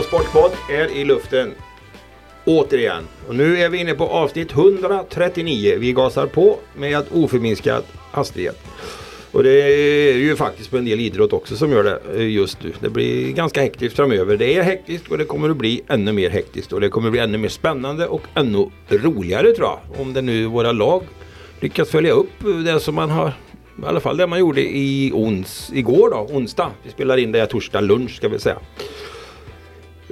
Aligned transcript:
SLA 0.00 0.06
Sportpodd 0.08 0.50
är 0.70 0.96
i 0.96 1.04
luften. 1.04 1.54
Återigen. 2.44 3.04
Och 3.28 3.34
nu 3.34 3.58
är 3.58 3.68
vi 3.68 3.78
inne 3.78 3.94
på 3.94 4.04
avsnitt 4.04 4.52
139. 4.52 5.76
Vi 5.78 5.92
gasar 5.92 6.26
på 6.26 6.58
med 6.76 7.04
oförminskad 7.12 7.84
hastighet. 8.10 8.58
Och 9.32 9.42
det 9.42 9.62
är 9.62 10.16
ju 10.16 10.36
faktiskt 10.36 10.70
på 10.70 10.76
en 10.76 10.84
del 10.84 11.00
idrott 11.00 11.32
också 11.32 11.56
som 11.56 11.72
gör 11.72 11.84
det 11.84 12.00
eh, 12.14 12.30
just 12.30 12.62
nu. 12.62 12.72
Det 12.80 12.90
blir 12.90 13.32
ganska 13.32 13.60
hektiskt 13.60 13.96
framöver. 13.96 14.36
Det 14.36 14.56
är 14.56 14.62
hektiskt 14.62 15.10
och 15.10 15.18
det 15.18 15.24
kommer 15.24 15.50
att 15.50 15.56
bli 15.56 15.82
ännu 15.88 16.12
mer 16.12 16.30
hektiskt. 16.30 16.72
Och 16.72 16.80
det 16.80 16.88
kommer 16.88 17.08
att 17.08 17.12
bli 17.12 17.20
ännu 17.20 17.38
mer 17.38 17.48
spännande 17.48 18.06
och 18.06 18.22
ännu 18.34 18.70
roligare 18.88 19.52
tror 19.52 19.68
jag. 19.68 20.00
Om 20.00 20.12
det 20.12 20.22
nu 20.22 20.46
våra 20.46 20.72
lag 20.72 21.02
lyckas 21.60 21.90
följa 21.90 22.12
upp 22.12 22.64
det 22.64 22.80
som 22.80 22.94
man 22.94 23.10
har 23.10 23.32
i 23.82 23.86
alla 23.86 24.00
fall 24.00 24.16
det 24.16 24.26
man 24.26 24.38
gjorde 24.38 24.60
i 24.60 25.12
ons, 25.14 25.70
igår 25.74 26.10
då, 26.10 26.36
onsdag. 26.36 26.70
Vi 26.82 26.90
spelar 26.90 27.16
in 27.16 27.32
det 27.32 27.46
torsdag 27.46 27.80
lunch 27.80 28.16
ska 28.16 28.28
vi 28.28 28.38
säga. 28.38 28.58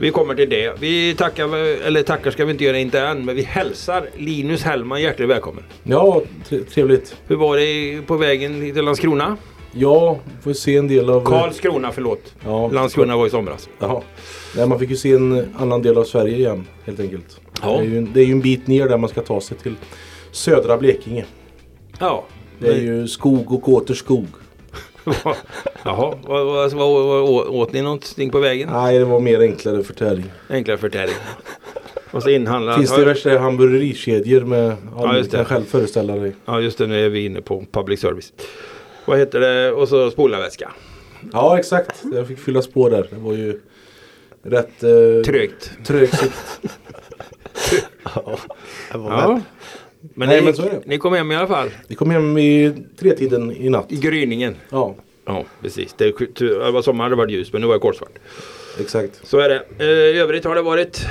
Vi 0.01 0.11
kommer 0.11 0.35
till 0.35 0.49
det. 0.51 0.73
Vi 0.81 1.15
tackar, 1.15 1.57
eller 1.87 2.03
tackar 2.03 2.31
ska 2.31 2.45
vi 2.45 2.53
inte 2.53 2.65
göra 2.65 2.79
inte 2.79 3.01
än, 3.01 3.25
men 3.25 3.37
vi 3.37 3.43
hälsar 3.43 4.09
Linus 4.17 4.63
Hellman 4.63 5.03
hjärtligt 5.03 5.29
välkommen. 5.29 5.65
Ja, 5.83 6.23
tre- 6.49 6.59
trevligt. 6.61 7.17
Hur 7.27 7.37
var 7.37 7.57
det 7.57 8.03
på 8.07 8.17
vägen 8.17 8.61
till 8.75 8.85
Landskrona? 8.85 9.37
Ja, 9.73 10.19
får 10.43 10.53
se 10.53 10.77
en 10.77 10.89
del 10.89 11.11
av... 11.11 11.25
Karlskrona, 11.25 11.93
förlåt. 11.93 12.35
Ja. 12.45 12.69
Landskrona 12.69 13.17
var 13.17 13.27
i 13.27 13.31
somras. 13.31 13.69
Jaha. 13.79 14.03
Nej, 14.57 14.67
man 14.69 14.79
fick 14.79 14.91
ju 14.91 14.97
se 14.97 15.13
en 15.13 15.47
annan 15.59 15.83
del 15.83 15.99
av 15.99 16.05
Sverige 16.05 16.37
igen, 16.37 16.67
helt 16.85 17.01
enkelt. 17.01 17.41
Ja. 17.63 17.69
Det, 17.69 17.79
är 17.87 17.91
ju, 17.91 18.01
det 18.01 18.21
är 18.21 18.25
ju 18.25 18.33
en 18.33 18.41
bit 18.41 18.67
ner 18.67 18.89
där 18.89 18.97
man 18.99 19.09
ska 19.11 19.21
ta 19.23 19.41
sig 19.41 19.57
till 19.57 19.75
södra 20.33 20.77
Blekinge. 20.79 21.25
Ja. 21.99 22.25
Det 22.59 22.69
är 22.69 22.79
ju 22.81 23.09
skog 23.09 23.53
och 23.53 23.69
åter 23.69 23.95
skog. 23.95 24.27
Jaha, 25.85 26.15
vad, 26.23 26.47
vad, 26.47 26.73
vad, 26.73 27.05
vad, 27.29 27.47
åt 27.49 27.73
ni 27.73 27.83
någonting 27.83 28.31
på 28.31 28.39
vägen? 28.39 28.69
Nej, 28.73 28.99
det 28.99 29.05
var 29.05 29.21
mer 29.21 29.41
enklare 29.41 29.83
förtäring. 29.83 30.25
Enklare 30.51 30.79
förtäring. 30.79 31.15
Och 32.11 32.23
så 32.23 32.31
inhandla. 32.31 32.77
Finns 32.77 32.91
det 32.91 32.97
diverse 32.99 33.39
hamburgerikedjor 33.39 34.41
med 34.41 34.67
Ja, 34.69 34.77
ja, 34.97 35.17
just 35.17 35.31
det. 35.31 35.37
kan 35.37 35.45
själv 35.47 35.65
föreställa 35.65 36.17
dig. 36.17 36.33
Ja 36.45 36.61
just 36.61 36.79
det, 36.79 36.87
nu 36.87 37.05
är 37.05 37.09
vi 37.09 37.25
inne 37.25 37.41
på 37.41 37.65
public 37.73 38.01
service. 38.01 38.33
Vad 39.05 39.19
heter 39.19 39.41
det? 39.41 39.73
Och 39.73 39.89
så 39.89 40.11
spolarväska. 40.11 40.73
Ja, 41.33 41.59
exakt. 41.59 42.05
Jag 42.13 42.29
fick 42.29 42.39
fylla 42.39 42.63
spår 42.63 42.91
där. 42.91 43.07
Det 43.11 43.17
var 43.17 43.33
ju 43.33 43.61
rätt 44.43 44.83
eh, 44.83 44.91
Trögt. 45.27 45.71
trög 45.87 46.15
sikt. 46.15 46.61
Det 48.93 48.99
var 48.99 49.11
Ja. 49.11 49.41
Men, 50.15 50.29
Nej, 50.29 50.39
ni, 50.41 50.45
men 50.45 50.55
så 50.55 50.63
är 50.63 50.71
det. 50.71 50.81
ni 50.87 50.99
kom 50.99 51.13
hem 51.13 51.33
i 51.33 51.37
alla 51.37 51.47
fall. 51.47 51.69
Vi 51.89 51.95
kom 51.95 52.11
hem 52.11 52.39
i 52.39 52.73
tretiden 52.99 53.53
i 53.57 53.69
natt. 53.69 53.93
I 53.93 53.97
gryningen. 53.97 54.57
Ja, 54.71 54.95
Ja, 55.27 55.45
precis. 55.63 55.95
Det, 55.99 56.05
det 56.39 56.71
var 56.71 56.83
sommar, 56.83 57.11
det 57.11 57.17
var 57.17 57.27
ljus, 57.29 57.53
men 57.53 57.61
nu 57.61 57.67
var 57.67 57.75
det 57.75 57.81
kolsvart. 57.81 58.19
exakt. 58.81 59.21
Så 59.27 59.39
är 59.39 59.49
det. 59.49 59.63
Eh, 59.79 59.87
I 60.17 60.19
övrigt 60.19 60.45
har 60.45 60.55
det 60.55 60.63
varit 60.63 61.07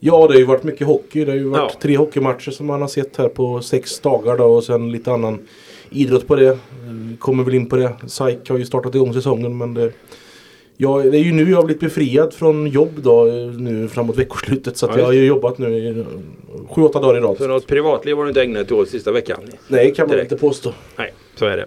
Ja, 0.00 0.26
det 0.26 0.32
har 0.34 0.38
ju 0.38 0.44
varit 0.44 0.62
mycket 0.64 0.86
hockey. 0.86 1.24
Det 1.24 1.30
har 1.30 1.36
ju 1.38 1.44
varit 1.44 1.72
Ja. 1.74 1.80
tre 1.82 1.96
hockeymatcher 1.96 2.50
som 2.50 2.66
man 2.66 2.80
har 2.80 2.88
sett 2.88 3.16
här 3.16 3.28
på 3.28 3.60
sex 3.60 4.00
dagar 4.00 4.36
då 4.38 4.44
och 4.44 4.64
sen 4.64 4.92
lite 4.92 5.12
annan 5.12 5.38
idrott 5.90 6.26
på 6.26 6.36
det. 6.36 6.58
Vi 7.10 7.16
kommer 7.16 7.44
väl 7.44 7.54
in 7.54 7.68
på 7.68 7.76
det. 7.76 7.92
SAIK 8.06 8.48
har 8.48 8.58
ju 8.58 8.64
startat 8.64 8.94
igång 8.94 9.14
säsongen 9.14 9.58
men 9.58 9.74
det, 9.74 9.92
ja, 10.76 10.98
det 11.02 11.18
är 11.18 11.22
ju 11.22 11.32
nu 11.32 11.50
jag 11.50 11.56
har 11.58 11.64
blivit 11.64 11.80
befriad 11.80 12.34
från 12.34 12.66
jobb 12.66 12.90
då 12.96 13.24
nu 13.58 13.88
framåt 13.88 14.18
veckoslutet 14.18 14.76
så 14.76 14.86
att 14.86 14.92
Ja, 14.92 14.98
jag 14.98 15.06
har 15.06 15.12
ju 15.12 15.24
jobbat 15.26 15.58
nu 15.58 15.76
i 15.78 16.04
sju, 16.70 16.82
åtta 16.82 17.00
dagar 17.00 17.16
i 17.16 17.20
rad. 17.20 17.36
Så 17.38 17.46
något 17.48 17.66
privatliv 17.66 18.16
har 18.16 18.22
du 18.22 18.28
inte 18.28 18.42
ägnat 18.42 18.68
dig 18.68 18.76
åt 18.78 18.88
sista 18.88 19.12
veckan? 19.12 19.40
Nej, 19.68 19.94
kan 19.94 20.06
man 20.06 20.16
Direkt. 20.16 20.32
inte 20.32 20.40
påstå. 20.46 20.72
Nej, 20.98 21.14
så 21.34 21.46
är 21.46 21.56
det. 21.56 21.66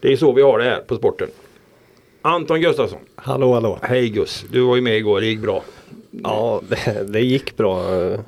Det 0.00 0.12
är 0.12 0.16
så 0.16 0.32
vi 0.32 0.42
har 0.42 0.58
det 0.58 0.64
här 0.64 0.80
på 0.86 0.96
sporten. 0.96 1.28
Anton 2.22 2.60
Gustafsson. 2.60 2.98
Hallå 3.14 3.52
hallå. 3.54 3.78
Hej 3.82 4.08
Gus. 4.08 4.44
Du 4.52 4.60
var 4.60 4.76
ju 4.76 4.82
med 4.82 4.96
igår, 4.96 5.20
det 5.20 5.26
gick 5.26 5.40
bra. 5.40 5.62
Ja, 6.10 6.60
det, 6.68 7.12
det 7.12 7.20
gick 7.20 7.56
bra. 7.56 8.02
eh, 8.02 8.20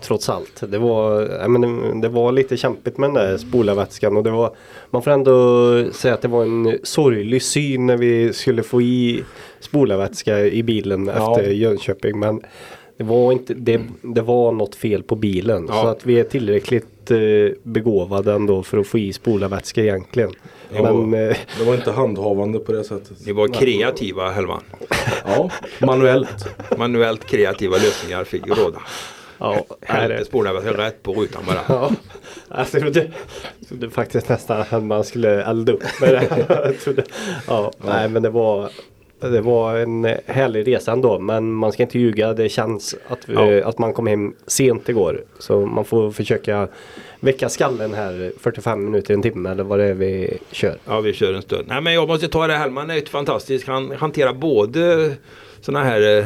Trots 0.00 0.28
allt. 0.28 0.62
Det 0.68 0.78
var, 0.78 1.20
ja, 1.40 1.48
men 1.48 1.60
det, 1.60 2.00
det 2.00 2.08
var 2.08 2.32
lite 2.32 2.56
kämpigt 2.56 2.98
med 2.98 3.08
den 3.10 3.14
där 3.14 3.36
spolarvätskan. 3.36 4.16
Och 4.16 4.22
det 4.22 4.30
var, 4.30 4.54
man 4.90 5.02
får 5.02 5.10
ändå 5.10 5.84
säga 5.92 6.14
att 6.14 6.22
det 6.22 6.28
var 6.28 6.42
en 6.42 6.78
sorglig 6.82 7.42
syn 7.42 7.86
när 7.86 7.96
vi 7.96 8.32
skulle 8.32 8.62
få 8.62 8.82
i 8.82 9.24
spolarvätska 9.62 10.40
i 10.46 10.62
bilen 10.62 11.06
Ja. 11.06 11.12
efter 11.38 11.50
Jönköping. 11.52 12.18
Men 12.18 12.40
det 12.96 13.04
var, 13.04 13.32
inte, 13.32 13.54
det, 13.54 13.80
det 14.02 14.22
var 14.22 14.52
något 14.52 14.74
fel 14.74 15.02
på 15.02 15.16
bilen. 15.16 15.66
Ja. 15.68 15.82
Så 15.82 15.88
att 15.88 16.06
vi 16.06 16.20
är 16.20 16.24
tillräckligt 16.24 17.10
eh, 17.10 17.18
begåvade 17.62 18.32
ändå 18.32 18.62
för 18.62 18.78
att 18.78 18.86
få 18.86 18.98
i 18.98 19.12
spolarvätska 19.12 19.82
egentligen. 19.82 20.30
Ja. 20.74 20.82
Men 20.82 21.14
eh, 21.28 21.36
Det 21.58 21.64
var 21.64 21.74
inte 21.74 21.90
handhavande 21.92 22.58
på 22.58 22.72
det 22.72 22.84
sättet. 22.84 23.26
Ni 23.26 23.32
var 23.32 23.48
kreativa 23.48 24.30
Hellman. 24.30 24.62
Ja, 25.24 25.50
manuellt. 25.80 26.48
Manuellt 26.78 27.24
kreativa 27.24 27.76
lösningar 27.76 28.24
fick 28.24 28.46
ju 28.46 28.54
råda. 28.54 28.78
ja, 29.38 29.64
här 29.80 29.96
är 30.04 30.08
Hällde 30.08 30.24
spolarvätska 30.24 30.72
rätt 30.72 31.02
på 31.02 31.12
rutan 31.12 31.42
bara. 31.46 31.60
Ja, 31.68 31.90
jag 32.48 32.70
trodde, 32.70 33.10
trodde 33.68 33.90
faktiskt 33.90 34.28
nästan 34.28 34.64
att 34.70 34.82
man 34.82 35.04
skulle 35.04 35.42
elda 35.44 35.72
upp 35.72 35.82
med 36.00 36.10
det. 36.10 36.44
Jag 36.64 36.80
trodde, 36.80 37.04
ja, 37.46 37.72
nej 37.86 38.08
men 38.08 38.22
det 38.22 38.30
var 38.30 38.70
det 39.30 39.40
var 39.40 39.76
en 39.76 40.04
härlig 40.26 40.66
resa 40.68 40.92
ändå 40.92 41.18
men 41.18 41.52
man 41.52 41.72
ska 41.72 41.82
inte 41.82 41.98
ljuga. 41.98 42.32
Det 42.32 42.48
känns 42.48 42.94
att, 43.08 43.28
vi, 43.28 43.34
Ja. 43.34 43.68
att 43.68 43.78
man 43.78 43.92
kom 43.92 44.06
hem 44.06 44.34
sent 44.46 44.88
igår. 44.88 45.24
Så 45.38 45.66
man 45.66 45.84
får 45.84 46.10
försöka 46.10 46.68
väcka 47.20 47.48
skallen 47.48 47.94
här 47.94 48.32
45 48.40 48.84
minuter, 48.84 49.14
en 49.14 49.22
timme 49.22 49.50
eller 49.50 49.64
vad 49.64 49.78
det 49.78 49.84
är 49.84 49.94
vi 49.94 50.38
kör. 50.50 50.76
Ja, 50.86 51.00
vi 51.00 51.12
kör 51.12 51.34
en 51.34 51.42
stund. 51.42 51.64
Nej, 51.68 51.80
men 51.82 51.94
jag 51.94 52.08
måste 52.08 52.28
ta 52.28 52.46
det. 52.46 52.54
Hellman 52.56 52.90
är 52.90 52.94
ju 52.94 53.04
fantastisk. 53.04 53.66
Han 53.66 53.90
hanterar 53.90 54.32
både 54.32 55.14
sådana 55.60 55.84
här 55.84 56.18
eh, 56.18 56.24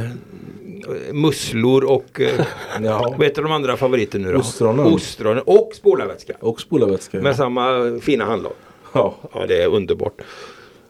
musslor 1.12 1.84
och 1.84 2.20
eh, 2.20 2.46
Ja. 2.82 3.14
vad 3.18 3.26
heter 3.26 3.42
de 3.42 3.52
andra 3.52 3.76
favoriterna 3.76 4.26
nu 4.26 4.32
då? 4.32 4.38
Ostronen. 4.38 4.86
Ostronen 4.86 5.42
och 5.46 5.70
spolarvätska. 5.74 6.32
Och 6.40 6.60
spolarvätska. 6.60 7.20
Med 7.20 7.36
samma 7.36 7.98
fina 8.02 8.24
handlag. 8.24 8.52
Ja. 8.92 9.14
Ja, 9.34 9.46
det 9.48 9.62
är 9.62 9.68
underbart. 9.68 10.12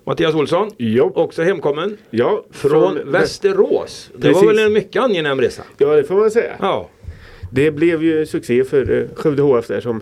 Mattias 0.07 0.35
Olsson, 0.35 0.71
Ja, 0.77 1.11
också 1.15 1.43
hemkommen 1.43 1.97
ja 2.11 2.45
från 2.51 2.99
Västerås. 3.05 4.11
Det 4.17 4.27
var 4.29 4.33
Precis. 4.35 4.49
väl 4.49 4.59
en 4.67 4.73
mycket 4.73 5.03
angenäm 5.03 5.41
resa? 5.41 5.63
Ja, 5.79 5.87
det 5.87 6.05
får 6.05 6.15
man 6.15 6.31
säga. 6.31 6.53
Ja, 6.61 6.89
Det 7.53 7.71
blev 7.71 8.03
ju 8.05 8.27
succé 8.27 8.65
för 8.65 8.99
eh, 9.01 9.15
Skövde 9.17 9.43
HF 9.43 9.67
där 9.67 9.81
som 9.81 10.01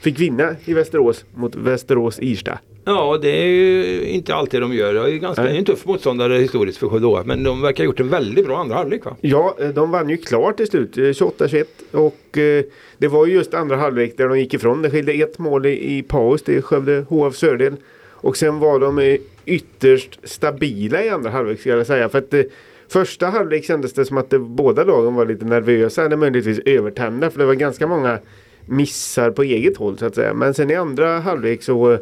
fick 0.00 0.20
vinna 0.20 0.56
i 0.64 0.74
Västerås 0.74 1.24
mot 1.34 1.54
Västerås 1.54 2.18
Irsta. 2.20 2.58
ja 2.84 3.18
det 3.22 3.28
är 3.42 3.46
ju 3.46 4.02
inte 4.04 4.34
alltid 4.34 4.60
de 4.60 4.74
gör. 4.74 4.94
Det 4.94 5.00
är 5.00 5.06
ju 5.08 5.18
ganska 5.18 5.48
en 5.48 5.64
tuff 5.64 5.86
motståndare 5.86 6.34
historiskt 6.34 6.78
för 6.78 6.88
Skövde 6.88 7.06
HF, 7.06 7.26
Men 7.26 7.42
de 7.42 7.62
verkar 7.62 7.84
ha 7.84 7.86
gjort 7.86 8.00
en 8.00 8.08
väldigt 8.08 8.46
bra 8.46 8.58
andra 8.58 8.76
halvlek 8.76 9.04
va? 9.04 9.16
Ja, 9.20 9.56
eh, 9.60 9.68
de 9.68 9.90
vann 9.90 10.08
ju 10.08 10.16
klart 10.16 10.56
till 10.56 10.66
slut, 10.66 10.98
eh, 10.98 11.02
28-21. 11.02 11.64
Och 11.92 12.38
eh, 12.38 12.64
det 12.98 13.08
var 13.08 13.26
ju 13.26 13.32
just 13.34 13.54
andra 13.54 13.76
halvlek 13.76 14.16
där 14.16 14.28
de 14.28 14.38
gick 14.38 14.54
ifrån. 14.54 14.82
Det 14.82 14.90
skilde 14.90 15.12
ett 15.12 15.38
mål 15.38 15.66
i, 15.66 15.98
i 15.98 16.02
paus 16.02 16.42
till 16.42 16.62
Skövde 16.62 17.04
HFs 17.08 17.40
fördel. 17.40 17.76
Och 18.22 18.36
sen 18.36 18.58
var 18.58 18.80
de 18.80 19.18
ytterst 19.44 20.18
stabila 20.24 21.04
i 21.04 21.08
andra 21.08 21.30
halvlek 21.30 21.60
skulle 21.60 21.76
jag 21.76 21.86
säga. 21.86 22.08
För 22.08 22.18
att 22.18 22.30
det, 22.30 22.46
första 22.92 23.26
halvlek 23.26 23.64
kändes 23.64 23.92
det 23.92 24.04
som 24.04 24.16
att 24.16 24.30
det, 24.30 24.38
båda 24.38 24.84
lagen 24.84 25.14
var 25.14 25.26
lite 25.26 25.44
nervösa 25.44 26.04
eller 26.04 26.16
möjligtvis 26.16 26.58
övertända. 26.58 27.30
För 27.30 27.38
det 27.38 27.44
var 27.44 27.54
ganska 27.54 27.86
många 27.86 28.18
missar 28.66 29.30
på 29.30 29.42
eget 29.42 29.76
håll 29.76 29.98
så 29.98 30.06
att 30.06 30.14
säga. 30.14 30.34
Men 30.34 30.54
sen 30.54 30.70
i 30.70 30.74
andra 30.74 31.18
halvlek 31.18 31.62
så 31.62 31.92
eh, 31.92 31.98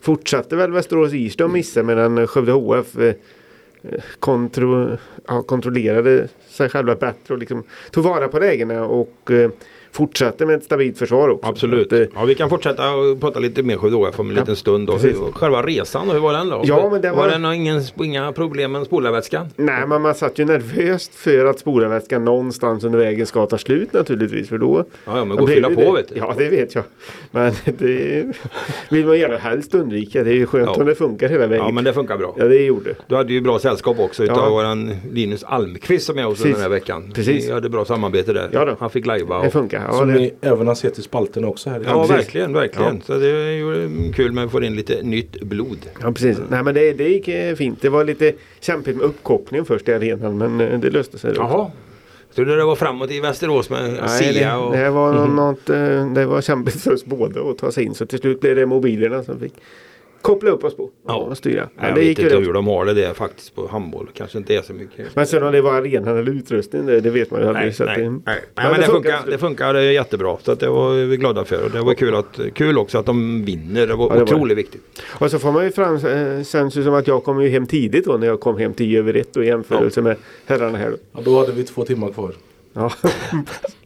fortsatte 0.00 0.56
väl 0.56 0.72
Västerås 0.72 1.12
Irsta 1.12 1.44
att 1.44 1.50
missa 1.50 1.82
medan 1.82 2.26
Skövde 2.26 2.52
HF 2.52 2.98
eh, 2.98 3.14
kontro, 4.20 4.96
ja, 5.26 5.42
kontrollerade 5.42 6.28
sig 6.48 6.68
själva 6.68 6.94
bättre 6.94 7.34
och 7.34 7.38
liksom 7.38 7.64
tog 7.90 8.04
vara 8.04 8.28
på 8.28 8.38
lägena 8.38 8.84
och 8.84 9.30
eh, 9.30 9.50
fortsatte 9.94 10.46
med 10.46 10.56
ett 10.56 10.64
stabilt 10.64 10.98
försvar 10.98 11.28
också. 11.28 11.48
Absolut. 11.48 11.86
Att, 11.92 12.00
eh, 12.00 12.06
Ja, 12.14 12.24
vi 12.24 12.34
kan 12.34 12.50
fortsätta 12.50 12.94
och 12.94 13.20
prata 13.20 13.38
lite 13.40 13.62
mer 13.62 13.76
HF 13.76 14.20
om 14.20 14.30
en 14.30 14.34
Ja, 14.36 14.40
liten 14.42 14.56
stund. 14.56 14.86
Då. 14.86 14.92
precis. 14.92 15.16
Själva 15.32 15.62
resan, 15.62 16.10
hur 16.10 16.18
var 16.18 16.32
den 16.32 16.48
då? 16.48 16.62
Ja, 16.64 16.88
men 16.92 17.00
det 17.00 17.10
var... 17.10 17.16
var- 17.16 17.28
det 17.28 17.38
någon, 17.38 17.54
ingen, 17.54 17.82
inga 18.02 18.32
problem 18.32 18.72
med 18.72 18.86
spolarvätskan? 18.86 19.46
nej, 19.56 19.86
men 19.86 20.02
man 20.02 20.14
satt 20.14 20.38
ju 20.38 20.44
nervöst 20.44 21.14
för 21.14 21.44
att 21.46 21.58
spolarvätskan 21.58 22.24
någonstans 22.24 22.84
under 22.84 22.98
vägen 22.98 23.26
ska 23.26 23.46
ta 23.46 23.58
slut 23.58 23.92
naturligtvis. 23.92 24.48
För 24.48 24.58
då 24.58 24.84
Ja, 25.04 25.18
ja 25.18 25.24
men 25.24 25.36
gå 25.36 25.42
och 25.42 25.48
fylla 25.48 25.68
på 25.70 25.80
det. 25.80 25.92
vet 25.92 26.08
du. 26.08 26.14
Ja, 26.16 26.34
det 26.38 26.48
vet 26.48 26.74
jag. 26.74 26.84
Men 27.30 27.52
det 27.78 28.24
vill 28.90 29.06
man 29.06 29.18
gärna 29.18 29.36
helst 29.36 29.74
undvika. 29.74 30.22
Det 30.24 30.30
är 30.30 30.34
ju 30.34 30.46
skönt 30.46 30.70
Ja. 30.74 30.80
om 30.80 30.86
det 30.86 30.94
funkar 30.94 31.28
hela 31.28 31.46
vägen. 31.46 31.64
Ja, 31.66 31.72
men 31.72 31.84
det 31.84 31.92
funkar 31.92 32.16
bra. 32.18 32.34
Ja, 32.38 32.44
det 32.44 32.64
gjorde. 32.64 32.94
Du 33.06 33.14
hade 33.16 33.32
ju 33.32 33.40
bra 33.40 33.58
sällskap 33.58 33.98
också 34.00 34.24
utav 34.24 34.36
Ja. 34.38 34.50
våran 34.50 34.96
Linus 35.12 35.44
Almqvist 35.44 36.06
som 36.06 36.18
är 36.18 36.24
hos 36.24 36.38
oss 36.40 36.50
den 36.52 36.60
här 36.60 36.68
veckan. 36.68 37.12
Precis. 37.14 37.48
Vi 37.48 37.52
hade 37.52 37.68
bra 37.68 37.84
samarbete 37.84 38.32
där. 38.32 38.48
Ja 38.52 38.64
då. 38.64 38.76
Han 38.80 38.90
fick 38.90 39.06
lajva. 39.06 39.42
Det 39.42 39.50
funkar. 39.50 39.83
Ja, 39.88 39.98
Som 39.98 40.08
det, 40.08 40.14
ni 40.14 40.34
även 40.40 40.66
har 40.66 40.74
sett 40.74 40.98
i 40.98 41.02
spalten 41.02 41.44
också 41.44 41.70
här. 41.70 41.82
Ja, 41.86 42.00
precis. 42.00 42.16
verkligen, 42.16 42.52
verkligen. 42.52 43.00
Så 43.00 43.18
det 43.18 43.28
är 43.28 44.12
kul 44.12 44.32
med 44.32 44.44
att 44.44 44.50
få 44.50 44.62
in 44.62 44.76
lite 44.76 45.02
nytt 45.02 45.40
blod. 45.40 45.78
ja 46.00 46.12
precis. 46.12 46.38
Nej, 46.48 46.62
men 46.62 46.74
det, 46.74 46.92
det 46.92 47.08
gick 47.08 47.28
eh, 47.28 47.54
fint. 47.54 47.82
Det 47.82 47.88
var 47.88 48.04
lite 48.04 48.32
kämpigt 48.60 48.96
med 48.96 49.06
uppkopplingen 49.06 49.64
först 49.64 49.88
i 49.88 49.92
arenan. 49.92 50.38
Men 50.38 50.60
eh, 50.60 50.80
det 50.80 50.90
löste 50.90 51.18
sig. 51.18 51.34
Jaha. 51.36 51.70
Så 52.30 52.44
det 52.44 52.64
var 52.64 52.76
framåt 52.76 53.10
i 53.10 53.20
Västerås 53.20 53.70
med 53.70 53.98
Nej, 54.06 54.08
Sia 54.08 54.48
det, 54.48 54.64
och... 54.64 54.72
det, 54.72 54.90
var 54.90 55.26
något, 55.28 55.70
eh, 55.70 56.12
det 56.12 56.26
var 56.26 56.40
kämpigt 56.40 56.80
för 56.80 56.92
oss 56.92 57.04
båda 57.04 57.40
att 57.40 57.58
ta 57.58 57.72
sig 57.72 57.84
in. 57.84 57.94
Så 57.94 58.06
till 58.06 58.18
slut 58.18 58.40
blev 58.40 58.56
det 58.56 58.66
mobilerna 58.66 59.22
som 59.22 59.40
fick 59.40 59.54
koppla 60.24 60.50
upp 60.50 60.64
oss 60.64 60.76
på. 60.76 60.90
Ja. 61.06 61.14
Och 61.14 61.38
styra. 61.38 61.68
Men 61.74 61.86
Jag 61.86 61.94
det 61.94 62.00
vet 62.00 62.18
inte 62.18 62.36
hur 62.36 62.52
de 62.52 62.66
har 62.66 62.84
det 62.84 62.94
där 62.94 63.14
faktiskt 63.14 63.54
på 63.54 63.66
handboll. 63.66 64.08
Kanske 64.14 64.38
inte 64.38 64.54
är 64.54 64.62
så 64.62 64.72
mycket. 64.72 65.16
Men 65.16 65.26
sen 65.26 65.42
om 65.42 65.52
det 65.52 65.60
var 65.60 65.72
arenan 65.72 66.18
eller 66.18 66.32
utrustningen 66.32 66.86
det, 66.86 67.00
det 67.00 67.10
vet 67.10 67.30
man 67.30 67.40
ju 67.40 67.46
aldrig. 67.46 67.64
Nej, 67.64 67.74
så 67.74 67.84
att 67.84 67.88
nej, 67.88 67.98
det, 67.98 68.10
nej. 68.10 68.20
nej 68.54 68.70
men 68.70 68.80
det 68.80 68.86
funkar, 68.86 69.22
det 69.26 69.38
funkar 69.38 69.74
jättebra. 69.74 70.36
Så 70.42 70.52
att 70.52 70.60
det 70.60 70.68
var 70.68 70.94
vi 70.94 71.16
glada 71.16 71.44
för. 71.44 71.64
Och 71.64 71.70
det 71.70 71.80
var 71.80 71.94
kul, 71.94 72.14
att, 72.14 72.40
kul 72.54 72.78
också 72.78 72.98
att 72.98 73.06
de 73.06 73.44
vinner. 73.44 73.86
Det 73.86 73.94
var 73.94 74.06
Ja, 74.06 74.12
det 74.12 74.18
var 74.18 74.22
otroligt 74.22 74.58
viktigt. 74.58 74.82
Och 75.18 75.30
så 75.30 75.38
får 75.38 75.52
man 75.52 75.64
ju 75.64 75.70
fram, 75.70 75.94
eh, 75.96 76.44
känns 76.44 76.76
ju 76.76 76.84
som 76.84 76.94
att 76.94 77.06
jag 77.06 77.24
kom 77.24 77.42
ju 77.42 77.48
hem 77.48 77.66
tidigt 77.66 78.04
då 78.04 78.12
när 78.12 78.26
jag 78.26 78.40
kom 78.40 78.58
hem 78.58 78.74
10 78.74 78.98
över 78.98 79.16
1 79.16 79.36
och 79.36 79.44
i 79.44 79.46
jämförelse 79.46 80.02
med 80.02 80.16
herrarna 80.46 80.78
här. 80.78 80.90
Då. 80.90 80.96
Ja, 81.12 81.20
då 81.24 81.38
hade 81.38 81.52
vi 81.52 81.64
två 81.64 81.84
timmar 81.84 82.12
kvar. 82.12 82.34
Ja. 82.72 82.92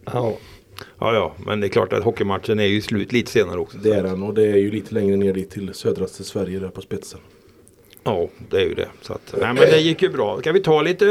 Ja. 0.04 0.36
Ja, 1.00 1.14
ja, 1.14 1.34
men 1.46 1.60
det 1.60 1.66
är 1.66 1.68
klart 1.68 1.92
att 1.92 2.04
hockeymatchen 2.04 2.60
är 2.60 2.64
ju 2.66 2.80
slut 2.80 3.12
lite 3.12 3.30
senare 3.30 3.58
också. 3.60 3.78
Det 3.78 3.90
är 3.90 4.02
den 4.02 4.22
och 4.22 4.34
det 4.34 4.46
är 4.46 4.56
ju 4.56 4.70
lite 4.70 4.94
längre 4.94 5.16
ner 5.16 5.32
dit 5.32 5.50
till 5.50 5.74
södraste 5.74 6.24
Sverige 6.24 6.58
där 6.58 6.68
på 6.68 6.80
spetsen. 6.80 7.20
Ja, 8.04 8.28
det 8.50 8.56
är 8.56 8.64
ju 8.66 8.74
det. 8.74 8.88
Så 9.02 9.12
att, 9.12 9.34
nej, 9.40 9.46
men 9.46 9.56
det 9.56 9.78
gick 9.80 10.02
ju 10.02 10.08
bra. 10.08 10.38
Ska 10.40 10.52
vi 10.52 10.60
ta 10.60 10.82
lite 10.82 11.04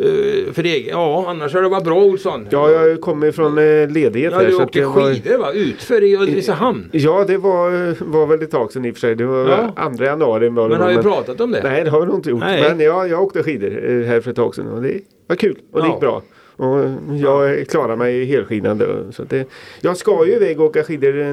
uh, 0.00 0.52
för 0.52 0.64
egen? 0.64 0.88
Ja, 0.90 1.24
annars 1.28 1.54
har 1.54 1.62
det 1.62 1.68
varit 1.68 1.84
bra 1.84 2.02
Olsson. 2.02 2.46
ja, 2.50 2.70
jag 2.70 3.00
kommer 3.00 3.32
från 3.32 3.58
eh, 3.58 3.88
ledighet 3.90 4.32
Ja, 4.32 4.38
här. 4.38 4.46
du 4.46 4.52
så 4.52 4.56
att 4.62 4.66
åkte 4.66 4.78
jag 4.78 4.90
var- 4.90 5.14
skidor 5.14 5.38
va? 5.38 5.52
Utför 5.52 6.02
i 6.04 6.16
Ulricehamn. 6.16 6.88
Ja, 6.92 7.24
det 7.24 7.36
var, 7.36 7.94
var 8.04 8.26
väl 8.26 8.42
ett 8.42 8.50
tag 8.50 8.72
sedan 8.72 8.84
i 8.84 8.90
och 8.90 8.94
för 8.94 9.00
sig. 9.00 9.14
Det 9.14 9.24
var 9.24 9.48
Ja. 9.48 9.72
andra 9.76 10.04
januari. 10.04 10.48
Var 10.48 10.68
det 10.68 10.78
Men 10.78 10.82
har 10.88 10.96
vi 10.96 11.02
pratat 11.02 11.40
om 11.40 11.50
det? 11.50 11.62
Nej, 11.62 11.84
det 11.84 11.90
har 11.90 12.00
vi 12.00 12.06
nog 12.06 12.14
inte 12.16 12.30
gjort. 12.30 12.40
Nej. 12.40 12.62
Men 12.62 12.80
ja, 12.80 13.06
jag 13.06 13.22
åkte 13.22 13.42
skidor 13.42 13.90
eh, 13.90 14.06
här 14.06 14.20
för 14.20 14.30
ett 14.30 14.36
tag 14.36 14.54
sedan 14.54 14.66
och 14.68 14.82
det 14.82 15.00
var 15.26 15.36
kul 15.36 15.56
och 15.72 15.80
det 15.80 15.86
Ja. 15.86 15.92
gick 15.92 16.00
bra. 16.00 16.22
Och 16.60 16.84
jag 17.16 17.68
klarar 17.68 17.96
mig 17.96 18.24
helskidande. 18.24 18.86
Så 19.10 19.24
det, 19.24 19.48
jag 19.80 19.96
ska 19.96 20.26
ju 20.26 20.32
iväg 20.32 20.60
och 20.60 20.66
åka 20.66 20.82
skidor 20.82 21.32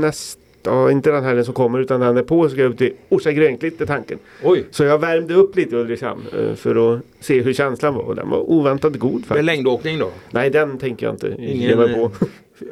nästa, 0.00 0.40
ja, 0.62 0.90
inte 0.90 1.10
den 1.10 1.24
helgen 1.24 1.44
som 1.44 1.54
kommer 1.54 1.78
utan 1.80 2.00
den 2.00 2.16
är 2.16 2.22
på 2.22 2.48
ska 2.48 2.60
jag 2.60 2.70
upp 2.72 2.78
till 2.78 2.92
Orsa 3.08 3.32
Grönklitt 3.32 3.80
är 3.80 3.86
tanken. 3.86 4.18
Oj, 4.44 4.64
Så 4.70 4.84
jag 4.84 4.98
värmde 4.98 5.34
upp 5.34 5.56
lite 5.56 5.76
i 5.76 5.78
Ulricehamn 5.78 6.22
eh, 6.38 6.54
för 6.54 6.94
att 6.94 7.00
se 7.20 7.40
hur 7.42 7.52
känslan 7.52 7.94
var 7.94 8.02
och 8.02 8.14
den 8.16 8.30
var 8.30 8.50
oväntat 8.50 8.96
god 8.96 9.12
med 9.14 9.24
faktiskt. 9.24 9.44
längdåkning 9.44 9.98
då? 9.98 10.10
Nej, 10.30 10.50
den 10.50 10.78
tänker 10.78 11.06
jag 11.06 11.14
inte 11.14 11.34
ge 11.38 11.46
Ingen 11.48 11.78
mig 11.78 11.94
på. 11.94 12.00
eh, 12.00 12.10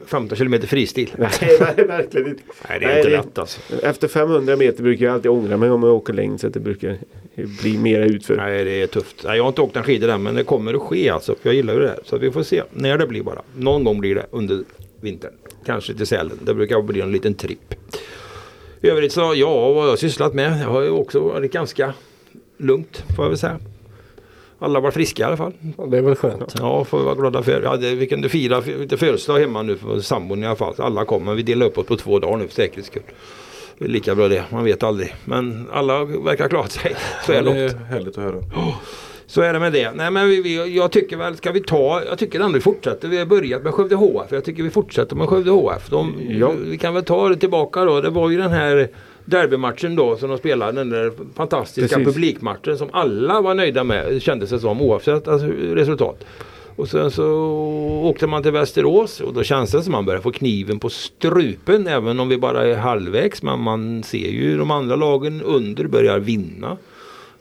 15 0.06 0.36
kilometer 0.38 0.66
fristil? 0.66 1.10
Nej, 1.18 1.30
nej, 1.76 1.86
verkligen 1.86 2.28
inte. 2.28 2.42
Nej, 2.68 2.78
det 2.80 2.84
är 2.86 2.88
Nej, 2.88 2.98
inte 2.98 3.10
lätt 3.10 3.38
alltså. 3.38 3.60
Efter 3.82 4.08
500 4.08 4.56
meter 4.56 4.82
brukar 4.82 5.04
jag 5.06 5.14
alltid 5.14 5.30
ångra 5.30 5.56
mig 5.56 5.70
om 5.70 5.82
jag 5.82 5.94
åker 5.94 6.12
längd 6.12 6.40
så 6.40 6.46
att 6.46 6.54
det 6.54 6.60
brukar 6.60 6.96
bli 7.62 7.78
mera 7.78 8.04
utför. 8.04 8.36
Nej, 8.36 8.64
det 8.64 8.82
är 8.82 8.86
tufft. 8.86 9.22
Nej, 9.24 9.36
jag 9.36 9.44
har 9.44 9.48
inte 9.48 9.60
åkt 9.60 9.76
en 9.76 9.82
skidor 9.82 10.08
än, 10.08 10.22
men 10.22 10.34
det 10.34 10.44
kommer 10.44 10.74
att 10.74 10.82
ske 10.82 11.08
alltså. 11.10 11.34
Jag 11.42 11.54
gillar 11.54 11.74
ju 11.74 11.80
det 11.80 11.88
här. 11.88 11.98
Så 12.04 12.18
vi 12.18 12.30
får 12.30 12.42
se 12.42 12.62
när 12.72 12.98
det 12.98 13.06
blir 13.06 13.22
bara. 13.22 13.42
Någon 13.56 13.84
gång 13.84 14.00
blir 14.00 14.14
det 14.14 14.26
under 14.30 14.60
vintern. 15.00 15.32
Kanske 15.66 15.94
till 15.94 16.06
Sälen. 16.06 16.38
Det 16.42 16.54
brukar 16.54 16.82
bli 16.82 17.00
en 17.00 17.12
liten 17.12 17.34
tripp. 17.34 17.74
I 18.80 18.88
övrigt 18.88 19.12
så, 19.12 19.32
ja, 19.36 19.72
vad 19.72 19.82
har 19.82 19.88
jag 19.88 19.98
sysslat 19.98 20.34
med? 20.34 20.60
Jag 20.62 20.68
har 20.68 20.80
ju 20.82 20.90
också 20.90 21.20
varit 21.20 21.52
ganska 21.52 21.94
lugnt, 22.58 23.04
får 23.16 23.24
jag 23.24 23.28
väl 23.30 23.38
säga. 23.38 23.58
Alla 24.58 24.80
var 24.80 24.90
friska 24.90 25.22
i 25.22 25.26
alla 25.26 25.36
fall. 25.36 25.52
Det 25.90 25.98
är 25.98 26.02
väl 26.02 26.14
skönt. 26.14 26.54
Ja, 26.58 26.84
får 26.84 26.98
vi 26.98 27.04
vara 27.04 27.14
glada 27.14 27.42
för. 27.42 27.62
Ja, 27.62 27.76
det, 27.76 27.94
vi 27.94 28.06
kunde 28.06 28.28
fira 28.28 28.60
lite 28.60 28.96
födelsedag 28.96 29.38
hemma 29.38 29.62
nu 29.62 29.76
för 29.76 30.00
sambon 30.00 30.42
i 30.42 30.46
alla 30.46 30.56
fall. 30.56 30.74
Alla 30.78 31.04
kom, 31.04 31.24
men 31.24 31.36
vi 31.36 31.42
delade 31.42 31.70
upp 31.70 31.78
oss 31.78 31.86
på 31.86 31.96
två 31.96 32.18
dagar 32.18 32.36
nu 32.36 32.46
för 32.48 32.54
säkerhets 32.54 32.88
skull. 32.88 33.02
Det 33.78 33.84
är 33.84 33.88
lika 33.88 34.14
bra 34.14 34.28
det, 34.28 34.44
man 34.50 34.64
vet 34.64 34.82
aldrig. 34.82 35.14
Men 35.24 35.68
alla 35.72 36.04
verkar 36.04 36.44
ha 36.44 36.48
klarat 36.48 36.72
sig 36.72 36.96
så 37.26 37.32
här 37.32 37.42
Ja, 37.42 37.52
det 37.52 37.60
långt. 37.62 37.74
är 37.74 37.78
härligt 37.78 38.18
att 38.18 38.24
höra. 38.24 38.42
Så 39.26 39.42
är 39.42 39.52
det 39.52 39.58
med 39.58 39.72
det. 39.72 39.92
Nej 39.94 40.10
men 40.10 40.28
vi, 40.28 40.42
vi, 40.42 40.76
jag 40.76 40.92
tycker 40.92 41.16
väl, 41.16 41.36
ska 41.36 41.52
vi 41.52 41.60
ta, 41.60 42.02
jag 42.08 42.18
tycker 42.18 42.40
ändå 42.40 42.54
vi 42.54 42.60
fortsätter. 42.60 43.08
Vi 43.08 43.18
har 43.18 43.26
börjat 43.26 43.62
med 43.62 43.74
Skövde 43.74 43.94
HF. 43.94 44.26
Jag 44.30 44.44
tycker 44.44 44.62
vi 44.62 44.70
fortsätter 44.70 45.16
med 45.16 45.28
Skövde 45.28 45.50
HF. 45.50 45.90
De, 45.90 46.14
Ja. 46.28 46.52
Vi 46.66 46.78
kan 46.78 46.94
väl 46.94 47.04
ta 47.04 47.28
det 47.28 47.36
tillbaka 47.36 47.84
då. 47.84 48.00
Det 48.00 48.10
var 48.10 48.30
ju 48.30 48.36
den 48.36 48.50
här 48.50 48.88
derbymatchen 49.24 49.96
då 49.96 50.16
som 50.16 50.28
de 50.28 50.38
spelade. 50.38 50.72
Den 50.72 50.90
där 50.90 51.12
fantastiska 51.34 51.96
Precis. 51.96 52.14
publikmatchen 52.14 52.78
som 52.78 52.88
alla 52.92 53.40
var 53.40 53.54
nöjda 53.54 53.84
med. 53.84 54.22
Kändes 54.22 54.50
det 54.50 54.58
som 54.58 54.82
oavsett 54.82 55.28
alltså, 55.28 55.46
resultat. 55.74 56.24
Och 56.76 56.88
sen 56.88 57.10
så 57.10 57.24
åkte 58.04 58.26
man 58.26 58.42
till 58.42 58.52
Västerås 58.52 59.20
och 59.20 59.34
då 59.34 59.42
känns 59.42 59.70
det 59.70 59.82
som 59.82 59.92
man 59.92 60.04
börjar 60.04 60.20
få 60.20 60.32
kniven 60.32 60.78
på 60.78 60.88
strupen 60.88 61.86
även 61.86 62.20
om 62.20 62.28
vi 62.28 62.38
bara 62.38 62.66
är 62.66 62.76
halvvägs. 62.76 63.42
Men 63.42 63.60
man 63.60 64.02
ser 64.02 64.28
ju 64.28 64.58
de 64.58 64.70
andra 64.70 64.96
lagen 64.96 65.42
under 65.42 65.84
börjar 65.86 66.18
vinna. 66.18 66.76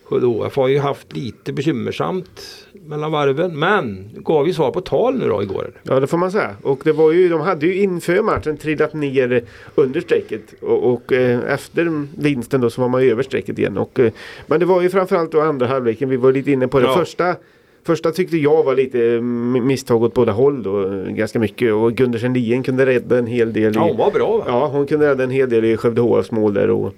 HF 0.10 0.56
har 0.56 0.68
ju 0.68 0.80
haft 0.80 1.14
lite 1.16 1.54
bekymmersamt 1.54 2.66
mellan 2.86 3.12
varven. 3.12 3.60
Men 3.60 4.10
gav 4.16 4.48
ju 4.48 4.54
svar 4.54 4.72
på 4.72 4.82
tal 4.82 5.18
nu 5.18 5.28
då 5.28 5.44
igår. 5.44 5.72
Ja 5.84 6.00
det 6.00 6.08
får 6.08 6.18
man 6.18 6.32
säga. 6.32 6.56
Och 6.62 6.82
det 6.84 6.92
var 6.92 7.12
ju, 7.12 7.30
de 7.30 7.42
hade 7.42 7.66
ju 7.66 7.82
inför 7.82 8.22
matchen 8.22 8.58
trillat 8.58 8.94
ner 8.94 9.44
under 9.76 10.02
strecket. 10.02 10.42
Och, 10.62 10.94
och 10.94 11.14
eh, 11.14 11.54
efter 11.54 12.08
vinsten 12.22 12.62
då 12.62 12.70
så 12.70 12.82
var 12.82 12.90
man 12.90 13.04
ju 13.04 13.12
över 13.12 13.24
strecket 13.24 13.60
igen. 13.60 13.78
Och, 13.78 14.00
eh, 14.00 14.12
men 14.48 14.60
det 14.60 14.66
var 14.66 14.82
ju 14.82 14.90
framförallt 14.90 15.32
då 15.32 15.42
andra 15.42 15.68
halvleken. 15.68 16.10
Vi 16.10 16.18
var 16.18 16.32
lite 16.32 16.52
inne 16.52 16.68
på 16.68 16.80
det. 16.80 16.86
Ja. 16.86 16.96
Första, 16.96 17.36
första 17.84 18.12
tyckte 18.12 18.38
jag 18.38 18.64
var 18.64 18.76
lite 18.76 19.00
mm, 19.00 19.68
misstag 19.68 20.04
åt 20.04 20.14
båda 20.14 20.32
håll 20.32 20.64
då. 20.64 21.04
Ganska 21.10 21.40
mycket. 21.40 21.74
Och 21.74 21.94
Gundersen 21.94 22.34
Lien 22.34 22.64
kunde 22.64 22.86
rädda 22.86 23.18
en 23.18 23.28
hel 23.28 23.54
del. 23.54 23.76
Ja, 23.76 23.86
i, 23.86 23.90
hon 23.90 23.98
var 23.98 24.12
bra 24.12 24.38
va? 24.38 24.44
Ja, 24.48 24.68
hon 24.68 24.88
kunde 24.88 25.10
rädda 25.10 25.24
en 25.24 25.30
hel 25.30 25.50
del 25.50 25.66
i 25.66 25.78
Skövde 25.78 26.02
HFs 26.02 26.32
mål 26.32 26.54
där. 26.54 26.70
Och, 26.70 26.94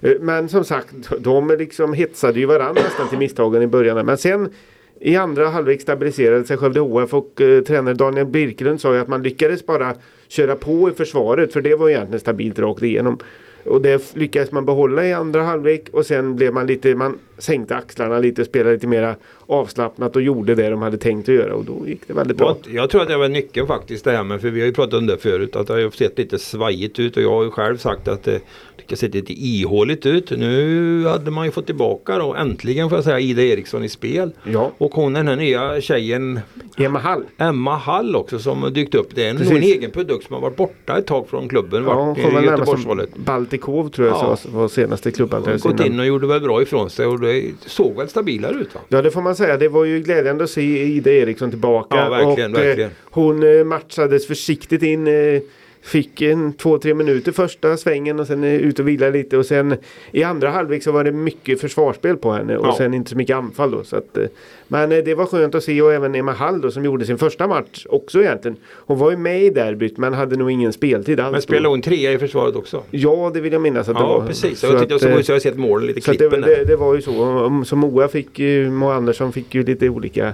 Eh, 0.00 0.12
men 0.20 0.48
som 0.48 0.64
sagt, 0.64 0.94
de 1.18 1.56
liksom 1.58 1.92
hetsade 1.92 2.40
ju 2.40 2.46
varandra 2.46 2.82
nästan 2.82 3.08
till 3.08 3.18
misstagen 3.18 3.62
i 3.62 3.66
början. 3.66 4.06
Men 4.06 4.18
sen 4.18 4.48
i 5.00 5.16
andra 5.16 5.48
halvlek 5.48 5.80
stabiliserade 5.80 6.44
sig 6.44 6.56
Skövde 6.56 6.80
HF 6.80 7.14
och 7.14 7.40
eh, 7.40 7.62
tränare 7.62 7.94
Daniel 7.94 8.26
Birkelund 8.26 8.80
sa 8.80 8.94
ju 8.94 9.00
att 9.00 9.08
man 9.08 9.22
lyckades 9.22 9.66
bara 9.66 9.94
köra 10.28 10.56
på 10.56 10.90
i 10.90 10.92
försvaret 10.92 11.52
för 11.52 11.60
det 11.60 11.74
var 11.74 11.88
egentligen 11.88 12.20
stabilt 12.20 12.58
rakt 12.58 12.82
igenom. 12.82 13.18
Och 13.64 13.82
det 13.82 14.16
lyckades 14.16 14.52
man 14.52 14.66
behålla 14.66 15.06
i 15.06 15.12
andra 15.12 15.42
halvlek 15.42 15.88
och 15.92 16.06
sen 16.06 16.36
blev 16.36 16.52
man 16.52 16.66
lite, 16.66 16.94
man 16.94 17.18
sänkte 17.38 17.76
axlarna 17.76 18.18
lite 18.18 18.40
och 18.40 18.46
spelade 18.46 18.74
lite 18.74 18.86
mera 18.86 19.16
avslappnat 19.50 20.16
och 20.16 20.22
gjorde 20.22 20.54
det 20.54 20.70
de 20.70 20.82
hade 20.82 20.98
tänkt 20.98 21.28
att 21.28 21.34
göra 21.34 21.54
och 21.54 21.64
då 21.64 21.88
gick 21.88 22.00
det 22.06 22.12
väldigt 22.12 22.36
bra. 22.36 22.56
Jag, 22.66 22.74
jag 22.74 22.90
tror 22.90 23.02
att 23.02 23.08
det 23.08 23.16
var 23.16 23.28
nyckeln 23.28 23.66
faktiskt 23.66 24.04
det 24.04 24.10
här 24.10 24.24
med, 24.24 24.40
för 24.40 24.50
vi 24.50 24.60
har 24.60 24.66
ju 24.66 24.72
pratat 24.72 24.94
om 24.94 25.06
det 25.06 25.18
förut, 25.18 25.56
att 25.56 25.66
det 25.66 25.72
har 25.72 25.90
sett 25.90 26.18
lite 26.18 26.38
svajigt 26.38 26.98
ut 26.98 27.16
och 27.16 27.22
jag 27.22 27.30
har 27.30 27.44
ju 27.44 27.50
själv 27.50 27.76
sagt 27.76 28.08
att 28.08 28.22
det, 28.22 28.40
det 28.88 28.96
sett 28.96 29.14
lite 29.14 29.32
ihåligt 29.32 30.06
ut. 30.06 30.30
Nu 30.30 31.06
hade 31.06 31.30
man 31.30 31.44
ju 31.44 31.50
fått 31.50 31.66
tillbaka 31.66 32.18
då 32.18 32.34
äntligen 32.34 32.88
får 32.88 32.98
jag 32.98 33.04
säga 33.04 33.20
Ida 33.20 33.42
Eriksson 33.42 33.84
i 33.84 33.88
spel. 33.88 34.30
Ja, 34.44 34.72
Och 34.78 34.94
hon 34.94 35.12
den 35.12 35.28
här 35.28 35.36
nya 35.36 35.80
tjejen 35.80 36.40
Emma 36.76 36.98
Hall. 36.98 37.24
Emma 37.38 37.76
Hall 37.76 38.16
också 38.16 38.38
som 38.38 38.62
har 38.62 38.70
dykt 38.70 38.94
upp. 38.94 39.08
Det 39.14 39.26
är 39.26 39.34
nog 39.34 39.42
en 39.52 39.62
egen 39.62 39.90
produkt 39.90 40.26
som 40.26 40.34
har 40.34 40.40
varit 40.40 40.56
borta 40.56 40.98
ett 40.98 41.06
tag 41.06 41.28
från 41.28 41.48
klubben. 41.48 41.84
Ja, 41.84 41.94
varit 42.04 42.32
var 42.32 42.42
i 42.42 42.44
Göteborgshållet. 42.44 43.16
Baltikov 43.16 43.88
tror 43.88 44.08
jag 44.08 44.16
Ja. 44.16 44.36
så 44.36 44.48
var 44.50 44.68
senaste 44.68 45.10
klubbadress 45.10 45.62
Gått 45.62 45.86
in 45.86 46.00
och 46.00 46.06
gjorde 46.06 46.26
väl 46.26 46.40
bra 46.40 46.62
ifrån 46.62 46.90
sig 46.90 47.06
och 47.06 47.20
det 47.20 47.44
såg 47.66 47.96
väl 47.96 48.08
stabilare 48.08 48.54
ut 48.54 48.74
va? 48.74 48.80
Ja 48.88 49.02
det 49.02 49.10
får 49.10 49.22
man 49.22 49.36
säga. 49.44 49.56
Det 49.56 49.68
var 49.68 49.84
ju 49.84 50.00
glädjande 50.00 50.44
att 50.44 50.50
se 50.50 50.82
Ida 50.82 51.10
Eriksson 51.10 51.50
tillbaka. 51.50 51.96
Ja, 51.96 52.08
verkligen, 52.08 52.54
och, 52.54 52.60
eh, 52.60 52.66
verkligen. 52.66 52.90
hon 53.04 53.58
eh, 53.58 53.64
matchades 53.64 54.26
försiktigt 54.26 54.82
in. 54.82 55.08
Fick 55.82 56.22
en 56.22 56.52
två, 56.52 56.78
tre 56.78 56.94
minuter 56.94 57.32
första 57.32 57.76
svängen 57.76 58.20
och 58.20 58.26
sen 58.26 58.44
ut 58.44 58.78
och 58.78 58.88
vila 58.88 59.08
lite. 59.10 59.36
Och 59.36 59.46
sen 59.46 59.74
i 60.12 60.22
andra 60.22 60.50
halvlek 60.50 60.82
så 60.82 60.92
var 60.92 61.04
det 61.04 61.12
mycket 61.12 61.60
försvarsspel 61.60 62.16
på 62.16 62.32
henne. 62.32 62.56
Och 62.56 62.66
Ja. 62.66 62.74
sen 62.78 62.94
inte 62.94 63.10
så 63.10 63.16
mycket 63.16 63.36
anfall 63.36 63.70
då. 63.70 63.84
Så 63.84 63.96
att, 63.96 64.16
eh, 64.16 64.24
men 64.68 64.92
eh, 64.92 64.98
det 65.04 65.14
var 65.14 65.26
skönt 65.26 65.54
att 65.54 65.64
se 65.64 65.82
och 65.82 65.92
även 65.92 66.14
Emma 66.14 66.32
Hall 66.32 66.60
då 66.60 66.70
som 66.70 66.84
gjorde 66.84 67.04
sin 67.06 67.18
första 67.18 67.46
match 67.48 67.86
också 67.88 68.20
egentligen. 68.22 68.56
Hon 68.72 68.98
var 68.98 69.10
ju 69.10 69.16
med 69.16 69.42
i 69.42 69.50
derbyt 69.50 69.98
men 69.98 70.14
hade 70.14 70.36
nog 70.36 70.50
ingen 70.50 70.72
speltid 70.72 71.20
alls. 71.20 71.32
Men 71.32 71.42
spelade 71.42 71.68
hon 71.68 71.82
trea 71.82 72.12
i 72.12 72.18
försvaret 72.18 72.56
också? 72.56 72.82
Ja 72.90 73.30
det 73.34 73.40
vill 73.40 73.52
jag 73.52 73.62
minnas 73.62 73.88
att 73.88 73.94
det 73.96 74.02
Ja 74.02 74.18
var. 74.18 74.26
precis. 74.26 74.60
Så 74.60 74.66
Jag 74.66 74.78
tyckte 74.78 74.92
jag 74.92 74.96
att, 74.96 75.02
såg 75.02 75.10
eh, 75.10 75.20
så 75.22 75.30
jag 75.32 75.34
har 75.34 75.40
sett 75.40 75.58
målen 75.58 75.86
lite 75.86 76.00
så 76.00 76.10
att 76.10 76.18
det, 76.18 76.24
klippen 76.28 76.40
där. 76.40 76.56
det, 76.56 76.64
det 76.64 76.76
var 76.76 76.94
ju 76.94 77.02
så. 77.02 77.24
Om- 77.24 77.64
Som 77.64 77.78
Moa 77.78 78.08
fick 78.08 78.38
ju, 78.38 78.70
Moa 78.70 78.94
Andersson 78.94 79.32
fick 79.32 79.54
ju 79.54 79.62
lite 79.64 79.88
olika 79.88 80.32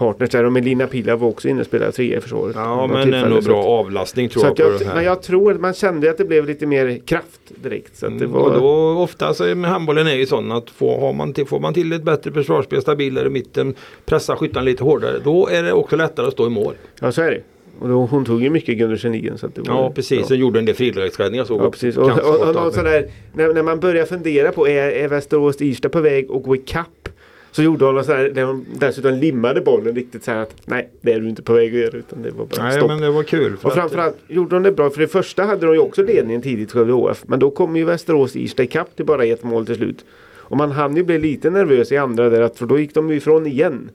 partners 0.00 0.30
där 0.30 0.44
och 0.44 0.52
Melina 0.52 0.86
Pila 0.86 1.16
var 1.16 1.28
också 1.28 1.48
inne 1.48 1.60
och 1.60 1.66
spelade 1.66 1.92
trea 1.92 2.18
i 2.18 2.20
försvaret. 2.20 2.56
Ja 2.56 2.86
men 2.86 3.14
ändå 3.14 3.40
bra 3.40 3.62
avlastning 3.64 4.28
tror 4.28 4.44
jag 4.44 4.50
att 4.50 4.56
på 4.56 4.62
jag, 4.62 4.78
det 4.80 4.84
här. 4.84 4.94
men 4.94 5.04
jag 5.04 5.22
tror 5.22 5.52
att 5.52 5.60
man 5.60 5.74
kände 5.74 6.10
att 6.10 6.18
det 6.18 6.24
blev 6.24 6.46
lite 6.46 6.66
mer 6.66 6.98
kraft 7.06 7.40
direkt. 7.62 7.96
Så 7.96 8.06
det 8.08 8.12
Mm, 8.14 8.32
var, 8.32 8.40
Och 8.40 8.52
då 8.60 9.02
ofta 9.02 9.34
så 9.34 9.54
med 9.54 9.70
handbollen 9.70 10.06
är 10.06 10.14
ju 10.14 10.26
sån 10.26 10.52
att 10.52 10.70
får, 10.70 11.00
har 11.00 11.12
man 11.12 11.32
till, 11.32 11.46
får 11.46 11.60
man 11.60 11.74
till 11.74 11.92
ett 11.92 12.02
bättre 12.02 12.32
försvarsspel, 12.32 12.82
stabilare 12.82 13.26
i 13.26 13.30
mitten, 13.30 13.74
pressa 14.06 14.36
skyttarna 14.36 14.64
lite 14.64 14.84
hårdare. 14.84 15.18
Då 15.24 15.48
är 15.48 15.62
det 15.62 15.72
också 15.72 15.96
lättare 15.96 16.26
att 16.26 16.32
stå 16.32 16.46
i 16.46 16.50
mål. 16.50 16.74
Ja 17.00 17.12
så 17.12 17.22
är 17.22 17.30
det. 17.30 17.40
Och 17.80 17.88
då, 17.88 18.06
hon 18.06 18.24
tog 18.24 18.42
ju 18.42 18.50
mycket 18.50 18.78
det 18.78 18.86
var, 18.86 19.64
Ja 19.66 19.92
precis, 19.94 20.26
sen 20.26 20.38
gjorde 20.38 20.58
en 20.58 20.64
del 20.64 20.74
frilägesräddningar 20.74 21.44
såg 21.44 21.60
Ja, 21.60 21.66
också. 21.66 21.70
precis. 21.80 21.96
Och, 21.96 22.04
och, 22.04 22.10
och, 22.10 22.34
skott 22.34 22.46
av 22.46 22.54
någon 22.54 22.72
sig. 22.72 22.82
sån 22.82 22.84
där, 22.84 23.06
när, 23.34 23.54
när 23.54 23.62
man 23.62 23.80
börjar 23.80 24.04
fundera 24.06 24.52
på 24.52 24.68
är, 24.68 24.90
är 24.90 25.08
Västerås 25.08 25.60
Irsta 25.60 25.88
på 25.88 26.00
väg 26.00 26.30
att 26.30 26.42
gå 26.42 26.56
ikapp? 26.56 27.08
Så 27.52 27.62
gjorde 27.62 27.84
hon 27.84 28.04
sån 28.04 28.14
där, 28.16 28.30
där 28.30 28.44
hon 28.44 28.66
dessutom 28.78 29.14
limmade 29.14 29.60
bollen 29.60 29.94
riktigt 29.94 30.24
så 30.24 30.30
här 30.30 30.38
att 30.42 30.54
nej 30.64 30.90
det 31.00 31.12
är 31.12 31.20
du 31.20 31.28
inte 31.28 31.42
på 31.42 31.52
väg 31.52 31.74
att 31.74 31.80
göra 31.80 31.96
utan 31.98 32.22
det 32.22 32.30
var 32.30 32.46
bara 32.46 32.62
Nej 32.64 32.76
stopp. 32.76 32.88
men 32.88 33.00
det 33.00 33.10
var 33.10 33.22
kul. 33.22 33.56
Och 33.62 33.72
framförallt 33.72 34.16
gjorde 34.28 34.56
de 34.56 34.62
det 34.62 34.72
bra. 34.72 34.90
För 34.90 35.00
det 35.00 35.08
första 35.08 35.42
hade 35.44 35.66
de 35.66 35.72
ju 35.74 35.80
också 35.80 36.02
ledningen 36.02 36.42
tidigt 36.42 36.72
Skövde 36.72 36.92
HF. 36.92 37.22
Men 37.26 37.38
då 37.38 37.50
kom 37.50 37.76
ju 37.76 37.84
Västerås 37.84 38.36
Irsta 38.36 38.62
ikapp 38.62 38.96
till 38.96 39.04
bara 39.06 39.24
ett 39.24 39.42
mål 39.44 39.66
till 39.66 39.74
slut. 39.76 40.04
Och 40.38 40.56
man 40.56 40.70
hann 40.70 40.96
ju 40.96 41.02
bli 41.04 41.18
lite 41.18 41.50
nervös 41.50 41.92
i 41.92 41.96
andra 41.96 42.28
där. 42.30 42.40
Att, 42.40 42.58
för 42.58 42.66
då 42.66 42.78
gick 42.78 42.94
de 42.94 43.10
ju 43.10 43.16
ifrån 43.16 43.46
igen. 43.46 43.90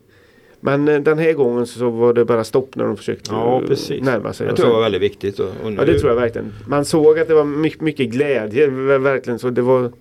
Men 0.60 0.88
eh, 0.88 1.00
den 1.02 1.18
här 1.18 1.34
gången 1.34 1.66
så 1.68 1.90
var 1.90 2.14
det 2.14 2.26
bara 2.26 2.44
stopp 2.44 2.76
när 2.76 2.86
de 2.86 2.98
försökte 2.98 3.30
Ja, 3.34 3.62
precis. 3.68 4.04
närma 4.04 4.34
sig. 4.34 4.48
Jag 4.48 4.56
tror 4.56 4.68
det 4.68 4.74
var 4.74 4.82
väldigt 4.82 5.02
viktigt. 5.02 5.40
Och, 5.40 5.50
och 5.64 5.72
nu, 5.72 5.78
Ja 5.80 5.86
det 5.86 6.00
tror 6.00 6.12
jag 6.12 6.20
verkligen. 6.20 6.54
Man 6.68 6.86
såg 6.86 7.20
att 7.20 7.28
det 7.28 7.34
var 7.34 7.44
mycket, 7.44 7.82
mycket 7.82 8.10
glädje. 8.10 8.68
ver- 8.68 8.98
Verkligen 9.00 9.40
så 9.40 9.50
det 9.50 9.62
var 9.62 9.92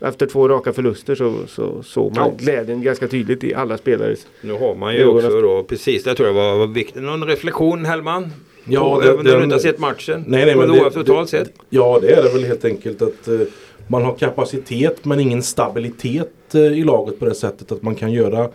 efter 0.00 0.26
två 0.26 0.48
raka 0.48 0.72
förluster 0.72 1.14
så, 1.14 1.34
så 1.48 1.82
såg 1.82 2.16
man 2.16 2.28
Ja. 2.28 2.44
glädjen 2.44 2.82
ganska 2.82 3.08
tydligt 3.08 3.44
i 3.44 3.54
alla 3.54 3.78
spelares. 3.78 4.26
Nu 4.40 4.52
har 4.52 4.74
man 4.74 4.94
ju 4.94 5.00
Ögonen 5.00 5.16
också 5.16 5.26
efter- 5.28 5.42
då, 5.42 5.62
precis 5.62 6.04
det 6.04 6.14
tror 6.14 6.28
jag 6.28 6.34
var, 6.34 6.56
var 6.58 6.66
viktigt. 6.66 7.02
Någon 7.02 7.24
reflektion 7.24 7.84
Hellman? 7.84 8.32
Ja, 8.64 8.98
det- 9.02 9.08
även 9.08 9.18
om 9.18 9.24
du 9.24 9.42
inte 9.42 9.54
har 9.54 9.60
sett 9.60 9.78
matchen? 9.78 10.24
Nej, 10.26 10.46
nej, 10.46 10.56
men 10.56 10.72
det, 10.72 10.90
totalt 10.90 11.28
sett? 11.30 11.52
Ja, 11.70 11.98
det 12.02 12.10
är 12.12 12.22
det 12.22 12.28
väl 12.28 12.44
helt 12.44 12.64
enkelt 12.64 13.02
att 13.02 13.28
eh, 13.28 13.40
man 13.88 14.02
har 14.02 14.14
kapacitet 14.14 15.04
men 15.04 15.20
ingen 15.20 15.42
stabilitet 15.42 16.54
eh, 16.54 16.60
i 16.60 16.84
laget 16.84 17.18
på 17.18 17.24
det 17.24 17.34
sättet 17.34 17.72
att 17.72 17.82
man 17.82 17.94
kan 17.94 18.12
göra 18.12 18.48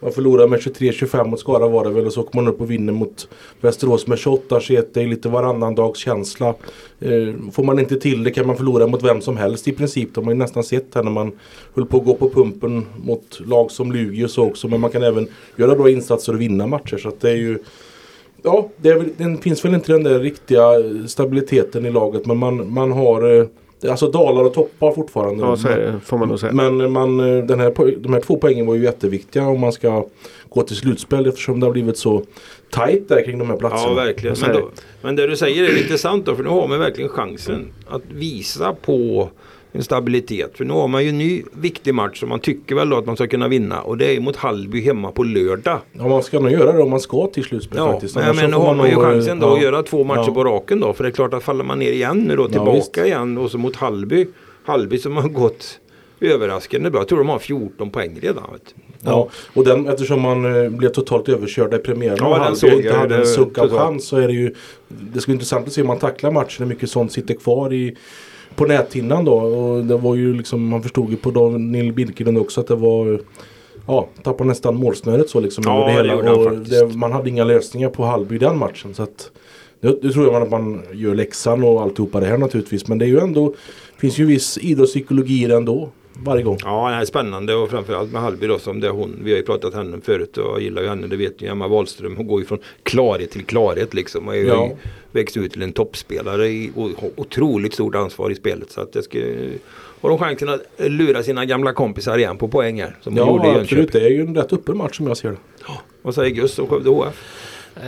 man 0.00 0.12
förlorar 0.12 0.48
med 0.48 0.60
23-25 0.60 1.26
mot 1.26 1.40
Skara 1.40 1.68
var 1.68 1.84
det 1.84 1.90
väl 1.90 2.06
och 2.06 2.12
så 2.12 2.22
kommer 2.22 2.44
man 2.44 2.54
upp 2.54 2.60
och 2.60 2.70
vinner 2.70 2.92
mot 2.92 3.28
Västerås 3.60 4.06
med 4.06 4.18
28-21. 4.18 4.84
Det 4.92 5.02
är 5.02 5.06
lite 5.06 5.28
varannan 5.28 5.74
dags 5.74 6.00
känsla. 6.00 6.54
Eh, 7.00 7.34
får 7.52 7.64
man 7.64 7.78
inte 7.78 8.00
till 8.00 8.24
det 8.24 8.30
kan 8.30 8.46
man 8.46 8.56
förlora 8.56 8.86
mot 8.86 9.04
vem 9.04 9.20
som 9.20 9.36
helst 9.36 9.68
i 9.68 9.72
princip. 9.72 10.14
Det 10.14 10.20
har 10.20 10.24
man 10.24 10.34
ju 10.34 10.38
nästan 10.38 10.64
sett 10.64 10.94
här 10.94 11.02
när 11.02 11.10
man 11.10 11.32
höll 11.74 11.86
på 11.86 11.96
att 11.96 12.04
gå 12.04 12.14
på 12.14 12.30
pumpen 12.30 12.86
mot 13.04 13.40
lag 13.46 13.70
som 13.70 13.92
Lugi 13.92 14.24
och 14.24 14.30
så 14.30 14.44
också. 14.44 14.68
Men 14.68 14.80
man 14.80 14.90
kan 14.90 15.02
även 15.02 15.28
göra 15.56 15.74
bra 15.74 15.90
insatser 15.90 16.34
och 16.34 16.40
vinna 16.40 16.66
matcher. 16.66 16.98
Så 16.98 17.08
att 17.08 17.20
det 17.20 17.30
är 17.30 17.36
ju 17.36 17.58
Ja, 18.42 18.68
det 18.76 18.88
är 18.88 18.94
väl, 18.94 19.08
den 19.16 19.38
finns 19.38 19.64
väl 19.64 19.74
inte 19.74 19.92
den 19.92 20.02
där 20.02 20.20
riktiga 20.20 20.62
stabiliteten 21.06 21.86
i 21.86 21.90
laget 21.90 22.26
men 22.26 22.36
man, 22.36 22.72
man 22.72 22.92
har 22.92 23.38
eh, 23.38 23.46
Alltså 23.90 24.10
dalar 24.10 24.44
och 24.44 24.54
toppar 24.54 24.92
fortfarande. 24.92 25.44
Ja 25.44 25.56
så 25.56 25.68
är 25.68 25.78
det, 25.78 26.00
får 26.04 26.18
man 26.18 26.28
nog 26.28 26.40
säga. 26.40 26.52
Men 26.52 26.92
man, 26.92 27.20
eh, 27.20 27.44
den 27.44 27.60
här, 27.60 27.96
de 27.98 28.12
här 28.12 28.20
två 28.20 28.36
poängen 28.36 28.66
var 28.66 28.74
ju 28.74 28.82
jätteviktiga 28.82 29.46
om 29.46 29.60
man 29.60 29.72
ska 29.72 30.06
gå 30.48 30.62
till 30.62 30.76
slutspel 30.76 31.26
eftersom 31.26 31.60
det 31.60 31.66
har 31.66 31.72
blivit 31.72 31.98
så 31.98 32.22
tajt 32.70 33.08
där 33.08 33.24
kring 33.24 33.38
de 33.38 33.50
här 33.50 33.56
platserna. 33.56 33.88
Ja, 33.88 33.94
verkligen. 33.94 34.36
Men, 34.40 34.52
då, 34.52 34.70
men 35.02 35.16
det 35.16 35.26
du 35.26 35.36
säger 35.36 35.64
är 35.64 35.82
intressant 35.82 36.26
då, 36.26 36.36
för 36.36 36.42
nu 36.42 36.48
har 36.48 36.68
man 36.68 36.78
verkligen 36.78 37.10
chansen 37.10 37.68
att 37.88 38.02
visa 38.08 38.72
på 38.72 39.30
en 39.76 39.82
stabilitet. 39.84 40.50
För 40.56 40.64
nu 40.64 40.72
har 40.72 40.88
man 40.88 41.02
ju 41.02 41.08
en 41.08 41.18
ny 41.18 41.42
viktig 41.52 41.94
match 41.94 42.20
som 42.20 42.28
man 42.28 42.40
tycker 42.40 42.74
väl 42.74 42.88
då 42.88 42.96
att 42.96 43.06
man 43.06 43.16
ska 43.16 43.26
kunna 43.26 43.48
vinna. 43.48 43.80
Och 43.80 43.98
det 43.98 44.16
är 44.16 44.20
mot 44.20 44.36
Hallby 44.36 44.80
hemma 44.80 45.12
på 45.12 45.22
lördag. 45.24 45.78
Ja, 45.92 46.08
man 46.08 46.22
ska 46.22 46.40
nog 46.40 46.50
göra 46.52 46.72
det 46.72 46.82
om 46.82 46.90
man 46.90 47.00
ska 47.00 47.26
till 47.26 47.44
slutspel 47.44 47.78
Ja, 47.78 47.92
faktiskt. 47.92 48.16
Annars 48.16 48.36
men 48.36 48.50
nu 48.50 48.56
har 48.56 48.74
man 48.74 48.90
ju 48.90 48.96
chansen 48.96 49.38
då 49.40 49.46
ja. 49.46 49.56
att 49.56 49.62
göra 49.62 49.82
två 49.82 50.04
matcher 50.04 50.24
Ja. 50.26 50.34
på 50.34 50.44
raken 50.44 50.80
då. 50.80 50.92
För 50.92 51.04
det 51.04 51.10
är 51.10 51.12
klart 51.12 51.34
att 51.34 51.42
faller 51.42 51.64
man 51.64 51.78
ner 51.78 51.92
igen 51.92 52.18
nu 52.18 52.36
då 52.36 52.42
Ja, 52.42 52.48
tillbaka 52.48 52.72
visst. 52.72 52.96
igen 52.96 53.38
och 53.38 53.50
så 53.50 53.58
mot 53.58 53.76
Hallby. 53.76 54.26
Hallby 54.64 54.98
som 54.98 55.16
har 55.16 55.28
gått 55.28 55.80
överraskande 56.20 56.90
bra. 56.90 57.00
Jag 57.00 57.08
tror 57.08 57.18
de 57.18 57.28
har 57.28 57.38
14 57.38 57.90
poäng 57.90 58.18
redan. 58.22 58.44
Ja, 59.02 59.28
och 59.54 59.64
den, 59.64 59.88
eftersom 59.88 60.20
man 60.20 60.64
eh, 60.64 60.70
blev 60.70 60.88
totalt 60.88 61.28
överkörd 61.28 61.74
i 61.74 61.78
premiären 61.78 62.16
Ja, 62.20 62.26
och 62.28 62.36
Hallby 62.36 62.56
såg 62.56 62.72
inte 62.72 62.92
hade 62.96 63.16
en 63.16 63.26
suck 63.26 63.58
av 63.58 63.68
chans 63.70 64.08
så 64.08 64.16
är 64.16 64.26
det 64.26 64.34
ju 64.34 64.54
Det 64.88 65.20
ska 65.20 65.28
bli 65.28 65.34
intressant 65.34 65.66
att 65.66 65.72
se 65.72 65.80
hur 65.80 65.88
man 65.88 65.98
tacklar 65.98 66.30
matchen, 66.30 66.56
hur 66.58 66.66
mycket 66.66 66.90
sånt 66.90 67.12
sitter 67.12 67.34
kvar 67.34 67.72
i 67.72 67.96
på 68.56 68.64
näthinnan 68.64 69.24
då. 69.24 69.34
Och 69.34 69.84
det 69.84 69.96
var 69.96 70.14
ju 70.14 70.34
liksom, 70.34 70.68
man 70.68 70.82
förstod 70.82 71.10
ju 71.10 71.16
på 71.16 71.30
Daniel 71.30 71.92
Birkelund 71.92 72.38
också 72.38 72.60
att 72.60 72.66
det 72.66 72.76
var 72.76 73.20
Ja, 73.88 74.08
tappade 74.22 74.48
nästan 74.48 74.76
målsnöret 74.76 75.30
så 75.30 75.40
liksom. 75.40 75.64
Ja, 75.66 76.02
det 76.02 76.12
gjorde 76.12 76.28
han 76.28 76.46
och 76.46 76.56
det, 76.56 76.96
man 76.96 77.12
hade 77.12 77.30
inga 77.30 77.44
lösningar 77.44 77.88
på 77.88 78.04
Hallby 78.04 78.34
i 78.34 78.38
den 78.38 78.58
matchen. 78.58 78.94
Så 78.94 79.02
att, 79.02 79.30
det, 79.80 80.02
det 80.02 80.12
tror 80.12 80.32
jag 80.32 80.42
att 80.42 80.50
man 80.50 80.82
gör 80.92 81.14
läxan 81.14 81.64
och 81.64 81.82
alltihopa 81.82 82.20
det 82.20 82.26
här 82.26 82.38
naturligtvis. 82.38 82.88
Men 82.88 82.98
det 82.98 83.04
är 83.04 83.08
ju 83.08 83.18
ändå 83.18 83.54
finns 83.98 84.18
ju 84.18 84.26
viss 84.26 84.58
idrottspsykologi 84.58 85.44
i 85.44 85.46
det 85.46 85.56
ändå. 85.56 85.88
Varje 86.24 86.42
gång. 86.42 86.58
Ja, 86.64 86.88
det 86.90 86.94
är 86.96 87.04
spännande 87.04 87.54
och 87.54 87.70
framförallt 87.70 88.12
med 88.12 88.22
Hallby 88.22 88.46
då 88.46 88.58
som 88.58 88.80
det 88.80 88.86
är 88.86 88.90
hon. 88.90 89.16
Vi 89.22 89.30
har 89.30 89.36
ju 89.38 89.42
pratat 89.44 89.74
henne 89.74 89.96
förut 90.04 90.36
och 90.38 90.44
jag 90.44 90.60
gillar 90.62 90.82
ju 90.82 90.88
henne. 90.88 91.06
Det 91.06 91.16
vet 91.16 91.42
ju 91.42 91.46
Emma 91.48 91.68
Wahlström. 91.68 92.16
Hon 92.16 92.26
går 92.26 92.40
ju 92.40 92.46
från 92.46 92.58
klarhet 92.82 93.30
till 93.30 93.44
klarhet 93.44 93.94
liksom. 93.94 94.28
Och 94.28 94.36
är 94.36 94.44
Ja. 94.44 94.70
växt 95.12 95.36
ut 95.36 95.52
till 95.52 95.62
en 95.62 95.72
toppspelare 95.72 96.48
i, 96.48 96.70
och 96.74 96.82
har 97.00 97.10
otroligt 97.16 97.74
stort 97.74 97.94
ansvar 97.94 98.30
i 98.30 98.34
spelet. 98.34 98.70
Så 98.70 98.80
att 98.80 98.92
det 98.92 99.02
ska, 99.02 99.18
har 100.00 100.08
de 100.08 100.18
chansen 100.18 100.48
att 100.48 100.60
lura 100.78 101.22
sina 101.22 101.44
gamla 101.44 101.72
kompisar 101.72 102.18
igen 102.18 102.36
på 102.38 102.48
poäng 102.48 102.80
här. 102.80 102.96
Som 103.00 103.16
gjorde 103.16 103.30
i 103.30 103.34
Ja, 103.36 103.44
Jönköping. 103.46 103.60
absolut. 103.62 103.92
Det 103.92 104.00
är 104.00 104.10
ju 104.10 104.20
en 104.20 104.34
rätt 104.36 104.52
öppen 104.52 104.76
match 104.76 104.96
som 104.96 105.06
jag 105.06 105.16
ser 105.16 105.30
det. 105.30 105.36
Vad 106.02 106.14
säger 106.14 106.30
Gus 106.34 106.58
och 106.58 106.70
Skövde 106.70 106.90
HF? 106.90 107.22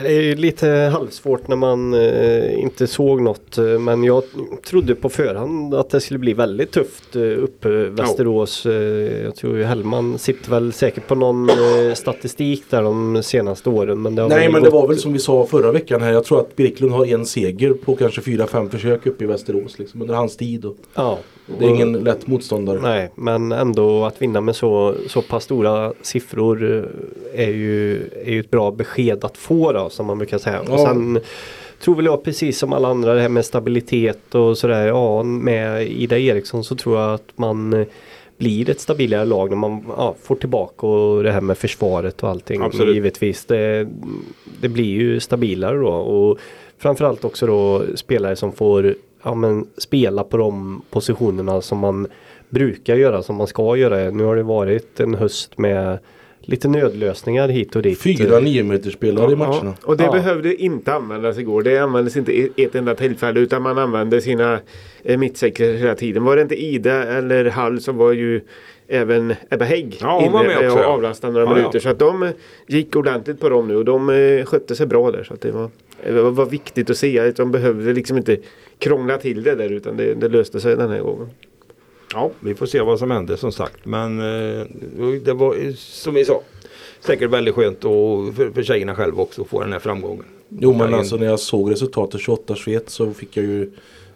Det 0.02 0.12
är 0.12 0.36
lite 0.36 0.68
halvsvårt 0.68 1.48
när 1.48 1.56
man 1.56 1.94
eh, 1.94 2.60
inte 2.60 2.86
såg 2.86 3.20
något. 3.22 3.58
eh, 3.58 3.64
Men 3.64 4.04
jag 4.04 4.22
trodde 4.66 4.94
på 4.94 5.08
förhand 5.08 5.74
att 5.74 5.90
det 5.90 6.00
skulle 6.00 6.18
bli 6.18 6.32
väldigt 6.34 6.70
tufft 6.70 7.16
eh, 7.16 7.22
uppe 7.22 7.68
Västerås. 7.68 8.66
Eh, 8.66 8.72
jag 9.24 9.34
tror 9.36 9.56
ju 9.58 9.64
Hellman 9.64 10.18
sitter 10.18 10.50
väl 10.50 10.72
säkert 10.72 11.06
på 11.08 11.14
någon 11.14 11.50
statistik 11.94 12.64
där 12.70 12.82
de 12.82 13.22
senaste 13.22 13.70
åren. 13.70 14.02
Men 14.02 14.14
det 14.14 14.26
Nej 14.28 14.52
men 14.52 14.62
det 14.62 14.70
gått- 14.70 14.80
var 14.82 14.88
väl 14.88 14.98
som 14.98 15.12
vi 15.12 15.18
sa 15.18 15.46
förra 15.46 15.72
veckan 15.72 16.02
här. 16.02 16.12
Jag 16.12 16.24
tror 16.24 16.40
att 16.40 16.56
Birklund 16.56 16.92
har 16.92 17.06
en 17.06 17.26
seger 17.26 17.72
på 17.72 17.96
kanske 17.96 18.20
fyra 18.20 18.46
fem 18.46 18.70
försök 18.70 19.06
uppe 19.06 19.24
i 19.24 19.26
Västerås. 19.26 19.78
Liksom, 19.78 20.02
under 20.02 20.14
hans 20.14 20.36
tid. 20.36 20.64
Och 20.64 20.76
Ja. 20.94 21.18
Det 21.58 21.64
är 21.64 21.68
ingen 21.68 21.92
lätt 21.92 22.26
motståndare. 22.26 22.80
Nej, 22.82 23.10
men 23.14 23.52
ändå 23.52 24.04
att 24.04 24.22
vinna 24.22 24.40
med 24.40 24.56
så, 24.56 24.94
så 25.06 25.22
pass 25.22 25.44
stora 25.44 25.92
siffror 26.02 26.84
eh, 27.34 27.44
är 27.46 27.50
ju, 27.50 27.96
är 28.24 28.30
ju 28.30 28.40
ett 28.40 28.50
bra 28.50 28.70
besked 28.70 29.24
att 29.24 29.36
få 29.36 29.72
då, 29.72 29.90
som 29.90 30.06
man 30.06 30.18
brukar 30.18 30.38
säga. 30.38 30.60
Ja. 30.66 30.72
Och 30.72 30.80
sen 30.80 31.20
tror 31.80 31.94
väl 31.94 32.04
jag 32.04 32.24
precis 32.24 32.58
som 32.58 32.72
alla 32.72 32.88
andra 32.88 33.14
det 33.14 33.20
här 33.20 33.28
med 33.28 33.44
stabilitet 33.44 34.34
och 34.34 34.58
sådär. 34.58 34.86
Ja, 34.86 35.22
med 35.22 35.88
Ida 35.88 36.18
Eriksson 36.18 36.64
så 36.64 36.76
tror 36.76 36.98
jag 36.98 37.14
att 37.14 37.32
man 37.36 37.72
eh, 37.72 37.86
blir 38.38 38.70
ett 38.70 38.80
stabilare 38.80 39.24
lag 39.24 39.50
när 39.50 39.56
man 39.56 39.84
ja, 39.96 40.14
får 40.22 40.36
tillbaka 40.36 40.86
och 40.86 41.22
det 41.22 41.32
här 41.32 41.40
med 41.40 41.58
försvaret 41.58 42.22
och 42.22 42.28
allting. 42.28 42.62
Absolut. 42.62 42.94
Givetvis. 42.94 43.44
Det, 43.44 43.88
det 44.60 44.68
blir 44.68 44.84
ju 44.84 45.20
stabilare 45.20 45.76
då. 45.76 45.88
Och 45.88 46.38
framförallt 46.78 47.24
också 47.24 47.46
då 47.46 47.82
spelare 47.94 48.36
som 48.36 48.52
får 48.52 48.94
ja, 49.22 49.34
men, 49.34 49.66
spela 49.78 50.24
på 50.24 50.36
de 50.36 50.82
positionerna 50.90 51.60
som 51.60 51.78
man 51.78 52.06
brukar 52.48 52.96
göra, 52.96 53.22
som 53.22 53.36
man 53.36 53.46
ska 53.46 53.76
göra. 53.76 54.10
Nu 54.10 54.24
har 54.24 54.36
det 54.36 54.42
varit 54.42 55.00
en 55.00 55.14
höst 55.14 55.58
med 55.58 55.98
lite 56.40 56.68
nödlösningar 56.68 57.48
hit 57.48 57.76
och 57.76 57.82
dit. 57.82 57.98
Fyra 58.02 58.40
niometerspelare 58.40 59.32
i 59.32 59.36
matcherna. 59.36 59.74
Ja, 59.80 59.86
och 59.88 59.96
det 59.96 60.04
Ja. 60.04 60.12
behövde 60.12 60.54
inte 60.62 60.94
användas 60.94 61.38
igår. 61.38 61.62
Det 61.62 61.78
användes 61.78 62.16
inte 62.16 62.32
i 62.32 62.50
ett 62.56 62.74
enda 62.74 62.94
tillfälle 62.94 63.40
utan 63.40 63.62
man 63.62 63.78
använde 63.78 64.20
sina 64.20 64.60
eh, 65.02 65.18
mittsäckar 65.18 65.64
hela 65.64 65.94
tiden. 65.94 66.24
Var 66.24 66.36
det 66.36 66.42
inte 66.42 66.62
Ida 66.64 67.04
eller 67.04 67.44
Hall 67.44 67.80
så 67.80 67.92
var 67.92 68.12
ju 68.12 68.40
även 68.88 69.34
Ebba 69.50 69.64
Hägg 69.64 69.96
Ja, 70.00 70.20
hon 70.22 70.32
var 70.32 70.44
med 70.44 70.56
också, 70.56 70.78
och 70.78 70.84
ja. 70.84 70.86
avlastade 70.86 71.32
några 71.32 71.46
Ja, 71.46 71.54
minuter. 71.54 71.70
ja. 71.78 71.80
Så 71.80 71.88
att 71.88 71.98
de 71.98 72.30
gick 72.66 72.96
ordentligt 72.96 73.40
på 73.40 73.48
dem 73.48 73.68
nu 73.68 73.76
och 73.76 73.84
de 73.84 74.08
eh, 74.10 74.44
skötte 74.44 74.74
sig 74.76 74.86
bra 74.86 75.10
där. 75.10 75.24
Så 75.24 75.34
att 75.34 75.40
det 75.40 75.50
var, 75.50 75.70
det 76.04 76.22
var- 76.22 76.30
var 76.30 76.46
viktigt 76.46 76.90
att 76.90 76.96
se 76.96 77.18
att 77.20 77.36
de 77.36 77.50
behövde 77.52 77.92
liksom 77.92 78.16
inte 78.16 78.36
krångla 78.78 79.18
till 79.18 79.42
det 79.42 79.54
där 79.54 79.72
utan 79.72 79.96
det, 79.96 80.14
det 80.14 80.28
löste 80.28 80.60
sig 80.60 80.76
den 80.76 80.90
här 80.90 81.00
gången. 81.00 81.28
Ja, 82.14 82.30
vi 82.40 82.54
får 82.54 82.66
se 82.66 82.80
vad 82.80 82.98
som 82.98 83.10
händer 83.10 83.36
som 83.36 83.52
sagt. 83.52 83.84
Men 83.84 84.18
eh, 84.18 84.66
det 85.24 85.32
var 85.32 85.54
eh, 85.66 85.72
som 85.74 86.14
vi 86.14 86.24
sa. 86.24 86.42
Säkert 87.00 87.30
väldigt 87.30 87.54
skönt 87.54 87.84
och 87.84 88.34
för, 88.34 88.50
för 88.50 88.62
tjejerna 88.62 88.94
själva 88.94 89.22
också 89.22 89.42
att 89.42 89.48
få 89.48 89.60
den 89.60 89.72
här 89.72 89.78
framgången. 89.78 90.24
Jo 90.48 90.72
men 90.74 90.94
alltså 90.94 91.16
när 91.16 91.26
jag 91.26 91.40
såg 91.40 91.70
resultatet 91.72 92.20
28-21 92.20 92.80
så 92.86 93.12
fick 93.14 93.36
jag 93.36 93.44
ju 93.46 93.70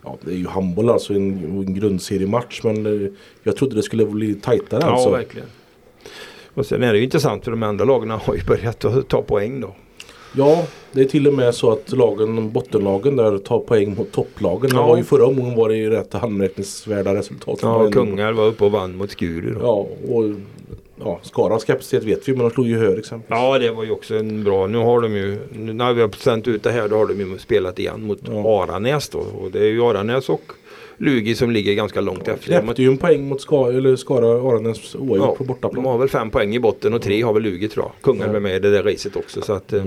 Ja 0.04 0.16
det 0.20 0.30
är 0.30 0.36
ju 0.36 0.46
handboll 0.46 0.90
alltså 0.90 1.14
en, 1.14 1.38
en 1.44 1.74
grundseriematch 1.74 2.60
men 2.64 2.86
eh, 3.04 3.10
jag 3.42 3.56
trodde 3.56 3.76
det 3.76 3.82
skulle 3.82 4.04
bli 4.06 4.34
tajtare 4.34 4.80
Ja, 4.82 4.90
alltså. 4.90 5.10
verkligen. 5.10 5.46
Och 6.54 6.66
sen 6.66 6.82
är 6.82 6.92
det 6.92 6.98
ju 6.98 7.04
intressant 7.04 7.44
för 7.44 7.50
de 7.50 7.62
andra 7.62 7.84
lagen 7.84 8.10
har 8.10 8.34
ju 8.34 8.44
börjat 8.44 8.84
ta 9.08 9.22
poäng 9.22 9.60
då. 9.60 9.74
Ja, 10.36 10.64
det 10.92 11.00
är 11.00 11.04
till 11.04 11.28
och 11.28 11.34
med 11.34 11.54
så 11.54 11.70
att 11.72 11.92
lagen, 11.92 12.50
bottenlagen 12.50 13.16
där 13.16 13.38
tar 13.38 13.58
poäng 13.58 13.94
mot 13.96 14.12
topplagen. 14.12 14.70
Det 14.70 14.76
Ja. 14.76 14.86
var 14.86 14.96
ju 14.96 15.04
förra 15.04 15.26
omgången 15.26 15.56
var 15.56 15.68
det 15.68 15.76
ju 15.76 15.90
rätt 15.90 16.14
anmärkningsvärda 16.14 17.14
resultat. 17.14 17.58
Det 17.60 17.66
Ja, 17.66 17.90
Kungar 17.90 18.32
var 18.32 18.46
uppe 18.46 18.64
och 18.64 18.72
vann 18.72 18.96
mot 18.96 19.10
Skuru. 19.10 19.54
Då. 19.54 19.60
Ja, 19.62 19.86
och 20.14 20.24
ja, 21.04 21.18
Skaras 21.22 21.64
kapacitet 21.64 22.04
vet 22.04 22.28
vi 22.28 22.32
men 22.32 22.42
de 22.42 22.50
slog 22.50 22.66
ju 22.66 22.78
Hör 22.78 22.98
exempelvis. 22.98 23.40
Ja, 23.42 23.58
det 23.58 23.70
var 23.70 23.84
ju 23.84 23.90
också 23.90 24.14
en 24.16 24.44
bra. 24.44 24.66
Nu 24.66 24.78
har 24.78 25.00
de 25.00 25.16
ju, 25.16 25.38
när 25.52 25.92
vi 25.92 26.00
har 26.00 26.10
sänt 26.18 26.48
ut 26.48 26.62
det 26.62 26.70
här, 26.70 26.88
då 26.88 26.96
har 26.96 27.06
de 27.06 27.20
ju 27.20 27.38
spelat 27.38 27.78
igen 27.78 28.02
mot 28.06 28.18
Ja. 28.30 28.62
Aranäs 28.62 29.08
då. 29.08 29.18
Och 29.18 29.50
det 29.50 29.58
är 29.58 29.68
ju 29.70 29.82
Aranäs 29.82 30.28
och 30.28 30.42
Lugi 31.02 31.34
som 31.34 31.50
ligger 31.50 31.74
ganska 31.74 32.00
långt 32.00 32.28
efter. 32.28 32.50
De, 32.52 32.60
Knäppte 32.60 32.82
ju 32.82 32.88
en 32.88 32.96
poäng 32.96 33.28
mot 33.28 33.40
Ska, 33.40 33.68
eller 33.68 33.96
Skara 33.96 34.26
Aranäs 34.50 34.94
oavgjort 34.94 35.18
ja, 35.18 35.34
på 35.34 35.42
de 35.44 35.46
bortaplan. 35.48 35.84
har 35.84 35.98
väl 35.98 36.08
fem 36.08 36.30
poäng 36.30 36.54
i 36.54 36.60
botten 36.60 36.94
och 36.94 37.02
tre 37.02 37.22
har 37.22 37.32
väl 37.32 37.42
Lugi 37.42 37.68
tror 37.68 37.84
jag. 37.84 37.92
Kungar 38.02 38.28
Ja. 38.28 38.36
är 38.36 38.40
med 38.40 38.56
i 38.56 38.58
det 38.58 38.70
där 38.70 38.82
racet 38.82 39.16
också. 39.16 39.40
Så 39.42 39.52
att, 39.52 39.72
eh, 39.72 39.84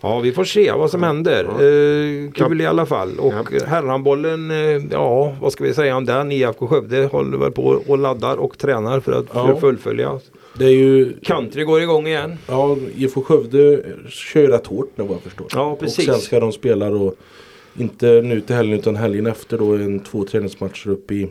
Ja, 0.00 0.20
vi 0.20 0.32
får 0.32 0.44
se 0.44 0.72
vad 0.72 0.90
som 0.90 1.02
händer. 1.02 1.44
Eh, 1.44 2.30
kul 2.32 2.60
i 2.60 2.66
alla 2.66 2.86
fall. 2.86 3.18
Och 3.18 3.32
Ja. 3.52 3.58
herrhandbollen, 3.66 4.50
eh, 4.50 4.82
ja 4.90 5.36
vad 5.40 5.52
ska 5.52 5.64
vi 5.64 5.74
säga 5.74 5.96
om 5.96 6.04
den? 6.04 6.32
IFK 6.32 6.66
Skövde 6.66 7.04
håller 7.12 7.38
väl 7.38 7.52
på 7.52 7.82
och 7.86 7.98
laddar 7.98 8.36
och 8.36 8.58
tränar 8.58 9.00
för 9.00 9.12
att, 9.12 9.26
Ja. 9.34 9.56
fullfölja. 9.60 10.20
Det 10.58 10.64
är 10.64 10.70
ju, 10.70 11.12
Country 11.22 11.64
går 11.64 11.82
igång 11.82 12.06
igen. 12.06 12.38
ja 12.48 12.76
IFK 12.96 13.22
Skövde 13.22 13.82
kör 14.08 14.46
rätt 14.48 14.66
hårt 14.66 14.92
nu 14.94 15.04
vad 15.04 15.12
jag 15.16 15.22
förstår. 15.22 15.46
Ja, 15.54 15.76
precis. 15.80 16.08
Och 16.08 16.14
sen 16.14 16.22
ska 16.22 16.40
de 16.40 16.52
spela 16.52 16.90
då, 16.90 17.14
inte 17.78 18.22
nu 18.22 18.40
till 18.40 18.56
helgen 18.56 18.78
utan 18.78 18.96
helgen 18.96 19.26
efter 19.26 19.58
då 19.58 19.74
en 19.74 20.00
två 20.00 20.24
träningsmatcher 20.24 20.90
uppe 20.90 21.14
i 21.14 21.28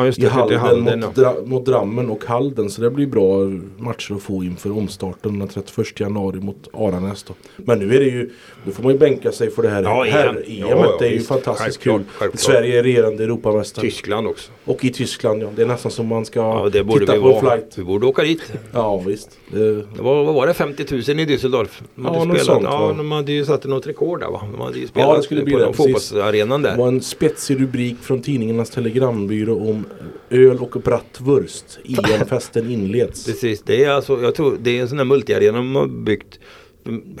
Ja, 0.00 0.06
just 0.06 0.18
i 0.18 0.22
det, 0.22 0.28
Halden, 0.28 0.48
till 0.48 0.58
Halden, 0.58 1.00
mot, 1.00 1.14
dra, 1.14 1.34
mot 1.44 1.66
Drammen 1.66 2.10
och 2.10 2.24
Halden. 2.24 2.70
Så 2.70 2.82
det 2.82 2.90
blir 2.90 3.06
bra 3.06 3.38
matcher 3.84 4.14
att 4.14 4.22
få 4.22 4.44
inför 4.44 4.70
omstarten 4.78 5.38
den 5.38 5.48
31 5.48 6.00
januari 6.00 6.40
mot 6.40 6.68
Aranäs. 6.72 7.22
Då. 7.22 7.34
Men 7.56 7.78
nu 7.78 7.94
är 7.96 8.00
det 8.00 8.06
ju, 8.06 8.30
nu 8.64 8.72
får 8.72 8.82
man 8.82 8.92
ju 8.92 8.98
bänka 8.98 9.32
sig 9.32 9.50
för 9.50 9.62
det 9.62 9.68
här 9.68 9.82
Ja, 9.82 10.06
EM. 10.06 10.12
herr-EM. 10.12 10.42
Ja, 10.46 10.66
ja, 10.68 10.96
det 10.98 11.06
är 11.06 11.10
ju 11.10 11.16
visst. 11.16 11.28
fantastiskt 11.28 11.80
kul. 11.80 12.02
Sverige 12.34 12.78
är 12.78 12.82
regerande 12.82 13.24
Europamästare. 13.24 13.84
Tyskland 13.84 14.26
också. 14.26 14.50
Och 14.64 14.84
i 14.84 14.90
Tyskland 14.90 15.42
ja. 15.42 15.48
Det 15.56 15.62
är 15.62 15.66
nästan 15.66 15.90
som 15.92 16.06
man 16.06 16.24
ska 16.24 16.40
Ja, 16.40 16.68
det 16.72 16.84
borde 16.84 17.00
titta 17.00 17.12
vi 17.12 17.20
på 17.20 17.28
vara. 17.28 17.40
flight. 17.40 17.78
Vi 17.78 17.84
borde 17.84 18.06
åka 18.06 18.22
dit. 18.22 18.52
Ja 18.72 18.98
visst. 19.06 19.30
Det, 19.52 19.74
Det 19.74 20.02
var, 20.02 20.24
vad 20.24 20.34
var 20.34 20.46
det? 20.46 20.54
50 20.54 20.84
000 20.90 21.00
i 21.00 21.02
Düsseldorf? 21.26 21.68
De 21.94 22.04
hade 22.04 22.18
Ja, 22.18 22.24
något 22.24 22.40
spelat, 22.40 22.46
sånt, 22.46 22.62
ja, 22.64 22.86
va? 22.86 22.92
de 22.92 23.12
hade 23.12 23.32
ju 23.32 23.44
satt 23.44 23.64
något 23.64 23.86
rekord 23.86 24.20
där 24.20 24.30
va? 24.30 24.42
De 24.52 24.60
hade 24.60 24.78
ju 24.78 24.86
spelat 24.86 25.16
det 25.16 25.22
skulle 25.22 25.42
bli 25.42 25.52
på 25.52 25.58
det, 25.58 25.64
den 25.64 25.72
precis. 25.72 25.86
fotbollsarenan 25.86 26.62
det 26.62 26.68
där. 26.68 26.76
var 26.76 26.88
en 26.88 27.00
spetsig 27.00 27.60
rubrik 27.60 27.96
från 28.02 28.22
tidningarnas 28.22 28.70
telegrambyrå 28.70 29.70
om 29.70 29.84
öl 30.30 30.58
och 30.58 30.70
bratwurst. 30.84 31.78
EM-festen 31.84 32.70
inleds. 32.70 33.24
Precis, 33.26 33.62
det 33.62 33.84
är 33.84 33.90
alltså, 33.90 34.22
jag 34.22 34.34
tror 34.34 34.56
det 34.60 34.78
är 34.78 34.82
en 34.82 34.88
sån 34.88 34.98
där 34.98 35.04
multiarena 35.04 35.58
de 35.58 35.74
har 35.76 35.86
byggt 35.86 36.38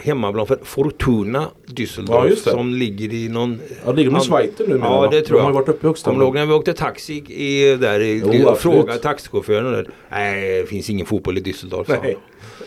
hemmaplan 0.00 0.46
för 0.46 0.58
Fortuna 0.62 1.44
Düsseldorf 1.66 2.10
Ja, 2.14 2.24
det. 2.24 2.36
som 2.36 2.74
ligger 2.74 3.14
i 3.14 3.28
någon... 3.28 3.60
Ja, 3.84 3.92
ligger 3.92 4.10
de 4.10 4.16
i 4.16 4.20
Schweiz 4.20 4.50
nu 4.58 4.66
menar 4.66 5.04
Ja, 5.04 5.10
det 5.10 5.20
tror 5.22 5.36
De 5.36 5.38
jag. 5.38 5.44
har 5.44 5.50
ju 5.50 5.54
varit 5.54 5.68
uppe 5.68 5.86
i 5.86 5.88
högsta 5.88 6.10
Kommer 6.10 6.24
ihåg 6.24 6.34
när 6.34 6.46
vi 6.46 6.52
åkte 6.52 6.72
taxi 6.72 7.14
i, 7.28 7.76
där 7.76 8.00
i, 8.00 8.22
Jo, 8.32 8.48
och 8.48 8.58
frågade 8.58 8.98
taxichauffören 8.98 9.72
där, 9.72 9.88
Nej, 10.10 10.60
det 10.60 10.66
finns 10.66 10.90
ingen 10.90 11.06
fotboll 11.06 11.38
i 11.38 11.40
Düsseldorf. 11.40 11.96
Nej. 12.02 12.16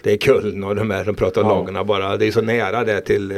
Det 0.04 0.12
är 0.12 0.18
Köln 0.18 0.64
och 0.64 0.76
de 0.76 0.90
här, 0.90 1.06
de 1.06 1.16
pratar 1.16 1.42
Ja. 1.42 1.48
lagarna 1.48 1.84
bara. 1.84 2.18
Det 2.18 2.26
är 2.28 2.32
så 2.32 2.42
nära 2.42 2.84
där 2.84 3.02
till 3.02 3.32
eh, 3.32 3.38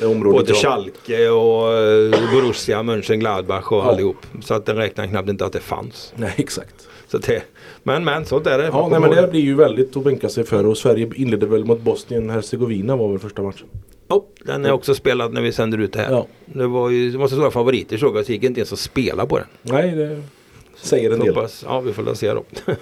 Det 0.00 0.14
både 0.14 0.44
ja. 0.48 0.54
Schalke 0.54 1.28
och 1.28 1.72
eh, 1.72 2.30
Borussia 2.32 2.82
Mönchengladbach 2.82 3.72
och 3.72 3.78
Ja. 3.78 3.82
allihop. 3.82 4.16
Så 4.42 4.54
att 4.54 4.66
den 4.66 4.76
räknar 4.76 5.06
knappt 5.06 5.28
inte 5.28 5.44
att 5.46 5.52
det 5.52 5.60
fanns. 5.60 6.12
Nej 6.16 6.32
exakt. 6.36 6.88
Så 7.08 7.18
det, 7.18 7.42
men 7.82 8.04
men 8.04 8.24
sånt 8.24 8.46
är 8.46 8.58
det. 8.58 8.64
Ja, 8.64 8.88
nej, 8.90 9.00
men 9.00 9.10
det 9.10 9.28
blir 9.30 9.40
ju 9.40 9.54
väldigt 9.54 9.96
att 9.96 10.04
bänka 10.04 10.28
sig 10.28 10.44
för 10.44 10.66
och 10.66 10.78
Sverige 10.78 11.10
inledde 11.14 11.46
väl 11.46 11.64
mot 11.64 11.80
Bosnien-Hercegovina 11.80 12.96
var 12.96 13.08
väl 13.08 13.18
första 13.18 13.42
matchen. 13.42 13.66
Ja, 14.08 14.24
den 14.44 14.64
är 14.64 14.72
också 14.72 14.94
spelad 14.94 15.32
när 15.32 15.40
vi 15.40 15.52
sänder 15.52 15.78
ut 15.78 15.92
det 15.92 15.98
här. 16.00 16.10
Ja. 16.10 16.26
Det 16.46 16.66
var 16.66 16.90
ju 16.90 17.10
det 17.10 17.18
var 17.18 17.28
så 17.28 17.34
stora 17.34 17.50
favoriter 17.50 17.96
såg 17.96 18.16
jag 18.16 18.26
så 18.26 18.32
gick 18.32 18.42
inte 18.42 18.60
ens 18.60 18.72
att 18.72 18.78
spela 18.78 19.26
på 19.26 19.38
den. 19.38 19.46
Nej, 19.62 19.90
det 19.90 20.22
säger 20.76 21.10
en 21.10 21.18
del. 21.20 21.28
Hoppas, 21.34 21.64
ja 21.68 21.80
vi 21.80 21.92
får 21.92 22.02
väl 22.02 22.16
se 22.16 22.32
då. 22.34 22.44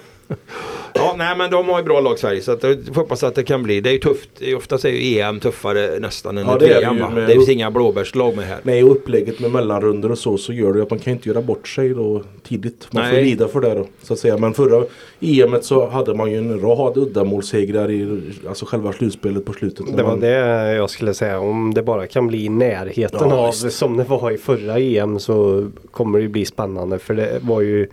ja 0.95 1.15
nej 1.17 1.37
men 1.37 1.51
de 1.51 1.69
har 1.69 1.79
ju 1.79 1.83
bra 1.85 1.99
lag 1.99 2.19
Sverige 2.19 2.41
så 2.41 2.51
att 2.51 2.63
jag 2.63 2.77
hoppas 2.95 3.23
att 3.23 3.35
det 3.35 3.43
kan 3.43 3.63
bli. 3.63 3.81
Det 3.81 3.89
är 3.89 3.93
ju 3.93 3.99
tufft. 3.99 4.29
Det 4.39 4.51
är 4.51 4.55
Ofta 4.55 4.75
är 4.75 4.87
ju 4.91 5.19
EM 5.19 5.39
tuffare 5.39 5.99
nästan 5.99 6.37
än 6.37 6.47
Ja, 6.47 6.57
det 6.57 6.65
är 6.65 6.81
det 6.81 6.95
VM 6.95 7.13
med- 7.13 7.27
Det 7.27 7.33
finns 7.33 7.49
inga 7.49 7.71
blåbärslag 7.71 8.35
med 8.35 8.45
här. 8.45 8.57
Nej, 8.63 8.83
och 8.83 8.91
upplägget 8.91 9.39
med 9.39 9.51
mellanrunder 9.51 10.11
och 10.11 10.17
så 10.17 10.37
så 10.37 10.53
gör 10.53 10.73
det 10.73 10.83
att 10.83 10.89
man 10.89 10.99
kan 10.99 11.13
inte 11.13 11.29
göra 11.29 11.41
bort 11.41 11.67
sig 11.67 11.89
då 11.89 12.23
tidigt. 12.47 12.87
Man 12.91 13.05
får 13.05 13.13
Nej. 13.13 13.23
lida 13.25 13.47
för 13.47 13.61
det 13.61 13.73
då 13.73 13.87
så 14.01 14.13
att 14.13 14.19
säga. 14.19 14.37
Men 14.37 14.53
förra 14.53 14.85
EMet 15.19 15.65
så 15.65 15.89
hade 15.89 16.13
man 16.13 16.31
ju 16.31 16.37
en 16.37 16.59
rad 16.61 16.97
uddamålssegrar 16.97 17.91
i 17.91 18.21
alltså 18.47 18.65
själva 18.65 18.91
slutspelet 18.93 19.45
på 19.45 19.53
slutet. 19.53 19.85
Det 19.97 20.03
var 20.03 20.09
man, 20.09 20.19
det 20.19 20.73
jag 20.73 20.89
skulle 20.89 21.13
säga. 21.13 21.39
Om 21.39 21.73
det 21.73 21.83
bara 21.83 22.07
kan 22.07 22.27
bli 22.27 22.45
i 22.45 22.49
närheten 22.49 23.29
Ja, 23.29 23.35
av 23.35 23.47
visst. 23.63 23.77
som 23.77 23.97
det 23.97 24.03
var 24.03 24.31
i 24.31 24.37
förra 24.37 24.79
EM 24.79 25.19
så 25.19 25.67
kommer 25.91 26.17
det 26.19 26.23
ju 26.23 26.29
bli 26.29 26.45
spännande. 26.45 26.99
För 26.99 27.13
det 27.13 27.39
var 27.41 27.61
ju 27.61 27.87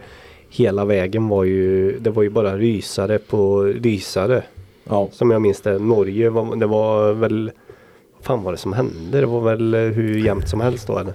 hela 0.50 0.84
vägen 0.84 1.28
var 1.28 1.44
ju 1.44 1.98
det 1.98 2.10
var 2.10 2.22
ju 2.22 2.30
bara 2.30 2.56
rysare 2.56 3.18
på 3.18 3.62
rysare. 3.62 4.42
Ja. 4.88 5.08
Som 5.12 5.30
jag 5.30 5.42
minns 5.42 5.60
det. 5.60 5.78
Norge 5.78 6.30
var, 6.30 6.56
det 6.56 6.66
var 6.66 7.12
väl 7.12 7.50
vad 8.16 8.24
fan 8.24 8.42
var 8.42 8.52
det 8.52 8.58
som 8.58 8.72
hände? 8.72 9.20
Det 9.20 9.26
var 9.26 9.40
väl 9.40 9.74
eh, 9.74 9.80
hur 9.80 10.24
jämnt 10.24 10.48
som 10.48 10.60
helst 10.60 10.86
då 10.86 10.98
eller? 10.98 11.12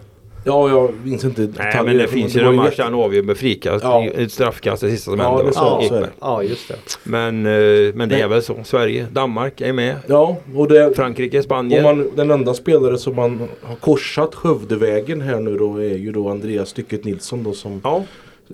ja, 0.47 0.69
jag 0.69 0.91
minns 1.03 1.23
inte 1.23 1.41
Nej 1.57 1.81
men 1.85 1.97
det 1.97 2.07
finns 2.07 2.35
ju 2.35 2.39
de 2.43 2.69
han 2.77 2.93
avgör 2.93 3.23
med 3.23 3.37
frikast. 3.37 3.83
Ja. 3.83 4.07
Straffkast 4.29 4.81
det 4.81 4.89
sista 4.89 5.11
som 5.11 5.19
Ja, 5.19 5.25
händer. 5.29 5.43
det 5.43 5.47
va? 5.47 5.53
så- 5.53 5.59
så 5.59 5.79
är 5.79 5.83
Ekberg. 5.85 6.01
det. 6.01 6.09
Ja 6.21 6.43
just 6.43 6.67
det. 6.67 6.75
Men, 7.03 7.45
eh, 7.45 7.93
men 7.93 8.09
det 8.09 8.21
är 8.21 8.27
väl 8.27 8.41
så. 8.41 8.55
Sverige, 8.63 9.07
Danmark 9.11 9.61
är 9.61 9.73
med. 9.73 9.95
Ja, 10.07 10.37
och 10.55 10.67
det, 10.67 10.93
Frankrike, 10.95 11.43
Spanien. 11.43 11.83
man, 11.83 12.09
den 12.15 12.31
enda 12.31 12.53
spelare 12.53 12.97
som 12.97 13.15
man 13.15 13.39
har 13.61 13.75
korsat 13.75 14.35
Skövdevägen 14.35 15.21
här 15.21 15.39
nu 15.39 15.57
då 15.57 15.77
är 15.77 15.95
ju 15.97 16.11
då 16.11 16.29
Andreas 16.29 16.69
Stycket 16.69 17.03
Nilsson 17.05 17.43
då 17.43 17.53
som 17.53 17.81
Ja, 17.83 18.03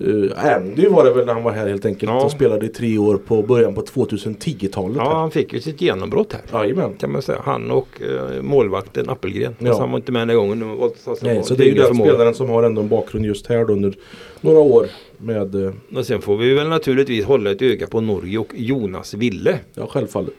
uh, 0.02 0.32
Andy 0.56 0.88
var 0.88 1.04
det 1.06 1.14
väl 1.14 1.26
när 1.26 1.34
han 1.34 1.44
var 1.44 1.52
här 1.52 1.68
helt 1.68 1.86
enkelt 1.86 2.10
Ja. 2.12 2.24
och 2.26 2.32
spelade 2.32 2.66
i 2.66 2.70
tre 2.70 2.98
år 2.98 3.18
på 3.18 3.42
början 3.42 3.74
på 3.76 3.82
2010-talet. 3.82 4.98
ja, 4.98 5.04
här. 5.04 5.16
han 5.16 5.32
fick 5.32 5.54
ju 5.54 5.60
sitt 5.62 5.82
genombrott 5.82 6.34
här. 6.34 6.60
Jajamän. 6.64 6.94
Kan 6.94 7.12
man 7.12 7.22
säga. 7.22 7.42
Han 7.44 7.72
och 7.72 8.02
eh, 8.02 8.42
målvakten 8.42 9.10
Appelgren. 9.10 9.56
Ja. 9.60 9.80
Han 9.80 9.92
var 9.92 9.98
inte 9.98 10.12
med 10.12 10.28
den 10.28 10.38
gången. 10.38 10.60
Det 10.60 10.66
var- 10.66 10.92
så- 10.98 11.16
så- 11.16 11.26
Nej, 11.26 11.44
så 11.44 11.54
det 11.54 11.64
är 11.64 11.68
ju 11.68 11.74
den 11.74 11.96
spelaren 11.96 12.34
som 12.34 12.50
har 12.50 12.64
ändå 12.64 12.82
en 12.82 12.90
bakgrund 12.90 13.26
just 13.26 13.48
här 13.48 13.66
då 13.66 13.74
under 13.74 13.94
några 14.42 14.60
år 14.60 14.88
med, 15.18 15.56
eh, 15.66 15.72
Och 15.96 16.06
sen 16.06 16.22
får 16.22 16.38
vi 16.38 16.54
väl 16.54 16.68
naturligtvis 16.68 17.26
hålla 17.26 17.52
ett 17.52 17.62
öga 17.62 17.88
på 17.88 18.02
Norge 18.02 18.38
och 18.38 18.52
Jonas 18.56 19.14
Ville. 19.14 19.60
ja 19.74 19.88
självfallet. 19.88 20.34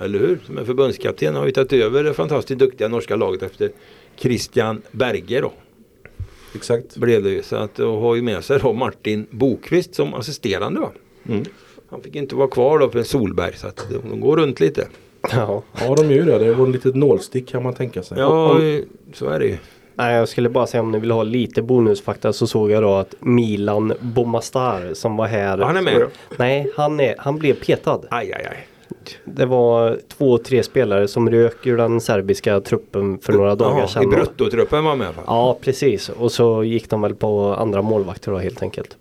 Eller 0.00 0.18
hur? 0.18 0.38
Som 0.46 0.58
är 0.58 0.64
förbundskapten 0.64 1.34
har 1.34 1.46
ju 1.46 1.52
tagit 1.52 1.72
över 1.72 2.04
det 2.04 2.14
fantastiskt 2.14 2.58
duktiga 2.60 2.88
norska 2.88 3.16
laget 3.16 3.42
efter 3.42 3.70
Christian 4.16 4.82
Berge 4.92 5.40
då. 5.40 5.52
Exakt. 6.54 6.96
Blev 6.96 7.22
det 7.22 7.30
ju. 7.30 7.42
Så 7.42 7.56
att 7.56 7.78
och 7.78 8.00
har 8.00 8.14
ju 8.14 8.22
med 8.22 8.44
sig 8.44 8.58
då 8.58 8.72
Martin 8.72 9.26
Bokvist 9.30 9.94
som 9.94 10.14
assisterande 10.14 10.80
va. 10.80 10.90
Mm. 11.28 11.44
Han 11.90 12.02
fick 12.02 12.16
inte 12.16 12.34
vara 12.34 12.48
kvar 12.48 12.78
då 12.78 12.90
för 12.90 13.02
Solberg 13.02 13.56
så 13.56 13.66
att 13.66 13.86
de 14.10 14.20
går 14.20 14.36
runt 14.36 14.60
lite. 14.60 14.88
Ja. 15.32 15.62
Ja 15.80 15.94
de 15.94 16.02
gör 16.10 16.16
ju 16.16 16.24
det. 16.24 16.38
Det 16.38 16.54
var 16.54 16.66
ett 16.66 16.72
litet 16.72 16.94
nålstick 16.94 17.48
kan 17.48 17.62
man 17.62 17.74
tänka 17.74 18.02
sig. 18.02 18.18
Ja, 18.18 18.50
Om- 18.50 18.82
så 19.12 19.28
är 19.28 19.38
det 19.38 19.46
ju. 19.46 19.56
Nej, 19.94 20.14
jag 20.16 20.28
skulle 20.28 20.48
bara 20.48 20.66
säga 20.66 20.80
om 20.80 20.90
ni 20.92 20.98
vill 20.98 21.10
ha 21.10 21.22
lite 21.22 21.62
bonusfakta 21.62 22.32
så 22.32 22.46
såg 22.46 22.70
jag 22.70 22.82
då 22.82 22.94
att 22.94 23.14
Milan 23.20 23.92
Bomastar 24.00 24.94
som 24.94 25.16
var 25.16 25.26
här. 25.26 25.58
Han 25.58 25.76
är 25.76 25.82
med. 25.82 26.06
Nej, 26.36 26.72
han, 26.76 27.00
är, 27.00 27.14
han 27.18 27.38
blev 27.38 27.54
petad. 27.54 28.00
Aj, 28.10 28.32
aj, 28.32 28.46
aj. 28.50 28.66
Det 29.24 29.46
var 29.46 29.98
två, 30.08 30.38
tre 30.38 30.62
spelare 30.62 31.08
som 31.08 31.30
rök 31.30 31.66
ur 31.66 31.76
den 31.76 32.00
serbiska 32.00 32.60
truppen 32.60 33.18
för 33.18 33.32
några 33.32 33.54
dagar 33.54 33.76
Jaha, 33.76 33.84
I 33.84 33.88
sedan. 33.88 34.10
bruttotruppen 34.10 34.84
var 34.84 34.96
med 34.96 35.04
i 35.04 35.06
alla 35.06 35.14
fall. 35.14 35.24
Ja, 35.26 35.58
precis. 35.60 36.08
Och 36.08 36.32
så 36.32 36.64
gick 36.64 36.90
de 36.90 37.02
väl 37.02 37.14
på 37.14 37.54
andra 37.54 37.82
målvakter 37.82 38.32
då 38.32 38.38
helt 38.38 38.62
enkelt. 38.62 38.96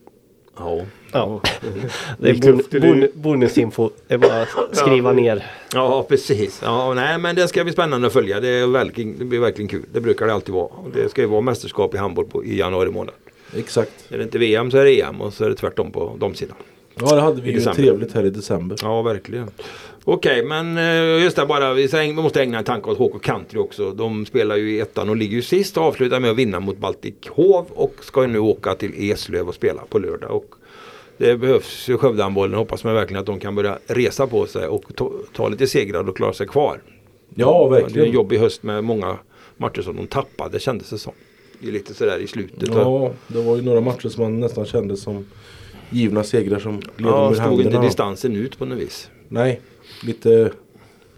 Ja. 0.57 0.81
Ja. 1.11 1.41
Det 2.19 2.29
är 2.29 2.33
bon, 2.51 2.61
bon, 2.81 2.99
det. 2.99 3.15
bonusinfo. 3.15 3.89
Det 4.07 4.13
är 4.13 4.17
bara 4.17 4.41
att 4.41 4.75
skriva 4.77 5.11
ner. 5.11 5.45
Ja 5.73 6.05
precis. 6.09 6.61
Ja, 6.63 6.93
nej 6.93 7.17
men 7.17 7.35
det 7.35 7.47
ska 7.47 7.63
bli 7.63 7.73
spännande 7.73 8.07
att 8.07 8.13
följa. 8.13 8.39
Det, 8.39 8.49
är 8.49 8.67
verkligen, 8.67 9.19
det 9.19 9.25
blir 9.25 9.39
verkligen 9.39 9.69
kul. 9.69 9.83
Det 9.93 10.01
brukar 10.01 10.27
det 10.27 10.33
alltid 10.33 10.53
vara. 10.53 10.69
Det 10.93 11.09
ska 11.09 11.21
ju 11.21 11.27
vara 11.27 11.41
mästerskap 11.41 11.95
i 11.95 11.97
handboll 11.97 12.25
på, 12.25 12.45
i 12.45 12.57
januari 12.59 12.89
månad. 12.89 13.13
Exakt. 13.55 13.91
Är 14.09 14.17
det 14.17 14.23
inte 14.23 14.37
VM 14.37 14.71
så 14.71 14.77
är 14.77 14.85
det 14.85 15.01
EM 15.01 15.21
och 15.21 15.33
så 15.33 15.45
är 15.45 15.49
det 15.49 15.55
tvärtom 15.55 15.91
på 15.91 16.15
de 16.19 16.35
sidan. 16.35 16.57
Ja 17.01 17.15
det 17.15 17.21
hade 17.21 17.41
vi 17.41 17.51
ju 17.51 17.59
trevligt 17.61 18.13
här 18.13 18.25
i 18.25 18.29
december. 18.29 18.77
Ja 18.81 19.01
verkligen. 19.01 19.47
Okej 20.03 20.43
men 20.45 20.77
eh, 20.77 21.23
just 21.23 21.35
det 21.35 21.45
bara. 21.45 21.73
Vi 21.73 22.13
måste 22.13 22.41
ägna 22.41 22.57
en 22.57 22.63
tanke 22.63 22.89
åt 22.89 22.97
HK 22.97 23.21
Country 23.23 23.59
också. 23.59 23.91
De 23.91 24.25
spelar 24.25 24.55
ju 24.55 24.71
i 24.71 24.79
ettan 24.79 25.09
och 25.09 25.15
ligger 25.15 25.35
ju 25.35 25.41
sist 25.41 25.77
och 25.77 25.83
avslutar 25.83 26.19
med 26.19 26.31
att 26.31 26.37
vinna 26.37 26.59
mot 26.59 26.77
Baltic 26.77 27.15
Hov. 27.29 27.65
Och 27.69 27.93
ska 28.01 28.21
ju 28.21 28.27
nu 28.27 28.39
åka 28.39 28.75
till 28.75 29.11
Eslöv 29.11 29.47
och 29.47 29.55
spela 29.55 29.81
på 29.89 29.99
lördag. 29.99 30.31
Och 30.31 30.45
det 31.17 31.37
behövs 31.37 31.87
ju 31.89 31.97
Skövdehandbollen. 31.97 32.57
Hoppas 32.57 32.83
man 32.83 32.93
verkligen 32.93 33.19
att 33.19 33.25
de 33.25 33.39
kan 33.39 33.55
börja 33.55 33.77
resa 33.87 34.27
på 34.27 34.45
sig 34.45 34.67
och 34.67 34.83
ta, 34.95 35.11
ta 35.33 35.47
lite 35.49 35.67
segrar 35.67 36.09
och 36.09 36.17
klara 36.17 36.33
sig 36.33 36.47
kvar. 36.47 36.81
Ja 37.35 37.67
Det 37.71 37.75
är 37.75 37.79
en 37.79 37.83
verkligen. 37.83 38.11
jobbig 38.13 38.37
höst 38.39 38.63
med 38.63 38.83
många 38.83 39.17
matcher 39.57 39.81
som 39.81 39.95
de 39.95 40.07
tappade 40.07 40.59
kändes 40.59 40.89
det 40.89 40.97
som. 40.97 41.13
Det 41.59 41.67
är 41.67 41.71
lite 41.71 41.93
sådär 41.93 42.19
i 42.19 42.27
slutet. 42.27 42.69
Ja 42.73 43.11
det 43.27 43.41
var 43.41 43.55
ju 43.55 43.61
några 43.61 43.81
matcher 43.81 44.09
som 44.09 44.23
man 44.23 44.39
nästan 44.39 44.65
kände 44.65 44.97
som 44.97 45.25
givna 45.89 46.23
segrar 46.23 46.59
som 46.59 46.79
gled 46.79 47.11
ja 47.11 47.33
stod 47.33 47.61
inte 47.61 47.81
distansen 47.81 48.35
ut 48.35 48.57
på 48.59 48.65
något 48.65 48.77
vis. 48.77 49.09
Nej, 49.29 49.61
lite 50.03 50.51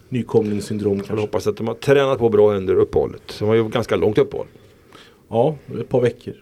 nykomlingssyndrom 0.10 0.98
Jag 0.98 1.06
kanske. 1.08 1.22
hoppas 1.24 1.48
att 1.48 1.58
de 1.58 1.68
har 1.68 1.76
tränat 1.76 2.20
på 2.20 2.30
bra 2.30 2.54
under 2.54 2.76
uppehållet. 2.76 3.36
Det 3.40 3.46
var 3.46 3.56
ju 3.56 3.68
ganska 3.70 3.96
långt 3.96 4.18
uppehåll. 4.18 4.48
Ja, 5.30 5.56
ett 5.80 5.90
par 5.90 6.02
veckor. 6.02 6.34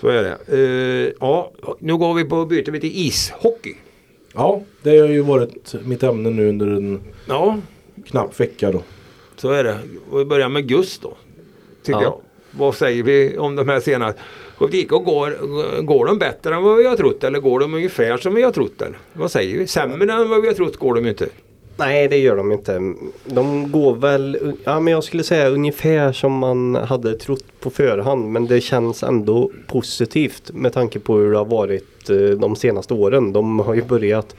Så 0.00 0.08
är 0.08 0.22
det. 0.22 0.58
Eh, 0.58 1.12
ja, 1.20 1.52
nu 1.78 1.96
går 1.96 2.14
vi 2.14 2.24
på 2.24 2.46
byter 2.46 2.70
vi 2.70 2.80
till 2.80 3.06
ishockey. 3.06 3.74
Ja, 4.34 4.62
det 4.82 4.98
har 4.98 5.08
ju 5.08 5.20
varit 5.20 5.74
mitt 5.84 6.02
ämne 6.02 6.30
nu 6.30 6.48
under 6.48 6.66
en 6.66 7.00
Ja, 7.28 7.58
knapp 8.06 8.40
vecka 8.40 8.72
då. 8.72 8.82
så 9.36 9.50
är 9.50 9.64
det. 9.64 9.78
Och 10.10 10.20
vi 10.20 10.24
börjar 10.24 10.48
med 10.48 10.68
Gust 10.68 11.02
då. 11.02 11.16
Tycker 11.82 11.98
Ja. 12.00 12.02
jag. 12.02 12.20
Vad 12.58 12.74
säger 12.74 13.02
vi 13.02 13.38
om 13.38 13.56
de 13.56 13.68
här 13.68 13.80
senaste? 14.58 14.94
och 14.94 15.04
går, 15.04 15.82
går 15.82 16.06
de 16.06 16.18
bättre 16.18 16.54
än 16.54 16.62
vad 16.62 16.76
vi 16.76 16.86
har 16.86 16.96
trott 16.96 17.24
eller 17.24 17.40
går 17.40 17.60
de 17.60 17.74
ungefär 17.74 18.16
som 18.16 18.34
vi 18.34 18.42
har 18.42 18.52
trott? 18.52 18.82
Eller? 18.82 18.98
Vad 19.12 19.30
säger 19.30 19.58
vi? 19.58 19.66
Sämre 19.66 20.12
än 20.12 20.30
vad 20.30 20.42
vi 20.42 20.48
har 20.48 20.54
trott 20.54 20.76
går 20.76 20.94
de 20.94 21.04
ju 21.04 21.10
inte. 21.10 21.28
Nej, 21.76 22.08
det 22.08 22.16
gör 22.16 22.36
de 22.36 22.52
inte. 22.52 22.94
De 23.24 23.72
går 23.72 23.94
väl, 23.94 24.54
ja 24.64 24.80
men 24.80 24.92
jag 24.92 25.04
skulle 25.04 25.22
säga 25.22 25.48
ungefär 25.48 26.12
som 26.12 26.32
man 26.32 26.74
hade 26.74 27.14
trott 27.14 27.44
på 27.60 27.70
förhand. 27.70 28.32
Men 28.32 28.46
det 28.46 28.60
känns 28.60 29.02
ändå 29.02 29.50
positivt 29.66 30.50
med 30.54 30.72
tanke 30.72 30.98
på 30.98 31.16
hur 31.16 31.30
det 31.30 31.38
har 31.38 31.44
varit 31.44 32.10
eh, 32.10 32.16
de 32.16 32.56
senaste 32.56 32.94
åren. 32.94 33.32
De 33.32 33.58
har 33.58 33.74
ju 33.74 33.82
börjat 33.82 34.36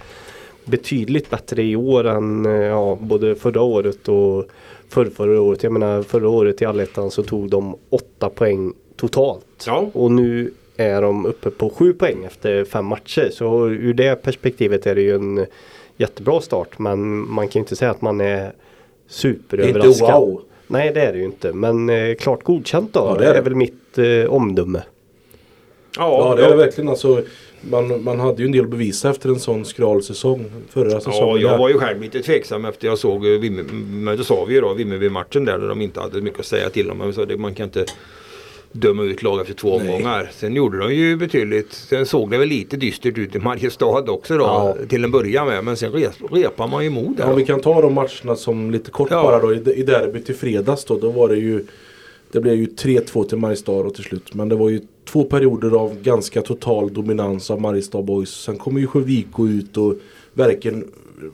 betydligt 0.65 1.30
bättre 1.30 1.63
i 1.63 1.75
år 1.75 2.08
än 2.08 2.45
eh, 2.45 2.51
ja, 2.51 2.97
både 3.01 3.36
förra 3.36 3.62
året 3.62 4.08
och 4.08 4.45
förrförra 4.89 5.41
året. 5.41 5.63
Jag 5.63 5.71
menar 5.71 6.04
förra 6.04 6.30
året 6.30 6.62
i 6.62 6.65
allettan 6.65 7.12
så 7.12 7.23
tog 7.23 7.49
de 7.49 7.75
åtta 7.89 8.30
poäng 8.30 8.73
totalt. 9.08 9.63
Ja. 9.68 9.89
Och 9.94 10.12
nu 10.12 10.52
är 10.78 11.02
de 11.02 11.26
uppe 11.26 11.50
på 11.50 11.70
sju 11.70 11.94
poäng 11.94 12.24
efter 12.26 12.65
fem 12.65 12.86
matcher. 12.86 13.30
Så 13.34 13.68
ur 13.70 13.94
det 13.94 14.15
perspektivet 14.15 14.86
är 14.86 14.96
det 14.96 15.02
ju 15.02 15.15
en 15.15 15.46
jättebra 15.98 16.41
start. 16.41 16.80
Men 16.80 17.30
man 17.32 17.48
kan 17.48 17.60
ju 17.60 17.63
inte 17.63 17.76
säga 17.76 17.91
att 17.91 18.02
man 18.02 18.22
är 18.22 18.54
superöverraskad. 19.08 19.86
Inte 19.91 20.04
wow. 20.12 20.41
Nej 20.68 20.91
det 20.94 21.02
är 21.02 21.13
det 21.13 21.20
ju 21.20 21.26
inte. 21.26 21.54
Men 21.54 21.89
eh, 21.89 22.15
klart 22.15 22.44
godkänt 22.44 22.94
då. 22.94 23.00
Ja, 23.00 23.13
det, 23.13 23.20
det 23.20 23.26
är 23.26 23.30
är 23.30 23.34
det. 23.36 23.41
väl 23.41 23.56
mitt 23.56 23.98
eh, 23.98 24.34
omdöme. 24.34 24.84
Ja, 25.98 26.34
det 26.38 26.46
är 26.46 26.50
det 26.50 26.56
verkligen. 26.56 26.89
Alltså, 26.89 27.22
man, 27.62 28.04
man 28.04 28.20
hade 28.20 28.41
ju 28.41 28.46
en 28.46 28.52
del 28.52 28.63
att 28.63 28.70
bevisa 28.70 29.10
efter 29.10 29.30
en 29.30 29.39
sån 29.39 29.65
skral 29.65 30.04
säsong 30.04 30.46
förra 30.70 30.91
Ja, 30.91 31.00
säsongen. 31.00 31.41
jag 31.41 31.52
där. 31.52 31.58
var 31.58 31.70
ju 31.70 31.78
själv 31.78 32.02
lite 32.02 32.22
tveksam 32.22 32.65
efter 32.65 32.88
jag 32.88 32.98
såg 32.98 33.26
eh, 33.26 33.30
Vimmer- 33.39 33.74
mötte 34.04 34.24
Savio 34.24 34.62
då, 34.62 34.74
Vimmerby-matchen 34.74 35.46
där, 35.46 35.58
där 35.60 35.68
de 35.68 35.82
inte 35.82 36.00
hade 36.00 36.22
mycket 36.22 36.39
att 36.39 36.46
säga 36.46 36.70
till 36.70 36.91
om. 36.91 37.13
Det, 37.28 37.38
man 37.38 37.56
kan 37.56 37.63
inte 37.65 37.86
döma 38.76 39.04
ut 39.04 39.24
lag 39.24 39.42
efter 39.42 39.54
två 39.54 39.78
Nej. 39.80 39.80
omgångar. 39.96 40.30
Sen 40.34 40.54
gjorde 40.56 40.78
de 40.80 40.96
ju 40.96 41.18
betydligt, 41.18 41.74
sen 41.74 42.06
såg 42.06 42.32
det 42.32 42.38
väl 42.38 42.48
lite 42.48 42.78
dystert 42.78 43.18
ut 43.18 43.36
i 43.36 43.40
Mariestad 43.40 44.12
också 44.12 44.38
då 44.38 44.44
Ja. 44.44 44.76
till 44.90 45.04
en 45.04 45.12
början 45.12 45.48
med. 45.48 45.64
Men 45.64 45.78
sen 45.78 45.92
rep, 45.92 46.12
repar 46.32 46.68
man 46.68 46.84
ju 46.84 46.90
mod 46.90 47.18
där. 47.18 47.28
Ja, 47.28 47.34
vi 47.34 47.46
kan 47.46 47.62
ta 47.62 47.82
de 47.82 47.94
matcherna 47.94 48.36
som 48.36 48.72
lite 48.72 48.92
kort 48.92 49.08
Ja. 49.12 49.24
bara 49.24 49.40
då. 49.40 49.54
I, 49.54 49.80
I 49.80 49.84
derbyt 49.84 50.30
i 50.30 50.34
fredags 50.34 50.86
då, 50.86 50.98
då 51.00 51.10
var 51.10 51.30
det 51.30 51.36
ju 51.38 51.66
Det 52.32 52.42
blev 52.42 52.56
ju 52.56 52.66
3-2 52.66 53.24
till 53.24 53.38
Mariestad 53.38 53.72
och 53.72 53.96
till 53.96 54.04
slut. 54.04 54.34
Men 54.34 54.50
det 54.50 54.56
var 54.56 54.70
ju 54.70 54.82
två 55.10 55.24
perioder 55.24 55.72
av 55.80 56.02
ganska 56.02 56.42
total 56.42 56.94
dominans 56.94 57.52
av 57.52 57.62
Mariestad 57.62 58.02
Boys. 58.02 58.30
Sen 58.30 58.58
kommer 58.58 58.80
ju 58.80 58.88
Sjödiko 58.88 59.48
ut 59.48 59.78
och 59.78 59.96
verkligen 60.34 60.88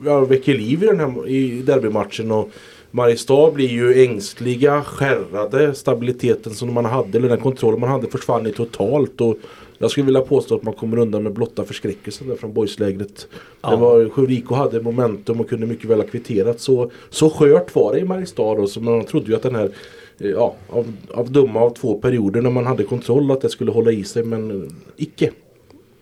ja, 0.05 0.19
väcker 0.19 0.53
liv 0.53 0.83
i 0.83 0.85
den 0.85 0.99
här 0.99 1.27
i 1.27 1.61
derbymatchen. 1.61 2.31
Och 2.31 2.49
Mariestad 2.91 3.51
blir 3.51 3.69
ju 3.69 4.03
ängsliga, 4.03 4.83
skärrade. 4.83 5.73
Stabiliteten 5.73 6.53
som 6.53 6.73
man 6.73 6.85
hade, 6.85 7.17
eller 7.17 7.29
den 7.29 7.39
kontrollen 7.39 7.79
man 7.79 7.89
hade 7.89 8.07
försvann 8.07 8.45
ju 8.45 8.51
totalt. 8.51 9.21
Och 9.21 9.37
jag 9.77 9.91
skulle 9.91 10.05
vilja 10.05 10.21
påstå 10.21 10.55
att 10.55 10.63
man 10.63 10.73
kommer 10.73 10.97
undan 10.97 11.23
med 11.23 11.33
blotta 11.33 11.63
förskräckelsen 11.63 12.27
där 12.27 12.35
från 12.35 12.53
boyslägret. 12.53 13.27
Ja. 13.61 13.69
Det 13.69 13.75
var, 13.75 14.55
hade 14.55 14.81
momentum 14.81 15.39
och 15.39 15.49
kunde 15.49 15.67
mycket 15.67 15.85
väl 15.85 15.99
ha 15.99 16.07
kvitterat. 16.07 16.59
Så, 16.59 16.91
så 17.09 17.29
skört 17.29 17.75
var 17.75 17.93
det 17.93 17.99
i 17.99 18.03
Mariestad. 18.03 18.43
Och 18.43 18.69
så 18.69 18.81
man 18.81 19.05
trodde 19.05 19.27
ju 19.27 19.35
att 19.35 19.43
den 19.43 19.55
här 19.55 19.71
eh, 20.19 20.29
Ja, 20.29 20.55
av, 20.69 20.93
av 21.13 21.31
dumma 21.31 21.59
av 21.59 21.69
två 21.69 22.01
perioder 22.01 22.41
när 22.41 22.49
man 22.49 22.65
hade 22.65 22.83
kontroll 22.83 23.31
att 23.31 23.41
det 23.41 23.49
skulle 23.49 23.71
hålla 23.71 23.91
i 23.91 24.03
sig 24.03 24.23
men 24.23 24.63
eh, 24.63 24.67
icke. 24.97 25.31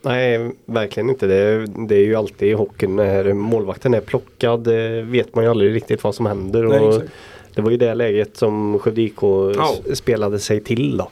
Nej, 0.01 0.51
verkligen 0.65 1.09
inte. 1.09 1.27
Det, 1.27 1.65
det 1.88 1.95
är 1.95 2.03
ju 2.05 2.15
alltid 2.15 2.49
i 2.49 2.53
hockeyn 2.53 2.95
när 2.95 3.33
målvakten 3.33 3.93
är 3.93 4.01
plockad 4.01 4.67
eh, 4.67 5.03
vet 5.05 5.35
man 5.35 5.43
ju 5.43 5.49
aldrig 5.49 5.75
riktigt 5.75 6.03
vad 6.03 6.15
som 6.15 6.25
händer. 6.25 6.63
Nej, 6.63 6.79
och 6.79 6.93
exakt. 6.93 7.12
det 7.55 7.62
var 7.62 7.71
ju 7.71 7.77
det 7.77 7.93
läget 7.93 8.38
som 8.38 8.79
Skövde 8.79 9.01
IK 9.01 9.21
Ja. 9.21 9.75
spelade 9.93 10.39
sig 10.39 10.59
till 10.63 10.97
då. 10.97 11.09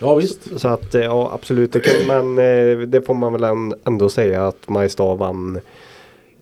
Ja 0.00 0.14
visst. 0.14 0.60
Så 0.60 0.68
att 0.68 0.94
eh, 0.94 1.02
ja 1.02 1.30
absolut, 1.34 1.72
det 1.72 1.80
kan, 1.80 2.06
men 2.34 2.38
eh, 2.38 2.78
det 2.78 3.02
får 3.02 3.14
man 3.14 3.32
väl 3.32 3.44
än- 3.44 3.74
ändå 3.86 4.08
säga 4.08 4.46
att 4.46 4.68
Mariestad 4.68 5.14
vann 5.14 5.60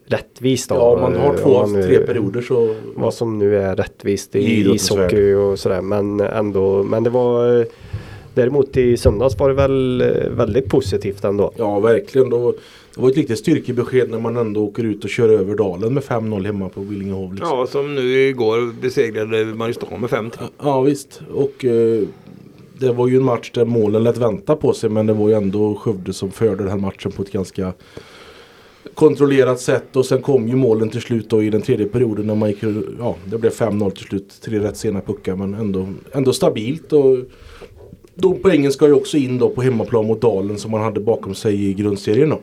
rättvist 0.06 0.68
då. 0.68 0.74
Ja, 0.74 0.98
man 1.00 1.16
har 1.16 1.36
två 1.36 1.56
av 1.56 1.82
tre 1.82 1.98
perioder 1.98 2.42
så... 2.42 2.74
Vad 2.94 3.14
som 3.14 3.38
nu 3.38 3.58
är 3.58 3.76
rättvist 3.76 4.36
I 4.36 4.70
ishockey 4.74 5.34
och 5.34 5.58
sådär. 5.58 5.80
Men 5.80 6.20
ändå, 6.20 6.82
men 6.82 7.04
det 7.04 7.10
var 7.10 7.66
Däremot 8.34 8.76
i 8.76 8.96
söndags 8.96 9.38
var 9.38 9.48
det 9.48 9.54
väl 9.54 10.00
eh, 10.00 10.30
väldigt 10.30 10.68
positivt 10.68 11.24
ändå. 11.24 11.52
Ja 11.56 11.80
verkligen. 11.80 12.30
Då, 12.30 12.54
det 12.94 13.00
var 13.00 13.10
ett 13.10 13.16
riktigt 13.16 13.38
styrkebesked 13.38 14.10
när 14.10 14.20
man 14.20 14.36
ändå 14.36 14.64
åker 14.64 14.84
ut 14.84 15.04
och 15.04 15.10
kör 15.10 15.28
över 15.28 15.54
Dalen 15.54 15.94
med 15.94 16.02
5-0 16.02 16.46
hemma 16.46 16.68
på 16.68 16.80
Villingehov. 16.80 17.34
Liksom. 17.34 17.58
Ja, 17.58 17.66
som 17.66 17.94
nu 17.94 18.28
igår 18.28 18.72
besegrade 18.82 19.44
Mariestad 19.44 19.96
med 19.98 20.10
5-3. 20.10 20.30
Ja 20.62 20.80
visst. 20.80 21.20
Och 21.34 21.64
eh, 21.64 22.02
det 22.78 22.92
var 22.92 23.08
ju 23.08 23.16
en 23.16 23.24
match 23.24 23.50
där 23.54 23.64
målen 23.64 24.04
lät 24.04 24.16
vänta 24.16 24.56
på 24.56 24.72
sig 24.72 24.90
men 24.90 25.06
det 25.06 25.12
var 25.12 25.28
ju 25.28 25.34
ändå 25.34 25.74
Skövde 25.74 26.12
som 26.12 26.30
förde 26.30 26.56
den 26.56 26.68
här 26.68 26.78
matchen 26.78 27.12
på 27.12 27.22
ett 27.22 27.32
ganska 27.32 27.72
kontrollerat 28.94 29.60
sätt 29.60 29.96
och 29.96 30.06
sen 30.06 30.22
kom 30.22 30.48
ju 30.48 30.56
målen 30.56 30.88
till 30.88 31.00
slut 31.00 31.30
då 31.30 31.42
i 31.42 31.50
den 31.50 31.62
tredje 31.62 31.86
perioden 31.86 32.26
när 32.26 32.34
man 32.34 32.48
gick, 32.48 32.62
ja 32.98 33.16
det 33.24 33.38
blev 33.38 33.52
5-0 33.52 33.90
till 33.90 34.04
slut. 34.06 34.40
Tre 34.40 34.58
rätt 34.58 34.76
sena 34.76 35.00
puckar 35.00 35.36
men 35.36 35.54
ändå, 35.54 35.88
ändå 36.12 36.32
stabilt 36.32 36.92
och 36.92 37.16
de 38.14 38.38
poängen 38.42 38.72
ska 38.72 38.86
ju 38.86 38.92
också 38.92 39.16
in 39.16 39.38
då 39.38 39.48
på 39.48 39.62
hemmaplan 39.62 40.06
mot 40.06 40.20
Dalen 40.20 40.58
som 40.58 40.70
man 40.70 40.80
hade 40.82 41.00
bakom 41.00 41.34
sig 41.34 41.64
i 41.70 41.74
grundserien 41.74 42.30
då. 42.30 42.38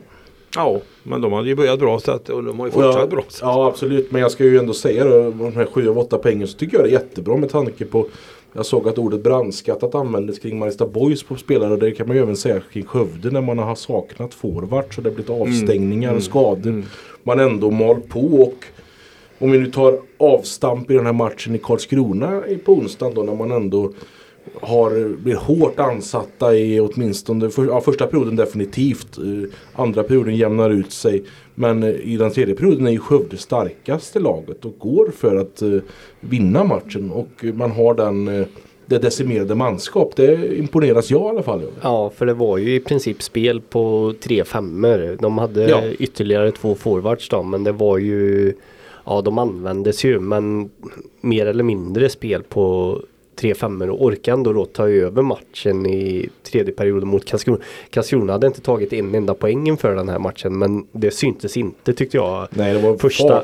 Ja, 0.56 0.80
men 1.02 1.20
de 1.20 1.32
hade 1.32 1.48
ju 1.48 1.54
börjat 1.54 1.78
bra 1.78 1.98
så 2.00 2.10
att, 2.10 2.28
och 2.28 2.44
de 2.44 2.58
har 2.60 2.66
ju 2.66 2.68
Och 2.68 2.74
fortsatt 2.74 3.00
jag, 3.00 3.10
bra. 3.10 3.22
Så. 3.28 3.44
Ja 3.44 3.66
absolut 3.68 4.12
men 4.12 4.20
jag 4.20 4.30
ska 4.30 4.44
ju 4.44 4.58
ändå 4.58 4.72
säga 4.72 5.04
då, 5.04 5.30
de 5.30 5.52
här 5.56 5.66
7 5.72 5.88
av 5.88 5.98
8 5.98 6.18
poängen 6.18 6.48
så 6.48 6.58
tycker 6.58 6.76
jag 6.76 6.84
det 6.86 6.90
är 6.90 6.92
jättebra 6.92 7.36
med 7.36 7.50
tanke 7.50 7.84
på 7.84 8.06
Jag 8.52 8.66
såg 8.66 8.88
att 8.88 8.98
ordet 8.98 9.22
brandskattat 9.22 9.94
användes 9.94 10.38
kring 10.38 10.58
Mariestad 10.58 10.86
Boys 10.86 11.22
på 11.22 11.36
spelare 11.36 11.72
och 11.72 11.78
det 11.78 11.90
kan 11.90 12.06
man 12.06 12.16
ju 12.16 12.22
även 12.22 12.36
säga 12.36 12.60
kring 12.72 12.84
Skövde 12.84 13.30
när 13.30 13.40
man 13.40 13.58
har 13.58 13.74
saknat 13.74 14.34
forward 14.34 14.94
så 14.94 15.00
det 15.00 15.08
har 15.08 15.14
blivit 15.14 15.30
avstängningar 15.30 16.14
och 16.14 16.22
skador. 16.22 16.82
Man 17.22 17.40
ändå 17.40 17.70
mal 17.70 18.00
på 18.00 18.20
och 18.20 18.64
om 19.38 19.50
vi 19.50 19.58
nu 19.58 19.70
tar 19.70 19.98
avstamp 20.18 20.90
i 20.90 20.94
den 20.94 21.06
här 21.06 21.12
matchen 21.12 21.54
i 21.54 21.58
Karlskrona 21.58 22.46
i- 22.48 22.56
på 22.56 22.72
onsdagen 22.72 23.14
då 23.14 23.22
när 23.22 23.34
man 23.34 23.50
ändå 23.50 23.92
har, 24.60 25.16
blir 25.16 25.34
hårt 25.34 25.80
ansatta 25.80 26.54
i 26.56 26.80
åtminstone 26.80 27.50
för, 27.50 27.64
ja, 27.66 27.80
första 27.80 28.06
perioden 28.06 28.36
definitivt. 28.36 29.18
Eh, 29.18 29.50
andra 29.74 30.02
perioden 30.02 30.36
jämnar 30.36 30.70
ut 30.70 30.92
sig. 30.92 31.22
Men 31.54 31.82
eh, 31.82 31.90
i 31.90 32.16
den 32.16 32.30
tredje 32.30 32.54
perioden 32.54 32.86
är 32.86 32.90
ju 32.90 32.98
Skövde 32.98 33.36
starkaste 33.36 34.18
laget 34.20 34.64
och 34.64 34.74
går 34.78 35.10
för 35.16 35.36
att 35.36 35.62
eh, 35.62 35.70
vinna 36.20 36.64
matchen. 36.64 37.10
Och 37.10 37.44
man 37.54 37.70
har 37.70 37.94
den, 37.94 38.24
det 38.86 38.98
decimerade 38.98 39.54
manskap. 39.54 40.16
Det 40.16 40.58
imponeras 40.58 41.10
jag 41.10 41.22
i 41.26 41.28
alla 41.28 41.42
fall. 41.42 41.62
Ja, 41.82 42.10
för 42.16 42.26
det 42.26 42.34
var 42.34 42.58
ju 42.58 42.74
i 42.74 42.80
princip 42.80 43.22
spel 43.22 43.60
på 43.60 44.14
tre 44.22 44.44
femmor. 44.44 45.16
De 45.20 45.38
hade 45.38 45.68
Ja. 45.70 45.82
ytterligare 45.98 46.52
två 46.52 46.74
forwards 46.74 47.28
då, 47.28 47.42
men 47.42 47.64
det 47.64 47.72
var 47.72 47.98
ju 47.98 48.52
Ja, 49.04 49.20
de 49.22 49.38
användes 49.38 50.04
ju, 50.04 50.20
men 50.20 50.70
mer 51.20 51.46
eller 51.46 51.64
mindre 51.64 52.08
spel 52.08 52.42
på 52.42 52.98
tre 53.40 53.54
femmor 53.54 53.90
och 53.90 54.04
orkade 54.04 54.34
ändå 54.36 54.52
då 54.52 54.64
ta 54.64 54.88
över 54.88 55.22
matchen 55.22 55.86
i 55.86 56.28
tredje 56.42 56.72
perioden 56.72 57.08
mot 57.08 57.24
Karlskrona. 57.24 57.58
Karlskrona 57.90 58.32
hade 58.32 58.46
inte 58.46 58.60
tagit 58.60 58.92
en 58.92 59.14
enda 59.14 59.34
poäng 59.34 59.68
inför 59.68 59.94
den 59.94 60.08
här 60.08 60.18
matchen, 60.18 60.58
men 60.58 60.86
det 60.92 61.10
syntes 61.10 61.56
inte 61.56 61.92
tyckte 61.92 62.16
jag. 62.16 62.48
Nej, 62.50 62.74
det 62.74 62.80
var 62.80 62.96
Första, 62.96 63.42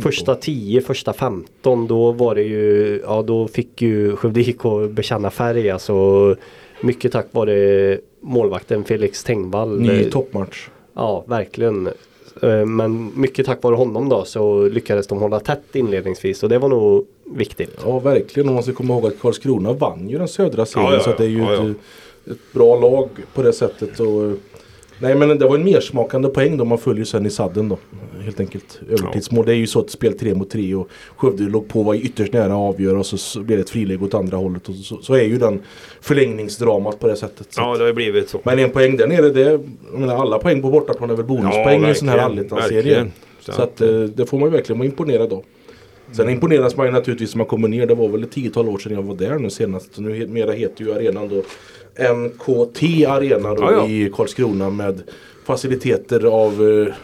första 0.00 0.34
10, 0.34 0.80
första 0.80 1.12
15 1.12 1.86
då 1.86 2.12
var 2.12 2.34
det 2.34 2.42
ju, 2.42 3.00
ja 3.04 3.22
då 3.22 3.48
fick 3.48 3.82
ju 3.82 4.16
Skövde 4.16 4.40
IK 4.40 4.62
bekänna 4.90 5.30
färg 5.30 5.70
alltså. 5.70 6.36
Mycket 6.80 7.12
tack 7.12 7.26
vare 7.30 7.98
målvakten 8.20 8.84
Felix 8.84 9.24
Tengvall. 9.24 9.80
Ny 9.80 10.04
toppmatch. 10.10 10.68
Ja, 10.94 11.24
verkligen. 11.26 11.86
Eh, 12.42 12.66
Men 12.66 13.12
mycket 13.16 13.46
tack 13.46 13.62
vare 13.62 13.74
honom 13.74 14.08
då 14.08 14.24
så 14.24 14.68
lyckades 14.68 15.06
de 15.06 15.18
hålla 15.18 15.40
tätt 15.40 15.76
inledningsvis 15.76 16.42
och 16.42 16.48
det 16.48 16.58
var 16.58 16.68
nog 16.68 17.06
viktigt. 17.26 17.80
Ja 17.84 17.98
verkligen. 17.98 18.48
Och 18.48 18.54
man 18.54 18.62
ska 18.62 18.72
komma 18.72 18.94
ihåg 18.94 19.06
att 19.06 19.20
Karlskrona 19.20 19.72
vann 19.72 20.08
ju 20.08 20.18
den 20.18 20.28
södra 20.28 20.66
serien. 20.66 20.90
Ja, 20.90 20.96
ja, 20.96 21.02
så 21.02 21.10
att 21.10 21.18
det 21.18 21.24
är 21.24 21.28
ju 21.28 21.38
ja, 21.38 21.52
ja. 21.52 21.70
Ett, 21.70 21.76
ett 22.30 22.52
bra 22.52 22.80
lag 22.80 23.08
på 23.34 23.42
det 23.42 23.52
sättet. 23.52 24.00
Och, 24.00 24.32
nej 24.98 25.14
men 25.14 25.38
det 25.38 25.46
var 25.46 25.54
en 25.54 25.64
mersmakande 25.64 26.28
poäng 26.28 26.56
då 26.56 26.64
man 26.64 26.78
följer 26.78 27.04
sen 27.04 27.26
i 27.26 27.30
sadden 27.30 27.68
då. 27.68 27.78
Helt 28.20 28.40
enkelt. 28.40 28.80
Övertidsmål. 28.90 29.46
Det 29.46 29.52
är 29.52 29.56
ju 29.56 29.66
så 29.66 29.80
att 29.80 29.90
spel 29.90 30.18
3 30.18 30.34
mot 30.34 30.50
3 30.50 30.74
och 30.74 30.88
Skövde 31.16 31.42
låg 31.42 31.68
på 31.68 31.82
var 31.82 31.94
ytterst 31.94 32.32
nära 32.32 32.44
att 32.44 32.74
avgöra 32.74 32.98
och 32.98 33.06
så, 33.06 33.40
blev 33.40 33.58
det 33.58 33.62
ett 33.62 33.70
friläge 33.70 34.04
åt 34.04 34.14
andra 34.14 34.36
hållet. 34.36 34.68
Och 34.68 34.74
så, 34.74 35.02
så 35.02 35.14
är 35.14 35.22
ju 35.22 35.38
den 35.38 35.62
förlängningsdramat 36.00 37.00
på 37.00 37.06
det 37.06 37.16
sättet. 37.16 37.52
Så. 37.52 37.60
Ja, 37.60 37.72
det 37.72 37.80
har 37.80 37.86
ju 37.86 37.92
blivit 37.92 38.28
så. 38.28 38.40
Men 38.42 38.58
en 38.58 38.70
poäng 38.70 38.96
där 38.96 39.06
nere, 39.06 39.30
det, 39.30 39.40
jag 39.92 40.00
menar, 40.00 40.16
alla 40.16 40.38
poäng 40.38 40.62
på 40.62 40.70
bortaplan 40.70 41.10
är 41.10 41.14
väl 41.14 41.24
bonuspoäng 41.24 41.84
i 41.84 41.88
en 41.88 41.94
sån 41.94 42.08
här 42.08 42.18
allettan-serie. 42.18 43.06
Så 43.40 43.62
att, 43.62 43.80
eh, 43.80 44.00
det 44.00 44.26
får 44.26 44.38
man 44.38 44.48
ju 44.48 44.52
verkligen 44.52 44.78
vara 44.78 44.86
imponerad 44.86 45.32
av. 45.32 45.44
Sen 46.12 46.28
imponeras 46.28 46.76
man 46.76 46.86
ju 46.86 46.92
naturligtvis 46.92 47.34
när 47.34 47.38
man 47.38 47.46
kommer 47.46 47.68
ner. 47.68 47.86
Det 47.86 47.94
var 47.94 48.08
väl 48.08 48.22
ett 48.22 48.30
tiotal 48.32 48.68
år 48.68 48.78
sedan 48.78 48.92
jag 48.92 49.02
var 49.02 49.14
där 49.14 49.38
nu 49.38 49.50
senast. 49.50 49.98
Nu 49.98 50.10
he- 50.14 50.28
mera 50.28 50.52
heter 50.52 50.84
ju 50.84 50.92
arenan 50.94 51.28
då 51.28 51.42
NKT 52.14 52.82
Arena 53.06 53.54
då 53.54 53.62
Ja, 53.62 53.72
ja. 53.72 53.88
i 53.88 54.10
Karlskrona 54.14 54.70
med 54.70 55.02
faciliteter 55.44 56.24
av 56.24 56.52
eh, 56.52 56.94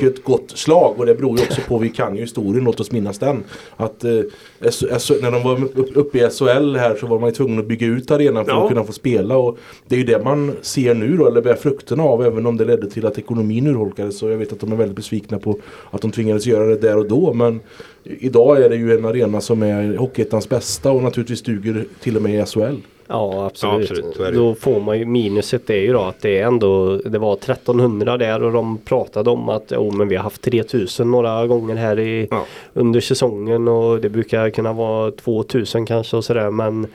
mycket 0.00 0.24
gott 0.24 0.50
slag. 0.54 0.94
Och 0.98 1.06
det 1.06 1.14
beror 1.14 1.38
ju 1.38 1.44
också 1.44 1.60
på, 1.68 1.78
vi 1.78 1.88
kan 1.88 2.14
ju 2.14 2.20
historien, 2.20 2.64
låt 2.64 2.80
oss 2.80 2.92
minnas 2.92 3.18
den. 3.18 3.44
Att 3.76 4.04
eh, 4.04 4.10
när 4.10 5.30
de 5.30 5.42
var 5.42 5.64
upp- 5.64 5.96
uppe 5.96 6.18
i 6.18 6.30
SHL 6.30 6.76
här 6.76 6.96
så 7.00 7.06
var 7.06 7.18
man 7.20 7.28
ju 7.28 7.34
tvungen 7.34 7.58
att 7.58 7.66
bygga 7.66 7.86
ut 7.86 8.10
arenan 8.10 8.44
för 8.44 8.52
Ja. 8.52 8.62
att 8.62 8.68
kunna 8.68 8.84
få 8.84 8.92
spela. 8.92 9.36
Och 9.36 9.58
det 9.88 9.94
är 9.94 9.98
ju 9.98 10.04
det 10.04 10.24
man 10.24 10.52
ser 10.62 10.94
nu 10.94 11.16
då, 11.16 11.26
eller 11.26 11.42
bär 11.42 11.54
frukterna 11.54 12.02
av. 12.02 12.24
Även 12.24 12.46
om 12.46 12.56
det 12.56 12.64
ledde 12.64 12.90
till 12.90 13.06
att 13.06 13.18
ekonomin 13.18 13.66
urholkades. 13.66 14.18
Så 14.18 14.28
jag 14.30 14.36
vet 14.36 14.52
att 14.52 14.60
de 14.60 14.72
är 14.72 14.76
väldigt 14.76 14.96
besvikna 14.96 15.38
på 15.38 15.58
att 15.90 16.02
de 16.02 16.10
tvingades 16.10 16.46
göra 16.46 16.66
det 16.66 16.76
där 16.76 16.96
och 16.98 17.08
då. 17.08 17.32
Men 17.34 17.60
idag 18.04 18.62
är 18.62 18.68
det 18.68 18.76
ju 18.76 18.98
en 18.98 19.04
arena 19.04 19.40
som 19.40 19.62
är 19.62 19.96
Hockeyettans 19.96 20.48
bästa 20.48 20.90
och 20.92 21.02
naturligtvis 21.02 21.42
duger 21.42 21.84
till 22.02 22.16
och 22.16 22.22
med 22.22 22.42
i 22.42 22.46
SHL. 22.46 22.76
Ja 23.06 23.46
absolut. 23.46 23.90
Ja, 23.90 23.96
absolut. 24.08 24.34
Då 24.34 24.54
får 24.54 24.80
man 24.80 24.98
ju 24.98 25.04
minuset 25.04 25.70
är 25.70 25.74
ju 25.76 25.92
då 25.92 26.00
att 26.00 26.20
det 26.20 26.38
är 26.38 26.46
ändå 26.46 26.96
Det 26.96 27.18
var 27.18 27.34
1300 27.34 28.16
där 28.16 28.42
och 28.42 28.52
de 28.52 28.78
pratade 28.78 29.30
om 29.30 29.48
att 29.48 29.72
oh, 29.72 29.94
men 29.94 30.08
vi 30.08 30.16
har 30.16 30.22
haft 30.22 30.42
3000 30.42 31.10
några 31.10 31.46
gånger 31.46 31.76
här 31.76 31.98
i 31.98 32.28
Ja. 32.30 32.44
under 32.72 33.00
säsongen 33.00 33.68
och 33.68 34.00
det 34.00 34.08
brukar 34.08 34.50
kunna 34.50 34.72
vara 34.72 35.10
2000 35.10 35.86
kanske 35.86 36.16
och 36.16 36.24
sådär 36.24 36.50
men 36.50 36.86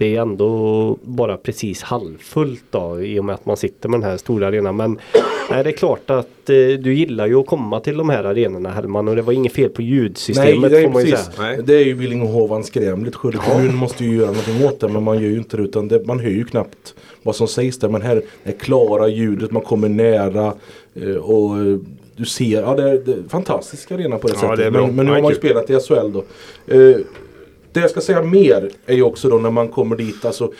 det 0.00 0.16
är 0.16 0.20
ändå 0.22 0.96
bara 1.02 1.36
precis 1.36 1.82
halvfullt 1.82 2.64
då 2.70 3.02
i 3.02 3.20
och 3.20 3.24
med 3.24 3.34
att 3.34 3.46
man 3.46 3.56
sitter 3.56 3.88
med 3.88 4.00
den 4.00 4.10
här 4.10 4.16
stora 4.16 4.46
arenan. 4.46 4.76
Men 4.76 4.98
nej, 5.50 5.64
det 5.64 5.70
är 5.70 5.72
klart 5.72 6.10
att 6.10 6.50
eh, 6.50 6.54
du 6.56 6.94
gillar 6.94 7.26
ju 7.26 7.34
att 7.34 7.46
komma 7.46 7.80
till 7.80 7.96
de 7.96 8.08
här 8.10 8.24
arenorna 8.24 8.70
Hellman 8.70 9.08
och 9.08 9.16
det 9.16 9.22
var 9.22 9.32
inget 9.32 9.52
fel 9.52 9.70
på 9.70 9.82
ljudsystemet 9.82 10.60
Nej, 10.60 10.70
det 10.70 10.78
är, 10.78 10.82
får 10.82 10.90
man 10.92 11.04
ju 11.04 11.10
precis. 11.10 11.34
säga. 11.34 11.48
Nej. 11.48 11.60
det 11.64 11.74
är 11.74 11.84
ju 11.84 11.94
Billingehov 11.94 12.52
anskrämligt. 12.52 13.16
Skövde 13.16 13.38
kommun 13.38 13.74
måste 13.76 14.04
ju 14.04 14.16
göra 14.16 14.26
någonting 14.26 14.64
åt 14.66 14.80
det 14.80 14.88
men 14.88 15.02
man 15.02 15.22
gör 15.22 15.28
ju 15.30 15.36
inte 15.36 15.56
det 15.56 15.62
utan 15.62 15.88
det, 15.88 16.06
man 16.06 16.18
hör 16.20 16.30
ju 16.30 16.44
knappt 16.44 16.94
vad 17.22 17.36
som 17.36 17.48
sägs 17.48 17.78
där. 17.78 17.88
Men 17.88 18.02
här 18.02 18.22
är 18.44 18.52
klara 18.52 19.08
ljudet, 19.08 19.50
man 19.50 19.62
kommer 19.62 19.88
nära 19.88 20.54
eh, 20.94 21.16
och 21.16 21.58
eh, 21.58 21.76
du 22.16 22.24
ser, 22.26 22.62
ja 22.62 22.74
det 22.76 22.90
är, 22.90 22.98
det 22.98 23.12
är 23.12 23.28
fantastisk 23.28 23.92
arena 23.92 24.18
på 24.18 24.28
det 24.28 24.34
Ja, 24.34 24.40
sättet. 24.40 24.58
det. 24.58 24.70
Men, 24.70 24.96
men 24.96 25.06
nu 25.06 25.12
har 25.12 25.22
man 25.22 25.30
ju 25.30 25.36
spelat 25.36 25.70
i 25.70 25.74
SHL 25.80 26.12
då. 26.12 26.24
Eh, 26.74 26.96
det 27.72 27.80
jag 27.80 27.90
ska 27.90 28.00
säga 28.00 28.22
mer 28.22 28.70
är 28.86 28.94
ju 28.94 29.02
också 29.02 29.28
då 29.28 29.36
när 29.36 29.50
man 29.50 29.68
kommer 29.68 29.96
dit 29.96 30.24
alltså, 30.24 30.52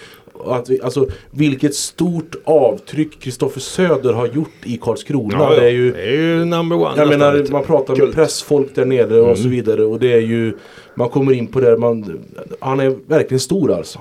att 0.46 0.70
vi, 0.70 0.81
alltså 0.81 1.07
vilket 1.31 1.75
stort 1.75 2.37
avtryck 2.44 3.20
Kristoffer 3.20 3.61
Söder 3.61 4.12
har 4.12 4.27
gjort 4.27 4.53
i 4.64 4.77
Karlskrona. 4.77 5.37
Ja, 5.38 5.55
ja. 5.55 5.61
Det 5.61 5.66
är 5.66 5.70
ju, 5.70 5.92
det 5.92 6.03
är 6.03 6.12
ju 6.12 6.44
number 6.44 6.77
one. 6.77 6.92
jag 6.96 7.09
menar 7.09 7.53
man 7.53 7.64
pratar 7.64 7.94
med 7.94 8.03
Kult. 8.03 8.14
pressfolk 8.14 8.75
där 8.75 8.85
nere 8.85 9.20
och 9.20 9.38
så 9.38 9.49
vidare 9.49 9.85
och 9.85 9.99
det 9.99 10.12
är 10.12 10.20
ju 10.20 10.57
Man 10.94 11.09
kommer 11.09 11.33
in 11.33 11.46
på 11.46 11.61
det 11.61 11.79
man 11.79 12.20
Han 12.61 12.81
är 12.81 12.96
verkligen 13.07 13.40
stor 13.40 13.73
alltså. 13.73 14.01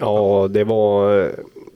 Ja, 0.00 0.48
det 0.50 0.64
var 0.64 1.20
eh, 1.20 1.28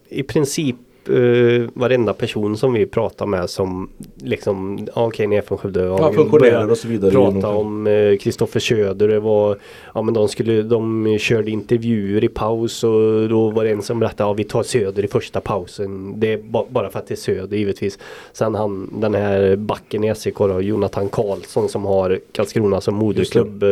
i 0.09 0.23
princip 0.23 0.77
eh, 1.09 1.69
varenda 1.75 2.13
person 2.13 2.57
som 2.57 2.73
vi 2.73 2.87
pratade 2.87 3.31
med 3.31 3.51
som 3.51 3.91
liksom, 4.17 4.89
ja, 4.95 5.07
okej 5.07 5.27
ni 5.27 5.37
är 5.37 5.43
från 5.43 5.59
Skövde. 5.59 5.85
Ja, 5.85 6.13
funktionärer 6.13 6.71
och 6.71 6.79
så 6.79 6.89
vidare. 6.89 7.11
Prata 7.11 7.49
om 7.49 7.87
eh, 7.87 8.17
Kristoffer 8.17 8.61
Söder. 8.61 9.09
Det 9.09 9.21
var, 9.21 9.59
ja 9.95 10.03
men 10.03 10.15
de 10.15 10.29
skulle, 10.29 10.63
de 10.63 11.17
körde 11.19 11.51
intervjuer 11.51 12.25
i 12.25 12.29
paus 12.29 12.85
och 12.85 13.29
då 13.29 13.51
var 13.51 13.65
det 13.65 13.71
en 13.71 13.83
som 13.83 14.01
berättade, 14.01 14.31
ja 14.31 14.33
vi 14.33 14.45
tar 14.45 14.63
Söder 14.63 15.05
i 15.05 15.09
första 15.09 15.41
pausen. 15.41 16.21
Det 16.21 16.33
är 16.33 16.39
ba, 16.39 16.65
bara 16.69 16.91
för 16.91 16.99
att 16.99 17.07
det 17.07 17.15
är 17.15 17.17
Söder 17.17 17.57
givetvis. 17.57 17.99
Sen 18.33 18.55
han, 18.55 18.91
den 19.01 19.15
här 19.15 19.57
backen 19.57 20.05
i 20.05 20.15
SEK 20.15 20.39
då, 20.39 20.61
Jonathan 20.61 21.09
Karlsson 21.09 21.69
som 21.69 21.85
har 21.85 22.21
Karlskrona 22.33 22.81
som 22.81 22.95
moderklubb. 22.95 23.65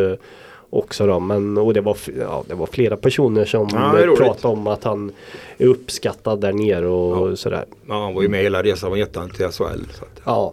Också 0.74 1.06
då, 1.06 1.20
men 1.20 1.58
och 1.58 1.74
det 1.74 1.80
var, 1.80 1.96
ja, 2.20 2.44
det 2.48 2.54
var 2.54 2.66
flera 2.66 2.96
personer 2.96 3.44
som 3.44 3.68
Ja, 3.72 4.14
pratade 4.16 4.54
om 4.54 4.66
att 4.66 4.84
han 4.84 5.12
är 5.58 5.66
uppskattad 5.66 6.40
där 6.40 6.52
nere 6.52 6.86
och 6.86 7.38
sådär. 7.38 7.64
Ja, 7.88 7.94
han 8.04 8.14
var 8.14 8.22
ju 8.22 8.28
med 8.28 8.42
hela 8.42 8.62
resan 8.62 8.92
till 8.92 9.46
SHL. 9.46 9.52
Så 9.92 10.04
att. 10.04 10.20
Ja. 10.24 10.52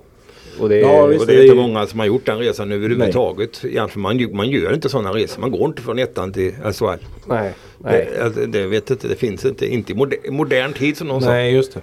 Och 0.60 0.70
det, 0.70 0.80
Ja, 0.80 1.06
visst. 1.06 1.22
Och 1.22 1.28
det 1.28 1.34
är 1.34 1.44
inte 1.44 1.56
ju- 1.56 1.62
många 1.62 1.88
som 1.88 2.00
har 2.00 2.06
gjort 2.08 2.26
den 2.26 2.38
resan 2.40 2.72
överhuvudtaget. 2.72 3.66
Egentligen, 3.66 4.02
man, 4.02 4.36
man 4.36 4.50
gör 4.50 4.74
inte 4.74 4.90
sådana 4.90 5.12
resor. 5.14 5.42
Man 5.42 5.52
går 5.52 5.66
inte 5.66 5.82
från 5.82 6.00
ettan 6.00 6.34
till 6.34 6.52
SHL. 6.52 6.86
nej, 7.28 7.54
nej. 7.78 8.10
Det, 8.14 8.24
alltså, 8.24 8.46
det 8.46 8.66
vet 8.68 8.90
inte, 8.92 9.08
det 9.08 9.16
finns 9.16 9.46
inte. 9.46 9.68
Inte 9.68 9.92
i 9.92 9.96
moder, 9.96 10.32
modern 10.32 10.74
tid 10.74 10.98
som 10.98 11.08
någon 11.08 11.22
sa. 11.22 11.30
Nej 11.30 11.54
just 11.54 11.74
det. 11.74 11.82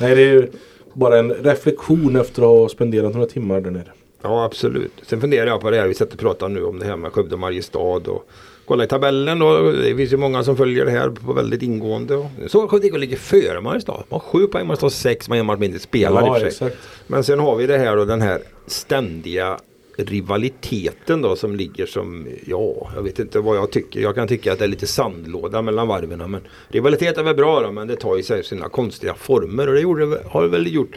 Nej 0.00 0.14
det 0.14 0.22
är 0.22 0.32
ju 0.32 0.48
bara 0.92 1.18
en 1.18 1.30
reflektion 1.34 2.16
efter 2.16 2.42
att 2.42 2.48
ha 2.48 2.68
spenderat 2.68 3.14
några 3.14 3.26
timmar 3.26 3.60
där 3.60 3.70
nere. 3.70 3.92
Ja 4.24 4.44
absolut. 4.44 4.92
Sen 5.02 5.20
funderar 5.20 5.46
jag 5.46 5.60
på 5.60 5.70
det 5.70 5.76
här 5.76 5.88
vi 5.88 5.94
sätter 5.94 6.14
och 6.14 6.20
pratar 6.20 6.48
nu 6.48 6.64
om 6.64 6.78
det 6.78 6.86
här 6.86 6.96
med 6.96 7.12
Skövde 7.12 7.34
och 7.34 7.40
Mariestad. 7.40 7.78
Och 7.80 8.28
kolla 8.64 8.84
i 8.84 8.86
tabellen 8.86 9.42
och 9.42 9.72
det 9.72 9.96
finns 9.96 10.12
ju 10.12 10.16
många 10.16 10.44
som 10.44 10.56
följer 10.56 10.84
det 10.84 10.90
här 10.90 11.10
på 11.10 11.32
väldigt 11.32 11.62
ingående. 11.62 12.28
Så 12.46 12.68
Skövde 12.68 12.98
ligger 12.98 13.16
före 13.16 13.60
Mariestad. 13.60 13.92
Man 13.92 14.04
har 14.08 14.18
sju 14.18 14.46
poäng, 14.46 14.66
Mariestad 14.66 14.84
har 14.84 14.90
sex, 14.90 15.28
man 15.28 15.38
har 15.38 15.40
en 15.40 15.46
match 15.46 15.58
mindre 15.58 15.80
spelare 15.80 16.26
i 16.26 16.30
och 16.30 16.36
Ja 16.36 16.40
för 16.40 16.50
sig. 16.50 16.76
Men 17.06 17.24
sen 17.24 17.38
har 17.38 17.56
vi 17.56 17.66
det 17.66 17.78
här 17.78 17.96
och 17.96 18.06
den 18.06 18.22
här 18.22 18.40
ständiga 18.66 19.58
rivaliteten 19.96 21.22
då 21.22 21.36
som 21.36 21.56
ligger 21.56 21.86
som, 21.86 22.26
ja, 22.46 22.90
jag 22.94 23.02
vet 23.02 23.18
inte 23.18 23.40
vad 23.40 23.56
jag 23.56 23.70
tycker. 23.70 24.00
Jag 24.00 24.14
kan 24.14 24.28
tycka 24.28 24.52
att 24.52 24.58
det 24.58 24.64
är 24.64 24.68
lite 24.68 24.86
sandlåda 24.86 25.62
mellan 25.62 25.88
varven. 25.88 26.30
Men 26.30 26.40
rivalitet 26.68 27.18
är 27.18 27.22
väl 27.22 27.34
bra 27.34 27.60
då, 27.60 27.72
men 27.72 27.88
det 27.88 27.96
tar 27.96 28.16
ju 28.16 28.22
sig 28.22 28.44
sina 28.44 28.68
konstiga 28.68 29.14
former 29.14 29.68
och 29.68 29.74
det 29.74 29.80
gjorde, 29.80 30.18
har 30.26 30.42
det 30.42 30.48
väl 30.48 30.74
gjort. 30.74 30.96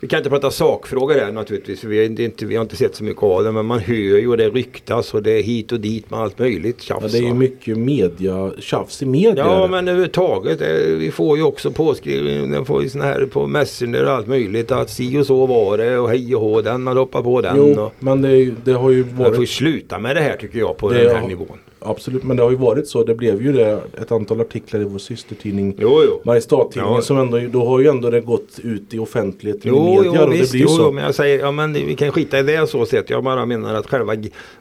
Vi 0.00 0.08
kan 0.08 0.16
inte 0.18 0.30
prata 0.30 0.50
sakfrågor 0.50 1.14
här 1.14 1.32
naturligtvis, 1.32 1.84
vi 1.84 1.98
har 1.98 2.04
inte, 2.04 2.46
vi 2.46 2.56
har 2.56 2.62
inte 2.62 2.76
sett 2.76 2.94
så 2.96 3.04
mycket 3.04 3.22
av 3.22 3.44
det. 3.44 3.52
Men 3.52 3.66
man 3.66 3.78
hör 3.78 3.94
ju 3.94 4.28
och 4.28 4.36
det 4.36 4.48
ryktas 4.48 5.14
och 5.14 5.22
det 5.22 5.30
är 5.38 5.42
hit 5.42 5.72
och 5.72 5.80
dit 5.80 6.10
med 6.10 6.20
allt 6.20 6.38
möjligt 6.38 6.82
tjafs. 6.82 7.02
Ja, 7.02 7.08
det 7.08 7.18
är 7.18 7.28
ju 7.28 7.34
mycket 7.34 7.78
media, 7.78 8.52
tjafs 8.58 9.02
i 9.02 9.06
media. 9.06 9.44
Ja 9.46 9.66
men 9.66 9.88
överhuvudtaget. 9.88 10.60
eh, 10.60 10.68
Vi 10.98 11.10
får 11.10 11.36
ju 11.36 11.42
också 11.42 11.70
påskriven, 11.70 12.50
den 12.50 12.64
får 12.64 12.82
ju 12.82 12.88
såna 12.88 13.04
här 13.04 13.26
på 13.32 13.46
Messenger 13.46 14.04
och 14.04 14.10
allt 14.12 14.26
möjligt 14.26 14.70
att 14.72 14.90
si 14.90 15.18
och 15.18 15.26
så 15.26 15.46
var 15.46 15.78
det 15.78 15.98
och 15.98 16.08
hej 16.08 16.34
och 16.34 16.40
hå 16.42 16.60
den 16.62 16.86
har 16.86 16.94
hoppat 16.94 17.24
på 17.24 17.40
den. 17.40 17.56
Jo, 17.56 17.80
och, 17.80 17.94
men 17.98 18.22
det, 18.22 18.50
det 18.64 18.72
har 18.72 18.90
ju 18.90 19.04
man 19.04 19.16
får 19.16 19.24
varit 19.36 19.48
sluta 19.50 19.98
med 19.98 20.16
det 20.16 20.22
här 20.22 20.36
tycker 20.36 20.58
jag 20.58 20.76
på 20.76 20.88
Det- 20.90 20.98
den 21.04 21.14
här 21.16 21.22
ja. 21.22 21.28
nivån. 21.28 21.58
Absolut, 21.80 22.22
men 22.24 22.36
det 22.36 22.42
har 22.42 22.50
ju 22.50 22.56
varit 22.56 22.88
så. 22.88 23.04
Det 23.04 23.14
blev 23.14 23.42
ju 23.42 23.52
det 23.52 23.80
ett 24.00 24.12
antal 24.12 24.40
artiklar 24.40 24.80
i 24.80 24.84
vår 24.84 24.98
systertidning. 24.98 25.76
Mariestad-tidningen 26.24 26.94
Ja. 26.94 27.02
som 27.02 27.18
ändå, 27.18 27.38
då 27.50 27.64
har 27.66 27.80
ju 27.80 27.86
ändå 27.88 28.10
det 28.10 28.20
gått 28.20 28.58
ut 28.62 28.94
i 28.94 28.98
offentligheten 28.98 29.74
i 29.74 29.80
media 29.80 30.12
jo 30.16 30.22
och 30.22 30.32
visst, 30.32 30.52
det 30.52 30.58
blir 30.58 30.62
jo, 30.62 30.68
så. 30.68 30.82
jo, 30.82 30.92
men 30.92 31.04
jag 31.04 31.14
säger, 31.14 31.38
ja 31.38 31.50
men 31.50 31.72
vi 31.72 31.94
kan 31.94 32.12
skita 32.12 32.38
i 32.38 32.42
det 32.42 32.66
så 32.66 32.86
sett. 32.86 33.10
Jag 33.10 33.24
bara 33.24 33.46
menar 33.46 33.74
att 33.74 33.86
själva, 33.86 34.12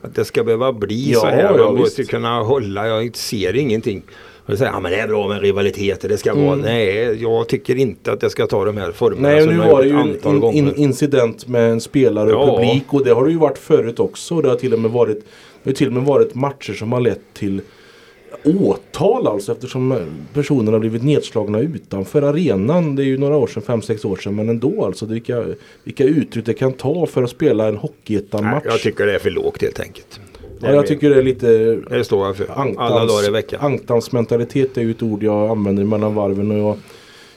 att 0.01 0.15
det 0.15 0.25
ska 0.25 0.43
behöva 0.43 0.73
bli 0.73 1.12
Ja, 1.12 1.19
så 1.19 1.25
här. 1.25 1.58
ja, 1.58 1.65
Man 1.65 1.75
måste 1.75 2.01
visst. 2.01 2.12
kunna 2.12 2.39
hålla, 2.43 2.88
jag 2.88 3.15
ser 3.15 3.56
ingenting. 3.56 4.01
Och 4.48 4.58
säger, 4.58 4.72
ja 4.72 4.80
men 4.80 4.92
det 4.92 5.00
är 5.00 5.08
bra 5.08 5.28
med 5.28 5.42
rivaliteter, 5.42 6.10
det 6.10 6.18
ska 6.18 6.36
vara. 6.36 6.56
Nej, 6.56 7.22
jag 7.22 7.48
tycker 7.48 7.76
inte 7.76 8.12
att 8.12 8.20
det 8.20 8.30
ska 8.30 8.48
ta 8.48 8.66
de 8.66 8.78
här 8.78 8.92
formerna 8.92 9.30
Mm. 9.30 9.36
Nej, 9.36 9.44
som 9.44 9.54
nu 9.58 9.60
har 9.64 9.72
var 9.72 9.82
det 9.82 9.88
ju 9.88 9.96
en 9.96 10.44
in, 10.44 10.68
in, 10.68 10.76
incident 10.76 11.48
med 11.48 11.72
en 11.72 11.82
spelare 11.82 12.34
och 12.34 12.48
Ja. 12.48 12.56
publik 12.56 12.84
och 12.94 13.06
det 13.06 13.12
har 13.12 13.26
det 13.26 13.32
ju 13.32 13.38
varit 13.38 13.58
förut 13.58 14.00
också. 14.00 14.42
Det 14.42 14.50
har 14.50 14.56
till 14.56 14.74
och 14.74 14.80
med 14.80 14.92
varit, 14.92 15.26
det 15.64 15.70
har 15.70 15.76
till 15.76 15.88
och 15.88 15.94
med 15.94 16.04
varit 16.04 16.36
matcher 16.36 16.74
som 16.74 16.92
har 16.92 17.00
lett 17.00 17.22
till 17.34 17.62
åtal 18.44 19.28
alltså 19.28 19.52
eftersom 19.52 20.00
personerna 20.34 20.72
har 20.72 20.80
blivit 20.80 21.04
nedslagna 21.04 21.60
utanför 21.60 22.22
arenan. 22.22 22.96
Det 22.96 23.04
är 23.04 23.06
ju 23.06 23.18
några 23.18 23.38
år 23.38 23.48
sedan, 23.48 23.64
fem 23.64 23.82
sex 23.82 24.06
år 24.06 24.16
sedan 24.16 24.36
men 24.36 24.50
ändå 24.50 24.86
alltså. 24.86 25.06
Vilka, 25.06 25.46
vilka 25.84 26.04
uttryck 26.04 26.46
det 26.46 26.54
kan 26.54 26.74
ta 26.74 27.06
för 27.06 27.24
att 27.24 27.30
spela 27.30 27.68
en 27.68 27.78
hockeyettan-match. 27.78 28.64
jag 28.66 28.80
tycker 28.80 29.06
det 29.06 29.16
är 29.16 29.20
för 29.20 29.30
lågt 29.30 29.62
helt 29.62 29.80
enkelt. 29.80 30.20
Ja, 30.60 30.72
jag 30.72 30.88
tycker 30.88 31.10
det 31.10 31.15
är 31.15 31.24
lite 31.24 31.48
Det 31.89 32.04
står 32.04 32.26
jag 32.26 32.38
för. 32.38 32.60
Ankdams, 32.60 32.91
Alla 32.91 33.06
dagar 33.06 33.28
i 33.28 33.32
veckan. 33.32 33.60
Ankdams 33.63 34.12
mentalitet 34.12 34.78
är 34.78 34.82
ju 34.82 34.91
ett 34.91 35.04
ord 35.04 35.24
jag 35.24 35.50
använder 35.50 35.84
mellan 35.84 36.15
varven. 36.15 36.52
Och 36.52 36.58
jag, 36.58 36.78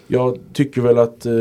jag 0.06 0.38
tycker 0.52 0.80
väl 0.80 0.98
att 0.98 1.26
eh, 1.26 1.32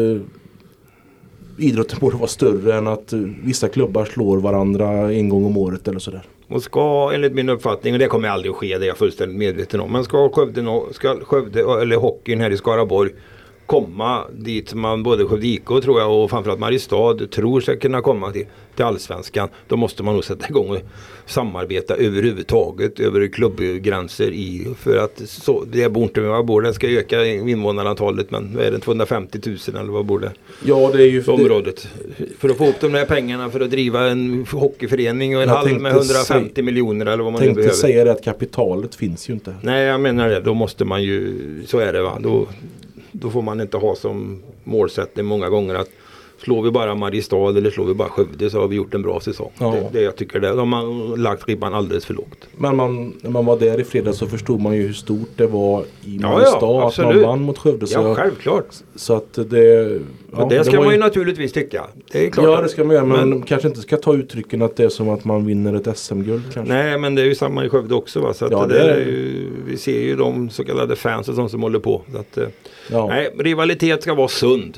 idrotten 1.57 1.99
borde 2.01 2.17
vara 2.17 2.27
större 2.27 2.75
än 2.75 2.87
att 2.87 3.13
eh, 3.13 3.19
vissa 3.43 3.69
klubbar 3.69 4.05
slår 4.05 4.37
varandra 4.37 5.13
en 5.13 5.29
gång 5.29 5.45
om 5.45 5.57
året 5.57 5.87
eller 5.87 5.99
sådär. 5.99 6.23
Och 6.47 6.63
ska 6.63 7.11
enligt 7.13 7.33
min 7.33 7.49
uppfattning, 7.49 7.93
och 7.93 7.99
det 7.99 8.07
kommer 8.07 8.29
aldrig 8.29 8.51
att 8.51 8.57
ske, 8.57 8.77
det 8.77 8.85
är 8.85 8.87
jag 8.87 8.97
fullständigt 8.97 9.37
medveten 9.37 9.79
om. 9.79 9.91
Men 9.91 10.03
ska 10.03 10.29
Skövde, 10.29 10.81
ska 10.91 11.19
Skövde 11.19 11.59
eller 11.59 11.95
hockeyn 11.95 12.41
här 12.41 12.51
i 12.51 12.57
Skaraborg 12.57 13.11
komma 13.65 14.23
dit 14.31 14.73
man 14.73 15.03
både 15.03 15.25
Skövde 15.25 15.47
IK 15.47 15.65
tror 15.65 15.99
jag 15.99 16.23
och 16.23 16.29
framförallt 16.29 16.59
Mariestad 16.59 17.27
tror 17.31 17.61
ska 17.61 17.75
kunna 17.75 18.01
komma 18.01 18.31
till, 18.31 18.45
till 18.79 18.85
Allsvenskan. 18.85 19.49
Då 19.67 19.77
måste 19.77 20.03
man 20.03 20.13
nog 20.13 20.23
sätta 20.23 20.47
igång 20.49 20.69
och 20.69 20.77
samarbeta 21.25 21.95
överhuvudtaget 21.95 22.99
över 22.99 23.27
klubbgränser 23.27 24.31
i 24.31 24.67
för 24.79 24.97
att 24.97 25.21
så, 25.25 25.63
det 25.71 25.89
bor 25.89 26.03
inte 26.03 26.21
med 26.21 26.29
vad 26.29 26.45
bor 26.45 26.61
det 26.61 26.73
ska 26.73 26.87
öka 26.87 27.25
invånarantalet 27.25 28.31
men 28.31 28.55
vad 28.55 28.65
är 28.65 28.71
det 28.71 28.79
250 28.79 29.39
000 29.45 29.57
eller 29.67 29.91
vad 29.91 30.05
bor 30.05 30.19
det? 30.19 30.31
Ja 30.65 30.89
det 30.93 31.03
är 31.03 31.07
ju... 31.07 31.23
för 31.23 31.31
området. 31.31 31.87
För 32.37 32.49
att 32.49 32.57
få 32.57 32.67
upp 32.67 32.79
de 32.81 32.91
där 32.91 33.05
pengarna 33.05 33.49
för 33.49 33.59
att 33.59 33.71
driva 33.71 34.07
en 34.07 34.45
hockeyförening 34.51 35.35
och 35.37 35.43
en 35.43 35.49
Jag 35.49 35.55
halv 35.55 35.67
tänkte 35.67 35.83
med 35.83 35.91
150 35.91 36.51
säg- 36.55 36.63
miljoner 36.63 37.05
eller 37.05 37.23
vad 37.23 37.33
man 37.33 37.41
nu 37.41 37.47
tänkte 37.47 37.61
behöver. 37.61 37.77
säga 37.77 38.03
det 38.03 38.11
att 38.11 38.23
kapitalet 38.23 38.95
finns 38.95 39.29
ju 39.29 39.33
inte. 39.33 39.55
Nej 39.61 39.85
jag 39.85 40.01
menar 40.01 40.29
det, 40.29 40.39
då 40.39 40.53
måste 40.53 40.85
man 40.85 41.03
ju, 41.03 41.39
så 41.67 41.79
är 41.79 41.93
det 41.93 42.01
va. 42.01 42.17
Då, 42.21 42.47
då 43.11 43.29
får 43.29 43.41
man 43.41 43.61
inte 43.61 43.77
ha 43.77 43.95
som 43.95 44.43
målsättning 44.63 45.25
många 45.25 45.49
gånger 45.49 45.75
att 45.75 45.89
slår 46.43 46.61
vi 46.61 46.71
bara 46.71 46.95
Mariestad 46.95 47.49
eller 47.57 47.71
slår 47.71 47.85
vi 47.85 47.93
bara 47.93 48.09
Skövde 48.09 48.49
så 48.49 48.59
har 48.59 48.67
vi 48.67 48.75
gjort 48.75 48.93
en 48.93 49.01
bra 49.01 49.19
säsong. 49.19 49.51
Ja. 49.59 49.71
Det, 49.71 49.99
det 49.99 50.01
jag 50.03 50.15
tycker 50.15 50.39
det, 50.39 50.49
de 50.55 50.73
har 50.73 51.17
lagt 51.17 51.47
ribban 51.47 51.73
alldeles 51.73 52.05
för 52.05 52.13
lågt. 52.13 52.47
Men 52.57 52.75
man, 52.75 53.13
när 53.21 53.29
man 53.31 53.45
var 53.45 53.59
där 53.59 53.79
i 53.79 53.83
fredags 53.83 54.17
så 54.17 54.27
förstod 54.27 54.61
man 54.61 54.75
ju 54.75 54.81
hur 54.87 54.93
stort 54.93 55.29
det 55.35 55.47
var 55.47 55.81
i 55.81 56.19
ja, 56.21 56.31
Mariestad 56.31 56.87
att 56.87 56.97
man 56.97 57.21
vann 57.21 57.41
mot 57.41 57.57
Skövde. 57.57 57.87
Så, 57.87 57.99
Ja 57.99 58.15
självklart. 58.15 58.65
så 58.95 59.13
att 59.13 59.33
det... 59.49 59.99
Ja, 60.37 60.47
det 60.49 60.63
ska 60.63 60.77
var 60.77 60.83
man 60.85 60.93
ju 60.93 60.99
naturligtvis 60.99 61.51
tycka. 61.53 61.85
Det 62.11 62.25
är 62.25 62.29
klart. 62.29 62.45
Ja 62.45 62.61
det 62.61 62.69
ska 62.69 62.83
man 62.83 62.95
göra 62.95 63.05
men, 63.05 63.29
Men- 63.29 63.41
kanske 63.41 63.67
inte 63.67 63.81
ska 63.81 63.97
ta 63.97 64.13
uttrycken 64.13 64.61
att 64.61 64.75
det 64.75 64.83
är 64.83 64.89
som 64.89 65.09
att 65.09 65.25
man 65.25 65.45
vinner 65.45 65.73
ett 65.73 65.97
SM-guld. 65.97 66.43
Nej 66.65 66.97
men 66.97 67.15
det 67.15 67.21
är 67.21 67.25
ju 67.25 67.35
samma 67.35 67.65
i 67.65 67.69
Skövde 67.69 67.95
också 67.95 68.19
va. 68.19 68.33
Så 68.33 68.47
Ja, 68.51 68.65
det 68.65 68.73
det 68.73 68.79
är 68.79 68.89
är 68.89 68.95
det. 69.05 69.11
ju, 69.11 69.47
vi 69.67 69.77
ser 69.77 69.99
ju 69.99 70.15
de 70.15 70.49
så 70.49 70.63
kallade 70.63 70.95
fans 70.95 71.29
och 71.29 71.35
sånt 71.35 71.51
som 71.51 71.61
håller 71.63 71.79
på. 71.79 72.01
Att, 72.19 72.37
eh, 72.37 72.47
Ja. 72.91 73.07
Nej, 73.07 73.33
rivalitet 73.39 74.01
ska 74.03 74.13
vara 74.13 74.27
sund. 74.27 74.77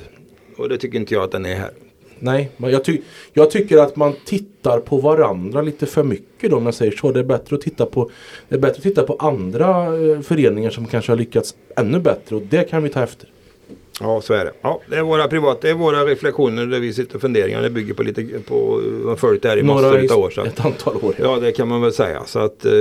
Och 0.62 0.69
det 0.69 0.78
tycker 0.78 0.97
inte 0.97 1.13
jag 1.13 1.24
att 1.24 1.32
den 1.32 1.45
är 1.45 1.56
här. 1.56 1.71
Nej, 2.19 2.50
men 2.58 2.71
jag, 2.71 2.84
ty 2.84 3.02
jag 3.34 3.52
tycker 3.52 3.78
att 3.78 3.95
man 3.95 4.13
tittar 4.26 4.80
på 4.80 4.97
varandra 4.97 5.62
lite 5.62 5.86
för 5.86 6.04
mycket 6.04 6.52
då 6.52 6.58
om 6.58 6.65
jag 6.65 6.74
säger 6.74 6.91
så. 6.91 7.12
Det 7.12 7.19
är 7.19 7.24
bättre 7.24 7.56
att 7.56 7.62
titta 7.62 7.86
på, 7.86 8.12
det 8.50 8.56
är 8.56 8.60
bättre 8.60 8.78
att 8.78 8.84
titta 8.84 9.04
på 9.04 9.15
andra 9.19 9.86
eh, 9.86 10.21
föreningar 10.21 10.69
som 10.69 10.88
kanske 10.88 11.12
har 11.12 11.17
lyckats 11.17 11.56
ännu 11.76 12.00
bättre 12.00 12.36
och 12.36 12.41
det 12.41 12.69
kan 12.69 12.84
vi 12.84 12.89
ta 12.89 13.04
efter. 13.04 13.30
Ja, 14.00 14.22
så 14.22 14.34
är 14.34 14.46
det. 14.46 14.52
Ja, 14.62 14.82
det 14.90 14.96
är 14.96 15.02
våra 15.02 15.28
privata, 15.28 15.60
det 15.62 15.70
är 15.70 15.74
våra 15.74 16.06
reflektioner 16.06 16.66
där 16.66 16.80
vi 16.80 16.94
sitter 16.94 17.16
och 17.16 17.22
funderar. 17.22 17.62
Det 17.62 17.70
bygger 17.70 17.94
på 17.94 18.04
lite 18.04 18.24
på, 18.48 18.82
har 19.06 19.16
följt 19.16 19.42
det 19.42 19.50
här 19.50 19.58
i 19.58 19.64
massor 19.64 20.12
av 20.14 20.20
år. 20.20 20.30
Så. 20.30 20.42
att- 20.42 20.48
ett 20.48 20.66
antal 20.66 20.96
år. 20.96 21.14
Ja, 21.20 21.38
det 21.42 21.52
kan 21.52 21.68
man 21.68 21.82
väl 21.82 21.94
säga. 21.94 22.22
Så 22.26 22.40
att, 22.40 22.66
eh, 22.66 22.72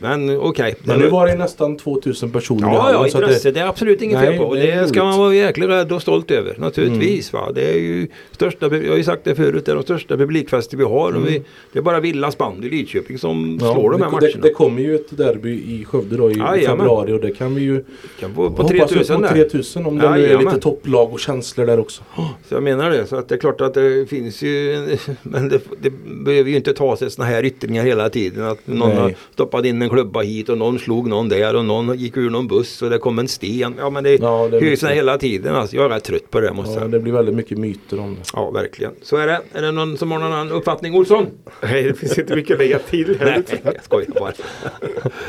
men 0.00 0.36
okej. 0.38 0.74
Men 0.82 0.98
nu 1.00 1.08
var 1.08 1.26
det 1.26 1.34
nästan 1.34 1.76
2000 1.76 2.30
personer 2.30 2.68
Ja, 2.72 2.80
hallen, 2.80 3.00
ja 3.00 3.06
intresse. 3.06 3.50
Det, 3.50 3.60
är 3.60 3.66
absolut 3.66 4.02
inget 4.02 4.18
Nej, 4.18 4.26
fel 4.28 4.38
på. 4.38 4.44
Och 4.44 4.56
det 4.56 4.74
det 4.74 4.88
ska 4.88 5.04
man 5.04 5.18
vara 5.18 5.34
jäkligt 5.34 5.68
rädd 5.68 5.92
och 5.92 6.02
stolt 6.02 6.30
över. 6.30 6.54
Naturligtvis. 6.58 7.32
Va? 7.32 7.52
Det 7.54 7.70
är 7.70 7.78
ju 7.78 8.08
största, 8.32 8.76
jag 8.76 8.90
har 8.90 8.96
ju 8.96 9.04
sagt 9.04 9.24
det 9.24 9.34
förut, 9.34 9.66
det 9.66 9.72
är 9.72 9.76
de 9.76 9.82
största 9.84 10.16
publikfester 10.16 10.76
vi 10.76 10.84
har. 10.84 11.12
Och 11.16 11.28
vi, 11.28 11.42
det 11.72 11.78
är 11.78 11.82
bara 11.82 12.00
Villas 12.00 12.38
band 12.38 12.64
i 12.64 12.68
Lidköping 12.70 13.18
som 13.18 13.58
Ja, 13.62 13.72
slår 13.72 13.90
de 13.90 14.02
här 14.02 14.08
det, 14.10 14.12
matcherna. 14.12 14.32
det, 14.42 14.48
det 14.48 14.54
kommer 14.54 14.82
ju 14.82 14.94
ett 14.94 15.16
derby 15.16 15.50
i 15.52 15.84
Skövde 15.84 16.16
då 16.16 16.30
i 16.30 16.34
Jajamän. 16.38 16.62
februari 16.78 17.12
och 17.12 17.20
det 17.20 17.30
kan 17.30 17.54
vi 17.54 17.62
ju 17.62 17.84
kan 18.20 18.34
få 18.34 18.50
på 18.50 18.62
hoppas 18.62 18.70
upp 18.72 18.88
3000 18.88 19.16
på 19.16 19.22
där. 19.22 19.28
3000 19.32 19.86
om 19.86 19.98
det 19.98 20.10
nu 20.10 20.26
är. 20.26 20.43
Lite 20.44 20.60
topplag 20.60 21.12
och 21.12 21.20
känslor 21.20 21.66
där 21.66 21.80
också. 21.80 22.02
Så 22.48 22.54
jag 22.54 22.62
menar 22.62 22.90
det. 22.90 23.06
Så 23.06 23.16
att 23.16 23.28
det 23.28 23.34
är 23.34 23.38
klart 23.38 23.60
att 23.60 23.74
det 23.74 24.06
finns 24.10 24.42
ju 24.42 24.86
Men 25.22 25.48
det, 25.48 25.60
det 25.80 25.90
behöver 26.24 26.50
ju 26.50 26.56
inte 26.56 26.72
ta 26.72 26.96
sig 26.96 27.10
sådana 27.10 27.30
här 27.30 27.44
yttringar 27.44 27.84
hela 27.84 28.10
tiden. 28.10 28.44
Att 28.44 28.66
någon 28.66 28.88
Nej. 28.88 28.98
har 28.98 29.14
stoppat 29.32 29.64
in 29.64 29.82
en 29.82 29.88
klubba 29.90 30.20
hit 30.22 30.48
och 30.48 30.58
någon 30.58 30.78
slog 30.78 31.08
någon 31.08 31.28
där 31.28 31.56
och 31.56 31.64
någon 31.64 31.98
gick 31.98 32.16
ur 32.16 32.30
någon 32.30 32.48
buss 32.48 32.82
och 32.82 32.90
det 32.90 32.98
kom 32.98 33.18
en 33.18 33.28
sten. 33.28 33.74
Ja 33.78 33.90
men 33.90 34.04
det 34.04 34.14
Ja, 34.14 34.48
det 34.50 34.56
är 34.56 34.60
mycket. 34.60 34.90
hela 34.90 35.18
tiden. 35.18 35.54
Alltså, 35.54 35.76
jag 35.76 35.84
är 35.84 35.88
rätt 35.88 36.04
trött 36.04 36.30
på 36.30 36.40
det 36.40 36.52
måste 36.52 36.70
jag 36.70 36.76
Ja, 36.76 36.80
säga. 36.80 36.88
det 36.88 37.00
blir 37.00 37.12
väldigt 37.12 37.34
mycket 37.34 37.58
myter 37.58 38.00
om 38.00 38.14
det. 38.14 38.20
Ja 38.34 38.50
verkligen. 38.50 38.92
Så 39.02 39.16
är 39.16 39.26
det. 39.26 39.40
Är 39.52 39.62
det 39.62 39.72
någon 39.72 39.96
som 39.96 40.10
har 40.12 40.18
någon 40.18 40.32
annan 40.32 40.52
uppfattning 40.52 40.94
Olsson? 40.94 41.26
Nej, 41.62 41.82
det 41.82 41.94
finns 41.94 42.18
inte 42.18 42.36
mycket 42.36 42.52
att 42.54 42.58
lägga 42.58 42.78
till 42.78 43.16
här. 43.20 43.42
Nej, 43.48 43.60
jag 43.74 43.84
skojar 43.84 44.08
bara. 44.20 44.32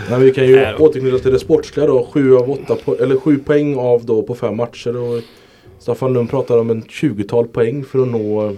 Men 0.10 0.21
vi 0.21 0.32
kan 0.34 0.47
ju 0.47 0.56
Nej 0.56 0.75
återknyta 0.80 1.19
till 1.19 1.32
det 1.32 1.39
sportsliga 1.39 1.88
då. 1.88 2.10
Sju 2.13 2.36
av 2.36 2.51
åtta 2.51 2.78
po- 2.86 3.01
eller 3.04 3.17
sju 3.17 3.38
poäng 3.38 3.75
av 3.78 4.06
då 4.06 4.23
på 4.23 4.36
fem 4.36 4.58
matcher. 4.58 4.97
Och 5.06 5.22
Staffan 5.80 6.13
Lund 6.13 6.30
pratar 6.30 6.58
om 6.58 6.70
en 6.70 6.84
20-tal 6.84 7.48
poäng 7.48 7.84
för 7.84 8.00
att 8.02 8.08
nå 8.08 8.54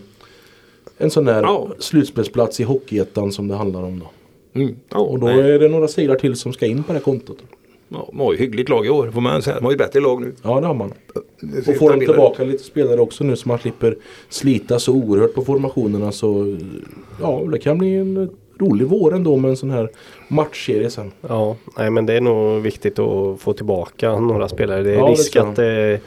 en 0.97 1.09
sån 1.11 1.27
här 1.27 1.41
Ja. 1.43 1.67
slutspelsplats 1.79 2.59
i 2.59 2.63
Hockeyettan 2.63 3.31
som 3.31 3.47
det 3.47 3.55
handlar 3.55 3.83
om 3.83 3.99
då. 3.99 4.09
Mm. 4.59 4.75
Ja, 4.89 4.97
Och 4.99 5.19
då 5.19 5.27
nej. 5.27 5.51
är 5.51 5.59
det 5.59 5.69
några 5.69 5.87
segrar 5.87 6.15
till 6.15 6.35
som 6.35 6.53
ska 6.53 6.65
in 6.65 6.83
på 6.83 6.93
det 6.93 6.99
här 6.99 7.03
kontot. 7.03 7.37
ja, 7.89 8.05
de 8.11 8.19
har 8.19 8.33
ju 8.33 8.39
hyggligt 8.39 8.69
lag 8.69 8.85
i 8.85 8.89
år 8.89 9.11
får 9.11 9.21
man 9.21 9.41
säga. 9.41 9.55
De 9.55 9.63
har 9.65 9.71
ju 9.71 9.77
bättre 9.77 9.99
lag 9.99 10.21
nu. 10.21 10.33
Ja 10.43 10.59
det 10.61 10.67
har 10.67 10.73
man. 10.73 10.93
Det 11.41 11.67
Och 11.71 11.75
får 11.77 11.89
de 11.93 11.99
tillbaka 12.05 12.43
lite 12.43 12.63
spelare 12.63 13.01
också 13.01 13.23
nu 13.23 13.35
så 13.35 13.47
man 13.49 13.59
slipper 13.59 13.97
slita 14.29 14.79
så 14.79 14.93
oerhört 14.93 15.33
på 15.33 15.41
formationerna 15.41 16.11
så 16.11 16.57
ja 17.21 17.43
det 17.51 17.59
kan 17.59 17.77
bli 17.77 17.95
en 17.95 18.29
rolig 18.59 18.87
vår 18.87 19.15
ändå 19.15 19.37
med 19.37 19.49
en 19.49 19.57
sån 19.57 19.69
här 19.69 19.89
matchserie 20.27 20.89
sen. 20.89 21.11
Ja, 21.21 21.55
nej 21.77 21.89
men 21.91 22.05
det 22.05 22.13
är 22.13 22.21
nog 22.21 22.61
viktigt 22.61 22.99
att 22.99 23.39
få 23.41 23.53
tillbaka 23.53 24.19
några 24.19 24.49
spelare. 24.49 24.83
Det 24.83 24.91
är 24.91 24.95
Ja, 24.95 25.05
det 25.05 25.11
risk 25.11 25.35
jag. 25.35 25.47
att 25.47 25.55
det, 25.55 25.99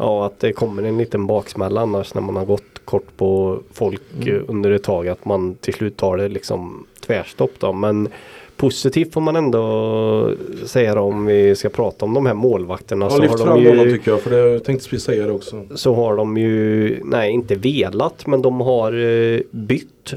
ja, 0.00 0.26
att 0.26 0.40
det 0.40 0.52
kommer 0.52 0.82
en 0.82 0.98
liten 0.98 1.26
baksmälla 1.26 1.80
annars 1.80 2.14
när 2.14 2.22
man 2.22 2.36
har 2.36 2.44
gått 2.44 2.84
kort 2.84 3.16
på 3.16 3.58
folk 3.72 4.00
Mm. 4.22 4.36
eh, 4.36 4.42
under 4.48 4.70
ett 4.70 4.82
tag. 4.82 5.08
Att 5.08 5.24
man 5.24 5.54
till 5.54 5.74
slut 5.74 5.96
tar 5.96 6.16
det 6.16 6.28
liksom 6.28 6.86
tvärstopp 7.06 7.52
då. 7.58 7.72
Men 7.72 8.08
positivt 8.56 9.12
får 9.12 9.20
man 9.20 9.36
ändå 9.36 10.30
säga 10.66 10.94
då, 10.94 11.00
om 11.00 11.26
vi 11.26 11.56
ska 11.56 11.68
prata 11.68 12.04
om 12.04 12.14
de 12.14 12.26
här 12.26 12.34
målvakterna. 12.34 13.04
Ja, 13.04 13.10
så 13.10 13.22
lyft 13.22 13.30
har 13.38 13.46
fram 13.46 13.62
de 13.64 13.68
honom 13.70 13.86
ju, 13.86 13.92
tycker 13.92 14.10
jag 14.10 14.20
för 14.20 14.30
det 14.30 14.60
tänkte 14.60 14.88
precis 14.88 15.04
säga 15.06 15.26
det 15.26 15.32
också. 15.32 15.62
så 15.74 15.94
har 15.94 16.16
de 16.16 16.36
ju, 16.36 17.00
nej 17.04 17.30
inte 17.32 17.54
velat 17.54 18.26
men 18.26 18.42
de 18.42 18.60
har 18.60 18.92
eh, 18.92 19.40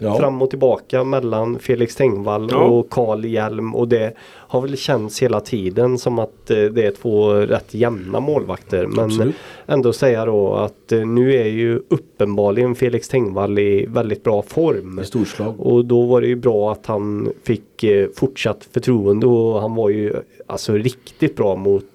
Ja. 0.01 0.17
fram 0.17 0.41
och 0.41 0.49
tillbaka 0.49 1.03
mellan 1.03 1.59
Felix 1.59 1.95
Tengvall 1.95 2.47
Ja. 2.51 2.57
och 2.57 2.89
Karl 2.89 3.25
Hjelm 3.25 3.75
och 3.75 3.87
det 3.87 4.13
har 4.21 4.61
väl 4.61 4.77
känts 4.77 5.23
hela 5.23 5.39
tiden 5.39 5.97
som 5.97 6.19
att 6.19 6.49
eh, 6.51 6.57
det 6.57 6.85
är 6.85 6.91
två 6.91 7.33
rätt 7.33 7.73
jämna 7.73 8.19
målvakter. 8.19 8.87
Men 8.87 9.05
Absolut. 9.05 9.35
ändå 9.65 9.93
säga 9.93 10.25
då 10.25 10.53
att 10.53 10.91
eh, 10.91 11.05
nu 11.05 11.35
är 11.35 11.45
ju 11.47 11.81
uppenbarligen 11.89 12.75
Felix 12.75 13.07
Tengvall 13.07 13.59
i 13.59 13.85
väldigt 13.85 14.23
bra 14.23 14.41
form. 14.41 15.01
Storslag. 15.03 15.55
Och 15.59 15.85
då 15.85 16.01
var 16.05 16.21
det 16.21 16.27
ju 16.27 16.35
bra 16.35 16.71
att 16.71 16.85
han 16.85 17.29
fick 17.43 17.83
eh, 17.83 18.07
fortsatt 18.15 18.67
förtroende 18.71 19.27
och 19.27 19.61
han 19.61 19.75
var 19.75 19.89
ju 19.89 20.13
alltså 20.47 20.73
riktigt 20.73 21.35
bra 21.35 21.55
mot 21.55 21.85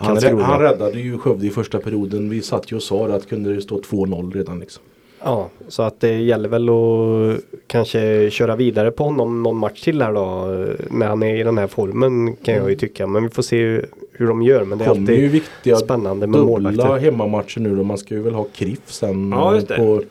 Han, 0.00 0.18
han 0.40 0.60
räddade 0.60 1.00
ju 1.00 1.18
Skövde 1.18 1.46
i 1.46 1.50
första 1.50 1.78
perioden. 1.78 2.30
Vi 2.30 2.42
satt 2.42 2.72
ju 2.72 2.76
och 2.76 2.82
sa 2.82 3.06
att 3.06 3.28
kunde 3.28 3.54
det 3.54 3.60
stå 3.60 3.78
2-0 3.80 4.32
redan 4.32 4.58
liksom. 4.58 4.82
Ja, 5.24 5.48
så 5.68 5.82
att 5.82 6.00
det 6.00 6.20
gäller 6.20 6.48
väl 6.48 6.68
att 6.68 7.40
kanske 7.66 8.30
köra 8.30 8.56
vidare 8.56 8.90
på 8.90 9.04
honom 9.04 9.42
någon 9.42 9.56
match 9.56 9.82
till 9.82 10.02
här 10.02 10.12
då. 10.12 10.46
När 10.90 11.06
han 11.06 11.22
är 11.22 11.36
i 11.36 11.42
den 11.42 11.58
här 11.58 11.66
formen 11.66 12.36
kan 12.36 12.54
jag 12.54 12.70
ju 12.70 12.76
tycka. 12.76 13.06
Men 13.06 13.22
vi 13.22 13.28
får 13.28 13.42
se 13.42 13.82
hur, 14.12 14.26
de 14.26 14.42
gör. 14.42 14.64
Men 14.64 14.78
det 14.78 14.84
är 14.84 14.88
kommer 14.88 15.12
ju 15.12 15.14
alltid 15.14 15.30
viktiga 15.30 15.76
spännande 15.76 16.26
med 16.26 16.40
dubbla 16.40 16.50
målvakter. 16.50 16.98
hemmamatcher 16.98 17.60
nu 17.60 17.76
då. 17.76 17.82
Man 17.82 17.98
ska 17.98 18.14
ju 18.14 18.22
väl 18.22 18.34
ha 18.34 18.46
KRIF 18.54 18.78
sen 18.86 19.30
Ja, 19.30 19.60
på, 19.76 20.02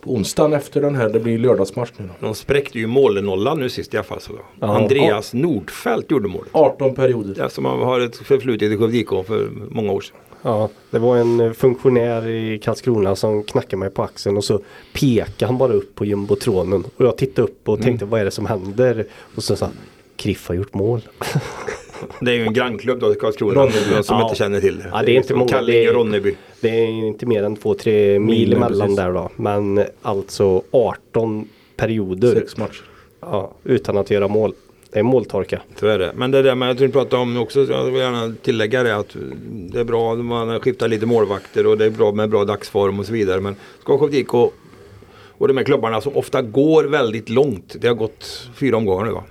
på 0.00 0.12
onsdagen 0.12 0.52
efter 0.52 0.80
den 0.80 0.94
här. 0.94 1.08
Det 1.08 1.20
blir 1.20 1.38
lördagsmatch 1.38 1.90
nu 1.96 2.08
då. 2.20 2.26
De 2.26 2.34
spräckte 2.34 2.78
ju 2.78 2.86
målnollan 2.86 3.58
nu 3.58 3.68
sist 3.68 3.94
i 3.94 3.96
alla 3.96 4.04
fall. 4.04 4.20
Så. 4.20 4.32
Ja. 4.60 4.76
Andreas 4.76 5.34
Nordfeldt 5.34 6.10
gjorde 6.10 6.28
målet. 6.28 6.48
18 6.52 6.94
perioder. 6.94 7.34
Ja, 7.38 7.48
som 7.48 7.64
har 7.64 8.00
ett 8.00 8.16
förflutet 8.16 8.72
i 8.72 8.76
Skövde 8.76 8.96
IK 8.96 9.08
för 9.08 9.48
många 9.70 9.92
år 9.92 10.00
sedan. 10.00 10.16
Ja, 10.42 10.68
det 10.90 10.98
var 10.98 11.16
en 11.16 11.40
eh, 11.40 11.52
funktionär 11.52 12.28
i 12.28 12.58
Karlskrona 12.58 13.16
som 13.16 13.42
knackade 13.42 13.76
mig 13.76 13.90
på 13.90 14.02
axeln 14.02 14.36
och 14.36 14.44
så 14.44 14.60
pekade 14.94 15.46
han 15.46 15.58
bara 15.58 15.72
upp 15.72 15.94
på 15.94 16.04
jumbotronen. 16.04 16.84
Och 16.96 17.04
jag 17.04 17.16
tittade 17.18 17.48
upp 17.48 17.68
och 17.68 17.82
tänkte 17.82 18.04
vad 18.04 18.20
är 18.20 18.24
det 18.24 18.30
som 18.30 18.46
händer? 18.46 19.06
Och 19.36 19.42
så 19.44 19.56
sa 19.56 19.66
han, 19.66 19.74
Kriff 20.16 20.48
har 20.48 20.54
gjort 20.54 20.74
mål. 20.74 21.00
Det 22.20 22.30
är 22.30 22.34
ju 22.34 22.42
en 22.46 22.52
grannklubb 22.52 23.00
då 23.00 23.12
i 23.12 23.14
Karlskrona. 23.14 23.54
Ronneby. 23.54 24.02
Som 24.02 24.16
Ja. 24.18 24.22
inte 24.22 24.34
känner 24.38 24.60
till. 24.60 24.84
Ja, 24.92 25.02
det 25.06 25.12
är 25.12 25.16
inte 25.16 25.34
många. 25.34 25.48
Kallinge, 25.50 25.78
Det 25.78 25.84
är- 25.84 25.92
Ronneby. 25.92 26.34
Det 26.60 26.68
är 26.68 26.84
inte 26.86 27.26
mer 27.26 27.42
än 27.42 27.56
2-3 27.56 28.18
mil 28.18 28.20
Mil, 28.20 28.52
emellan 28.52 28.94
där 28.94 29.12
då. 29.12 29.30
Men 29.36 29.84
alltså 30.02 30.62
18 30.70 31.48
perioder. 31.76 32.34
Sex 32.34 32.56
matcher. 32.56 32.84
Ja, 33.20 33.52
utan 33.64 33.96
att 33.96 34.10
göra 34.10 34.28
mål. 34.28 34.52
Det 34.92 34.98
är 34.98 35.02
måltorka. 35.02 35.62
Så 35.80 35.86
är 35.86 35.98
det. 35.98 36.12
Men 36.16 36.30
det 36.30 36.42
där 36.42 36.54
med 36.54 36.70
att 36.70 36.78
du 36.78 36.88
pratar 36.88 37.18
om 37.18 37.36
också, 37.36 37.64
jag 37.64 37.84
vill 37.84 37.94
gärna 37.94 38.34
tillägga 38.42 38.82
det 38.82 38.96
att 38.96 39.16
det 39.50 39.80
är 39.80 39.84
bra 39.84 40.12
att 40.12 40.18
man 40.24 40.60
skiftar 40.60 40.88
lite 40.88 41.06
målvakter 41.06 41.66
och 41.66 41.78
det 41.78 41.84
är 41.84 41.90
bra 41.90 42.12
med 42.12 42.30
bra 42.30 42.44
dagsform 42.44 43.00
och 43.00 43.06
så 43.06 43.12
vidare. 43.12 43.40
Men 43.40 43.56
Skövde 43.84 44.18
IK 44.18 44.34
och 44.34 45.48
de 45.48 45.56
här 45.56 45.64
klubbarna 45.64 46.00
som 46.00 46.16
ofta 46.16 46.42
går 46.42 46.84
väldigt 46.84 47.28
långt. 47.28 47.76
Det 47.80 47.88
har 47.88 47.94
gått 47.94 48.48
fyra 48.54 48.76
omgångar 48.76 49.04
nu 49.04 49.10
va? 49.12 49.24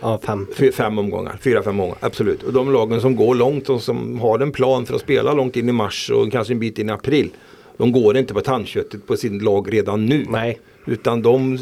Ja, 0.00 0.20
fem. 0.24 0.46
Fy- 0.54 0.72
Fem 0.72 0.98
omgångar, 0.98 1.38
fyra, 1.42 1.62
fem 1.62 1.80
omgångar, 1.80 1.96
absolut. 2.00 2.42
Och 2.42 2.52
de 2.52 2.72
lagen 2.72 3.00
som 3.00 3.16
går 3.16 3.34
långt 3.34 3.68
och 3.70 3.82
som 3.82 4.20
har 4.20 4.38
en 4.38 4.52
plan 4.52 4.86
för 4.86 4.94
att 4.94 5.00
spela 5.00 5.32
långt 5.34 5.56
in 5.56 5.68
i 5.68 5.72
mars 5.72 6.10
och 6.10 6.32
kanske 6.32 6.52
en 6.54 6.58
bit 6.58 6.78
in 6.78 6.88
i 6.88 6.92
april. 6.92 7.30
De 7.76 7.92
går 7.92 8.16
inte 8.16 8.34
på 8.34 8.40
tandköttet 8.40 9.06
på 9.06 9.16
sin 9.16 9.38
lag 9.38 9.72
redan 9.72 10.06
nu. 10.06 10.26
Nej. 10.28 10.58
Utan 10.86 11.22
de, 11.22 11.58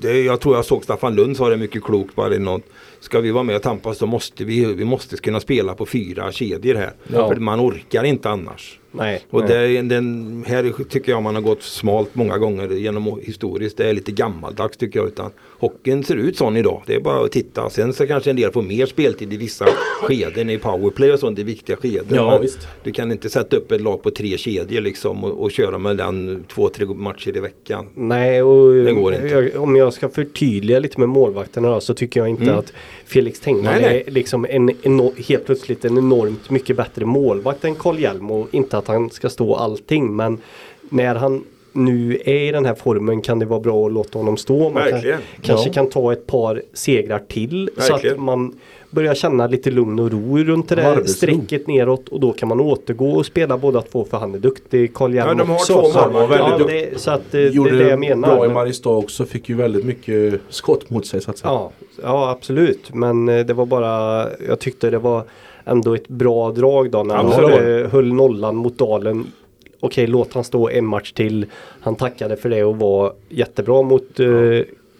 det, 0.00 0.20
jag 0.20 0.40
tror 0.40 0.56
jag 0.56 0.64
såg 0.64 0.84
Staffan 0.84 1.14
Lund 1.14 1.36
sa 1.36 1.48
det 1.48 1.56
mycket 1.56 1.84
klokt 1.84 2.14
bara 2.14 2.38
något. 2.38 2.62
Ska 3.00 3.20
vi 3.20 3.30
vara 3.30 3.44
med 3.44 3.56
och 3.56 3.62
tampas 3.62 3.98
så 3.98 4.06
måste 4.06 4.44
vi, 4.44 4.64
vi 4.64 4.84
måste 4.84 5.16
kunna 5.16 5.40
spela 5.40 5.74
på 5.74 5.86
fyra 5.86 6.32
kedjor 6.32 6.74
här. 6.74 6.92
Ja. 7.08 7.28
För 7.28 7.36
man 7.36 7.60
orkar 7.60 8.04
inte 8.04 8.30
annars. 8.30 8.79
Nej. 8.92 9.22
Och 9.30 9.48
nej. 9.48 9.72
det, 9.74 9.82
den, 9.82 10.44
här 10.48 10.84
tycker 10.88 11.12
jag 11.12 11.22
man 11.22 11.34
har 11.34 11.42
gått 11.42 11.62
smalt 11.62 12.14
många 12.14 12.38
gånger 12.38 12.68
genom 12.68 13.20
historiskt. 13.22 13.76
Det 13.76 13.88
är 13.88 13.92
lite 13.92 14.12
gammaldags 14.12 14.76
tycker 14.76 14.98
jag. 14.98 15.08
Utan 15.08 15.30
hockeyn 15.58 16.04
ser 16.04 16.16
ut 16.16 16.36
sån 16.36 16.56
idag. 16.56 16.82
Det 16.86 16.94
är 16.94 17.00
bara 17.00 17.24
att 17.24 17.32
titta. 17.32 17.70
Sen 17.70 17.92
så 17.92 18.06
kanske 18.06 18.30
en 18.30 18.36
del 18.36 18.52
får 18.52 18.62
mer 18.62 18.86
speltid 18.86 19.32
i 19.32 19.36
vissa 19.36 19.66
skeden 20.02 20.50
i 20.50 20.58
powerplay 20.58 21.12
och 21.12 21.18
sånt. 21.18 21.38
I 21.38 21.42
viktiga 21.42 21.76
skeden. 21.76 22.06
Ja, 22.10 22.30
Men 22.30 22.42
visst. 22.42 22.68
Du 22.84 22.92
kan 22.92 23.12
inte 23.12 23.30
sätta 23.30 23.56
upp 23.56 23.72
ett 23.72 23.80
lag 23.80 24.02
på 24.02 24.10
tre 24.10 24.38
kedjor 24.38 24.80
liksom 24.80 25.24
och, 25.24 25.42
och 25.42 25.50
köra 25.50 25.78
med 25.78 25.96
den 25.96 26.44
två, 26.54 26.68
tre 26.68 26.86
matcher 26.86 27.36
i 27.36 27.40
veckan. 27.40 27.86
Nej, 27.94 28.42
och 28.42 28.74
Det 28.84 28.92
går 28.92 29.14
inte. 29.14 29.26
Jag, 29.26 29.62
om 29.62 29.76
jag 29.76 29.92
ska 29.92 30.08
förtydliga 30.08 30.78
lite 30.78 31.00
med 31.00 31.08
målvakterna 31.08 31.80
så 31.80 31.94
tycker 31.94 32.20
jag 32.20 32.28
inte 32.28 32.40
Mm. 32.42 32.58
att 32.58 32.72
Felix 33.06 33.40
Tengvall 33.40 33.80
är 33.84 34.02
liksom 34.10 34.46
en, 34.50 34.70
eno- 34.70 35.14
helt 35.28 35.46
plötsligt 35.46 35.84
en 35.84 35.98
enormt 35.98 36.50
mycket 36.50 36.76
bättre 36.76 37.04
målvakt 37.04 37.64
än 37.64 37.74
Karl 37.74 37.98
Hjelm 37.98 38.30
och 38.30 38.48
inte 38.50 38.78
att 38.80 38.88
han 38.88 39.10
ska 39.10 39.28
stå 39.28 39.54
allting 39.54 40.16
men 40.16 40.38
när 40.88 41.14
han 41.14 41.44
nu 41.72 42.18
är 42.24 42.40
i 42.48 42.50
den 42.52 42.64
här 42.66 42.74
formen 42.74 43.20
kan 43.22 43.38
det 43.38 43.46
vara 43.46 43.60
bra 43.60 43.86
att 43.86 43.92
låta 43.92 44.18
honom 44.18 44.36
stå. 44.36 44.70
Man 44.70 44.82
kan, 44.90 45.00
kanske 45.42 45.68
Ja. 45.68 45.72
kan 45.72 45.88
ta 45.90 46.12
ett 46.12 46.26
par 46.26 46.62
segrar 46.72 47.18
till 47.28 47.70
så 47.78 47.92
Verkligen. 47.92 48.16
att 48.16 48.22
man 48.22 48.54
börjar 48.90 49.14
känna 49.14 49.46
lite 49.46 49.70
lugn 49.70 49.98
och 49.98 50.10
ro 50.12 50.38
runt 50.38 50.68
det 50.68 50.74
där 50.74 51.04
strecket 51.04 51.66
neråt 51.66 52.08
och 52.08 52.20
då 52.20 52.32
kan 52.32 52.48
man 52.48 52.60
återgå 52.60 53.10
och 53.12 53.26
spela 53.26 53.58
båda 53.58 53.82
två 53.82 54.04
för 54.04 54.16
han 54.18 54.34
är 54.34 54.38
duktig, 54.38 54.92
Hjelm 55.00 55.14
Ja, 55.16 55.34
de 55.34 55.48
har 55.48 55.54
också. 55.56 55.72
två 55.74 55.84
Så- 55.90 56.10
målvakter. 56.10 56.56
Ja, 56.58 56.66
det, 56.66 57.00
så 57.00 57.10
att 57.10 57.20
eh, 57.20 57.24
det, 57.30 57.38
det 57.48 57.54
Gjorde 57.54 57.70
är 57.70 57.74
det 57.84 57.90
jag 57.90 58.00
menar. 58.00 58.34
bra 58.36 58.46
i 58.46 58.48
Mariestad 58.48 58.90
också. 58.90 59.24
Fick 59.24 59.48
ju 59.48 59.54
väldigt 59.54 59.84
mycket 59.84 60.40
skott 60.48 60.90
mot 60.90 61.06
sig 61.06 61.20
så 61.20 61.30
att 61.30 61.38
säga. 61.38 61.50
Ja, 61.52 61.70
ja 62.02 62.30
absolut. 62.30 62.94
Men 62.94 63.28
eh, 63.28 63.46
det 63.46 63.54
var 63.54 63.66
bara, 63.66 64.26
jag 64.48 64.58
tyckte 64.60 64.90
det 64.90 64.98
var 64.98 65.24
ändå 65.64 65.94
ett 65.94 66.08
bra 66.08 66.50
drag 66.50 66.90
då 66.90 67.02
när 67.02 67.14
han 67.14 67.32
höll, 67.32 67.86
höll 67.86 68.12
nollan 68.12 68.56
mot 68.56 68.78
Dalen. 68.78 69.26
Okej, 69.80 70.06
låt 70.06 70.34
han 70.34 70.44
stå 70.44 70.68
en 70.70 70.86
match 70.86 71.12
till. 71.12 71.46
Han 71.80 71.96
tackade 71.96 72.36
för 72.36 72.48
det 72.48 72.64
och 72.64 72.78
var 72.78 73.12
jättebra 73.28 73.82
mot 73.82 74.20
eh, 74.20 74.26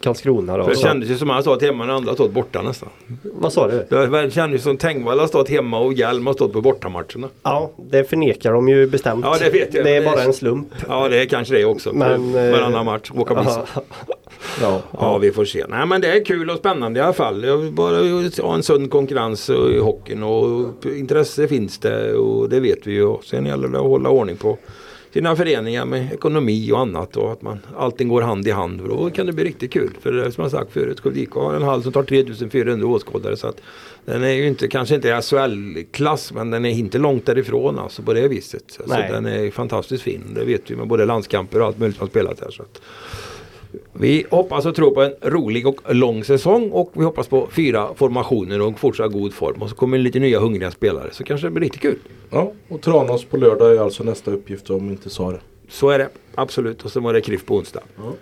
Karlskrona 0.01 0.57
då. 0.57 0.67
Det 0.67 0.75
kändes 0.75 1.09
ju 1.09 1.17
som 1.17 1.29
han 1.29 1.41
stått 1.41 1.61
hemma 1.61 1.85
när 1.85 1.93
andra 1.93 2.13
stått 2.13 2.31
borta 2.31 2.61
nästan. 2.61 2.89
vad 3.23 3.53
sa 3.53 3.67
du? 3.67 3.85
Det 3.89 4.33
kändes 4.33 4.63
som 4.63 4.77
Tengvall 4.77 5.19
har 5.19 5.27
stått 5.27 5.49
hemma 5.49 5.79
och 5.79 5.93
Hjelm 5.93 6.27
har 6.27 6.33
stått 6.33 6.53
på 6.53 6.61
bortamatcherna. 6.61 7.29
Ja, 7.43 7.71
det 7.77 8.03
förnekar 8.03 8.53
de 8.53 8.69
ju 8.69 8.87
bestämt. 8.87 9.25
Ja, 9.25 9.37
det 9.39 9.49
vet 9.49 9.73
jag. 9.73 9.85
Det 9.85 9.95
är 9.95 10.05
bara 10.05 10.23
en 10.23 10.33
slump. 10.33 10.67
Ja 10.87 11.09
det 11.09 11.21
är 11.21 11.25
kanske 11.25 11.53
det 11.53 11.65
också. 11.65 11.93
Men, 11.93 12.31
Men, 12.31 12.45
eh, 12.45 12.51
Varannan 12.51 12.85
match, 12.85 13.11
åka 13.15 13.35
buss. 13.35 13.57
Ja, 14.61 14.81
Ja. 14.91 15.17
Vi 15.17 15.31
får 15.31 15.45
se. 15.45 15.65
Nej 15.69 15.85
men 15.85 16.01
det 16.01 16.07
är 16.07 16.25
kul 16.25 16.49
och 16.49 16.57
spännande 16.57 16.99
i 16.99 17.03
alla 17.03 17.13
fall. 17.13 17.43
Jag 17.43 17.73
bara 17.73 17.97
ha 18.41 18.55
en 18.55 18.63
sund 18.63 18.91
konkurrens 18.91 19.49
i 19.49 19.79
hockeyn 19.79 20.23
och 20.23 20.85
intresse 20.85 21.47
finns 21.47 21.77
det 21.77 22.13
och 22.13 22.49
det 22.49 22.59
vet 22.59 22.87
vi 22.87 22.93
ju. 22.93 23.15
Sen 23.23 23.45
gäller 23.45 23.67
det 23.67 23.77
att 23.79 23.85
hålla 23.85 24.09
ordning 24.09 24.37
på 24.37 24.57
sina 25.13 25.35
föreningar 25.35 25.85
med 25.85 26.13
ekonomi 26.13 26.71
och 26.71 26.79
annat 26.79 27.17
och 27.17 27.31
att 27.31 27.41
man, 27.41 27.59
allting 27.77 28.07
går 28.07 28.21
hand 28.21 28.47
i 28.47 28.51
hand. 28.51 28.81
Då 28.89 29.09
kan 29.09 29.25
det 29.25 29.33
bli 29.33 29.43
riktigt 29.43 29.73
kul. 29.73 29.91
För 30.01 30.11
det 30.11 30.25
är 30.25 30.31
som 30.31 30.41
jag 30.41 30.51
sagt 30.51 30.71
förut, 30.71 30.99
Skövde 30.99 31.25
har 31.33 31.53
en 31.53 31.63
hall 31.63 31.83
som 31.83 31.91
tar 31.91 32.03
3400 32.03 32.87
åskådare. 32.87 33.37
Så 33.37 33.47
att 33.47 33.61
den 34.05 34.23
är 34.23 34.29
ju 34.31 34.47
inte, 34.47 34.67
kanske 34.67 34.95
inte 34.95 35.21
SHL-klass 35.21 36.33
men 36.33 36.51
den 36.51 36.65
är 36.65 36.69
inte 36.69 36.97
långt 36.97 37.25
därifrån 37.25 37.79
alltså 37.79 38.01
på 38.01 38.13
det 38.13 38.27
viset. 38.27 38.63
Så 38.67 38.83
den 38.87 39.25
är 39.25 39.51
fantastiskt 39.51 40.03
fin. 40.03 40.23
Det 40.35 40.45
vet 40.45 40.71
vi 40.71 40.75
med 40.75 40.87
både 40.87 41.05
landskamper 41.05 41.59
och 41.61 41.67
allt 41.67 41.79
möjligt 41.79 41.97
som 41.97 42.03
har 42.03 42.09
spelat 42.09 42.39
här. 42.41 42.51
Så 42.51 42.63
att 42.63 42.81
vi 43.93 44.25
hoppas 44.29 44.65
och 44.65 44.75
tror 44.75 44.91
på 44.91 45.01
en 45.01 45.13
rolig 45.21 45.67
och 45.67 45.95
lång 45.95 46.23
säsong 46.23 46.71
och 46.71 46.91
vi 46.93 47.03
hoppas 47.03 47.27
på 47.27 47.47
fyra 47.51 47.89
formationer 47.95 48.61
och 48.61 48.79
fortsatt 48.79 49.11
god 49.11 49.33
form. 49.33 49.61
Och 49.61 49.69
så 49.69 49.75
kommer 49.75 49.97
lite 49.97 50.19
nya 50.19 50.39
hungriga 50.39 50.71
spelare 50.71 51.09
så 51.11 51.23
kanske 51.23 51.47
det 51.47 51.51
blir 51.51 51.63
riktigt 51.63 51.81
kul. 51.81 51.99
ja. 52.29 52.51
Och 52.69 52.81
Tranås 52.81 53.25
på 53.25 53.37
lördag 53.37 53.75
är 53.75 53.81
alltså 53.81 54.03
nästa 54.03 54.31
uppgift 54.31 54.69
om 54.69 54.89
inte 54.89 55.09
sa 55.09 55.31
det. 55.31 55.39
Så 55.69 55.89
är 55.89 55.99
det 55.99 56.09
absolut 56.35 56.85
och 56.85 56.91
så 56.91 56.99
var 56.99 57.13
det 57.13 57.21
KRIF 57.21 57.45
på 57.45 57.55
onsdag. 57.55 57.83
Ja. 57.97 58.13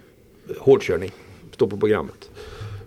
Hårdkörning 0.60 1.12
står 1.52 1.68
på 1.68 1.78
programmet. 1.78 2.30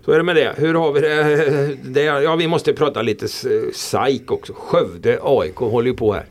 Så 0.05 0.11
är 0.11 0.17
det 0.17 0.23
med 0.23 0.35
det. 0.35 0.53
Hur 0.57 0.73
har 0.73 0.91
vi 0.93 0.99
det? 1.01 1.77
det 1.83 2.03
ja, 2.03 2.35
vi 2.35 2.47
måste 2.47 2.73
prata 2.73 3.01
lite 3.01 3.27
SAIK 3.73 4.31
också. 4.31 4.53
Skövde 4.53 5.19
AIK 5.23 5.55
håller 5.55 5.87
ju 5.87 5.95
på 5.95 6.13
här. 6.13 6.25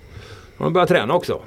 De 0.59 0.64
har 0.64 0.70
börjat 0.70 0.89
träna 0.89 1.14
också. 1.14 1.41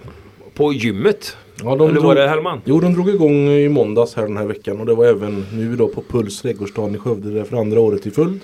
På 0.54 0.74
gymmet. 0.74 1.38
Ja, 1.64 1.76
de 1.76 1.90
Eller 1.90 2.02
var 2.02 2.16
det 2.16 2.28
Hellman? 2.28 2.62
Jo, 2.66 2.80
de 2.80 2.94
drog 2.94 3.10
igång 3.10 3.50
i 3.50 3.70
måndags 3.70 4.16
här 4.16 4.24
den 4.24 4.38
här 4.38 4.46
veckan 4.46 4.80
och 4.80 4.86
det 4.86 4.96
var 4.96 5.06
även 5.06 5.46
nu 5.54 5.76
då 5.76 5.88
på 5.88 6.02
Puls 6.02 6.42
trädgårdsstaden 6.42 6.96
i 6.96 6.98
Skövde 6.98 7.30
där 7.32 7.44
för 7.44 7.58
andra 7.58 7.80
året 7.80 8.08
i 8.08 8.12
följd. 8.12 8.40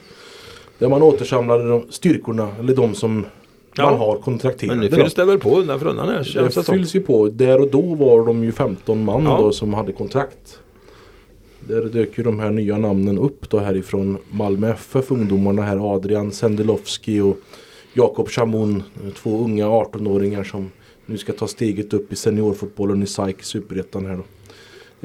Där 0.79 0.89
man 0.89 1.01
återsamlade 1.01 1.69
de 1.69 1.85
styrkorna, 1.89 2.49
eller 2.59 2.75
de 2.75 2.95
som 2.95 3.25
Ja. 3.75 3.89
man 3.89 3.99
har 3.99 4.15
kontrakterade. 4.15 4.79
Men 4.79 4.89
nu 4.89 4.95
fylls 4.95 5.13
det 5.13 5.25
väl 5.25 5.39
på 5.39 5.57
undan 5.59 5.79
för 5.79 5.87
undan 5.87 6.09
här 6.09 6.23
känns 6.23 6.53
det 6.55 6.61
Det 6.61 6.65
fylls 6.73 6.95
ju 6.95 7.01
på. 7.01 7.27
Där 7.27 7.61
och 7.61 7.67
då 7.71 7.81
var 7.81 8.25
de 8.25 8.43
ju 8.43 8.51
15 8.51 9.05
man 9.05 9.23
Ja. 9.23 9.37
då 9.41 9.51
som 9.51 9.73
hade 9.73 9.91
kontrakt. 9.91 10.59
Där 11.59 11.81
dök 11.85 12.17
ju 12.17 12.23
de 12.23 12.39
här 12.39 12.49
nya 12.49 12.77
namnen 12.77 13.17
upp 13.19 13.49
då 13.49 13.59
härifrån 13.59 14.17
Malmö 14.31 14.69
FF. 14.71 15.11
Ungdomarna 15.11 15.61
här 15.61 15.93
Adrian 15.95 16.31
Sendelovski 16.31 17.19
och 17.19 17.37
Jakob 17.93 18.29
Chamon. 18.29 18.83
Två 19.23 19.43
unga 19.43 19.65
18-åringar 19.67 20.43
som 20.43 20.71
nu 21.11 21.17
ska 21.17 21.33
ta 21.33 21.47
steget 21.47 21.93
upp 21.93 22.13
i 22.13 22.15
seniorfotbollen 22.15 23.03
i 23.03 23.07
SAIK 23.07 23.43
Superettan 23.43 24.05
här 24.05 24.15
då. 24.17 24.23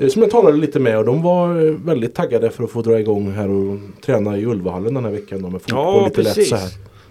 Eh, 0.02 0.08
Som 0.08 0.22
jag 0.22 0.30
talade 0.30 0.56
lite 0.56 0.80
med 0.80 0.98
och 0.98 1.04
de 1.04 1.22
var 1.22 1.66
eh, 1.66 1.72
väldigt 1.72 2.14
taggade 2.14 2.50
för 2.50 2.64
att 2.64 2.70
få 2.70 2.82
dra 2.82 3.00
igång 3.00 3.30
här 3.30 3.50
och 3.50 3.78
träna 4.04 4.38
i 4.38 4.46
Ulvahallen 4.46 4.94
den 4.94 5.04
här 5.04 5.12
veckan 5.12 5.42
då 5.42 5.50
med 5.50 5.62
fotboll 5.62 5.78
Ja 5.84 6.04
lite 6.04 6.22
precis. 6.22 6.36
lätt 6.38 6.46
så 6.48 6.56
här. 6.56 6.70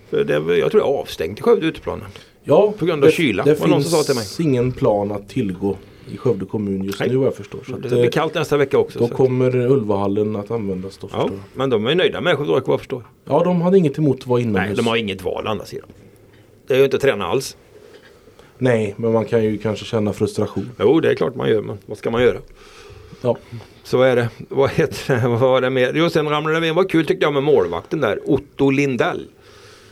För 0.09 0.23
det, 0.23 0.33
jag 0.57 0.71
tror 0.71 0.81
det 0.81 0.87
är 0.87 0.99
avstängt 0.99 1.39
i 1.39 1.41
Skövde 1.41 1.67
uteplanen. 1.67 2.05
Ja, 2.43 2.73
På 2.77 2.85
grund 2.85 3.03
av 3.03 3.09
det, 3.09 3.15
kyla, 3.15 3.43
Det 3.43 3.59
var 3.59 3.67
det 3.67 3.71
någon 3.71 3.81
finns 3.83 4.05
som 4.05 4.15
sa 4.15 4.43
ingen 4.43 4.71
plan 4.71 5.11
att 5.11 5.29
tillgå 5.29 5.77
i 6.13 6.17
Skövde 6.17 6.45
kommun 6.45 6.83
just 6.83 6.99
Nej. 6.99 7.09
nu 7.09 7.15
vad 7.15 7.27
jag 7.27 7.35
förstår. 7.35 7.59
Så 7.67 7.71
Det 7.77 7.89
blir 7.89 8.03
eh, 8.03 8.09
kallt 8.09 8.33
nästa 8.35 8.57
vecka 8.57 8.77
också. 8.77 8.99
då 8.99 9.07
kommer 9.07 9.55
Ulvahallen 9.55 10.35
att 10.35 10.51
användas 10.51 10.97
då 10.97 11.09
ja, 11.11 11.29
men 11.53 11.69
de 11.69 11.85
är 11.87 11.95
nöjda 11.95 12.21
med 12.21 12.37
Skövde 12.37 12.53
AIK 12.55 12.63
vad 12.67 12.73
jag 12.73 12.79
förstår. 12.79 13.03
Ja, 13.25 13.43
de 13.43 13.61
hade 13.61 13.77
inget 13.77 13.97
emot 13.97 14.19
att 14.19 14.27
vara 14.27 14.41
inomhus. 14.41 14.67
Nej, 14.67 14.75
de 14.75 14.87
har 14.87 14.95
inget 14.95 15.23
val 15.23 15.47
å 15.47 15.49
andra 15.49 15.65
sidan. 15.65 15.87
Det 16.67 16.73
är 16.73 16.77
ju 16.77 16.83
inte 16.83 16.95
att 16.97 17.01
träna 17.01 17.25
alls. 17.25 17.57
Nej, 18.57 18.93
men 18.97 19.11
man 19.11 19.25
kan 19.25 19.43
ju 19.43 19.57
kanske 19.57 19.85
känna 19.85 20.13
frustration. 20.13 20.71
Jo, 20.79 20.99
det 20.99 21.09
är 21.11 21.15
klart 21.15 21.35
man 21.35 21.49
gör, 21.49 21.61
men 21.61 21.77
vad 21.85 21.97
ska 21.97 22.11
man 22.11 22.23
göra? 22.23 22.37
Ja, 23.21 23.37
Så 23.83 24.01
är 24.01 24.15
det. 24.15 24.29
Vad 24.49 24.69
heter 24.69 25.15
det? 25.21 25.27
Vad 25.27 25.39
var 25.39 25.61
det 25.61 25.69
mer? 25.69 25.91
Jo, 25.95 26.09
sen 26.09 26.29
ramlade 26.29 26.59
det 26.59 26.67
in. 26.67 26.75
Vad 26.75 26.89
kul 26.91 27.05
tyckte 27.05 27.25
jag 27.25 27.33
med 27.33 27.43
målvakten 27.43 28.01
där. 28.01 28.19
Otto 28.25 28.69
Lindell. 28.69 29.27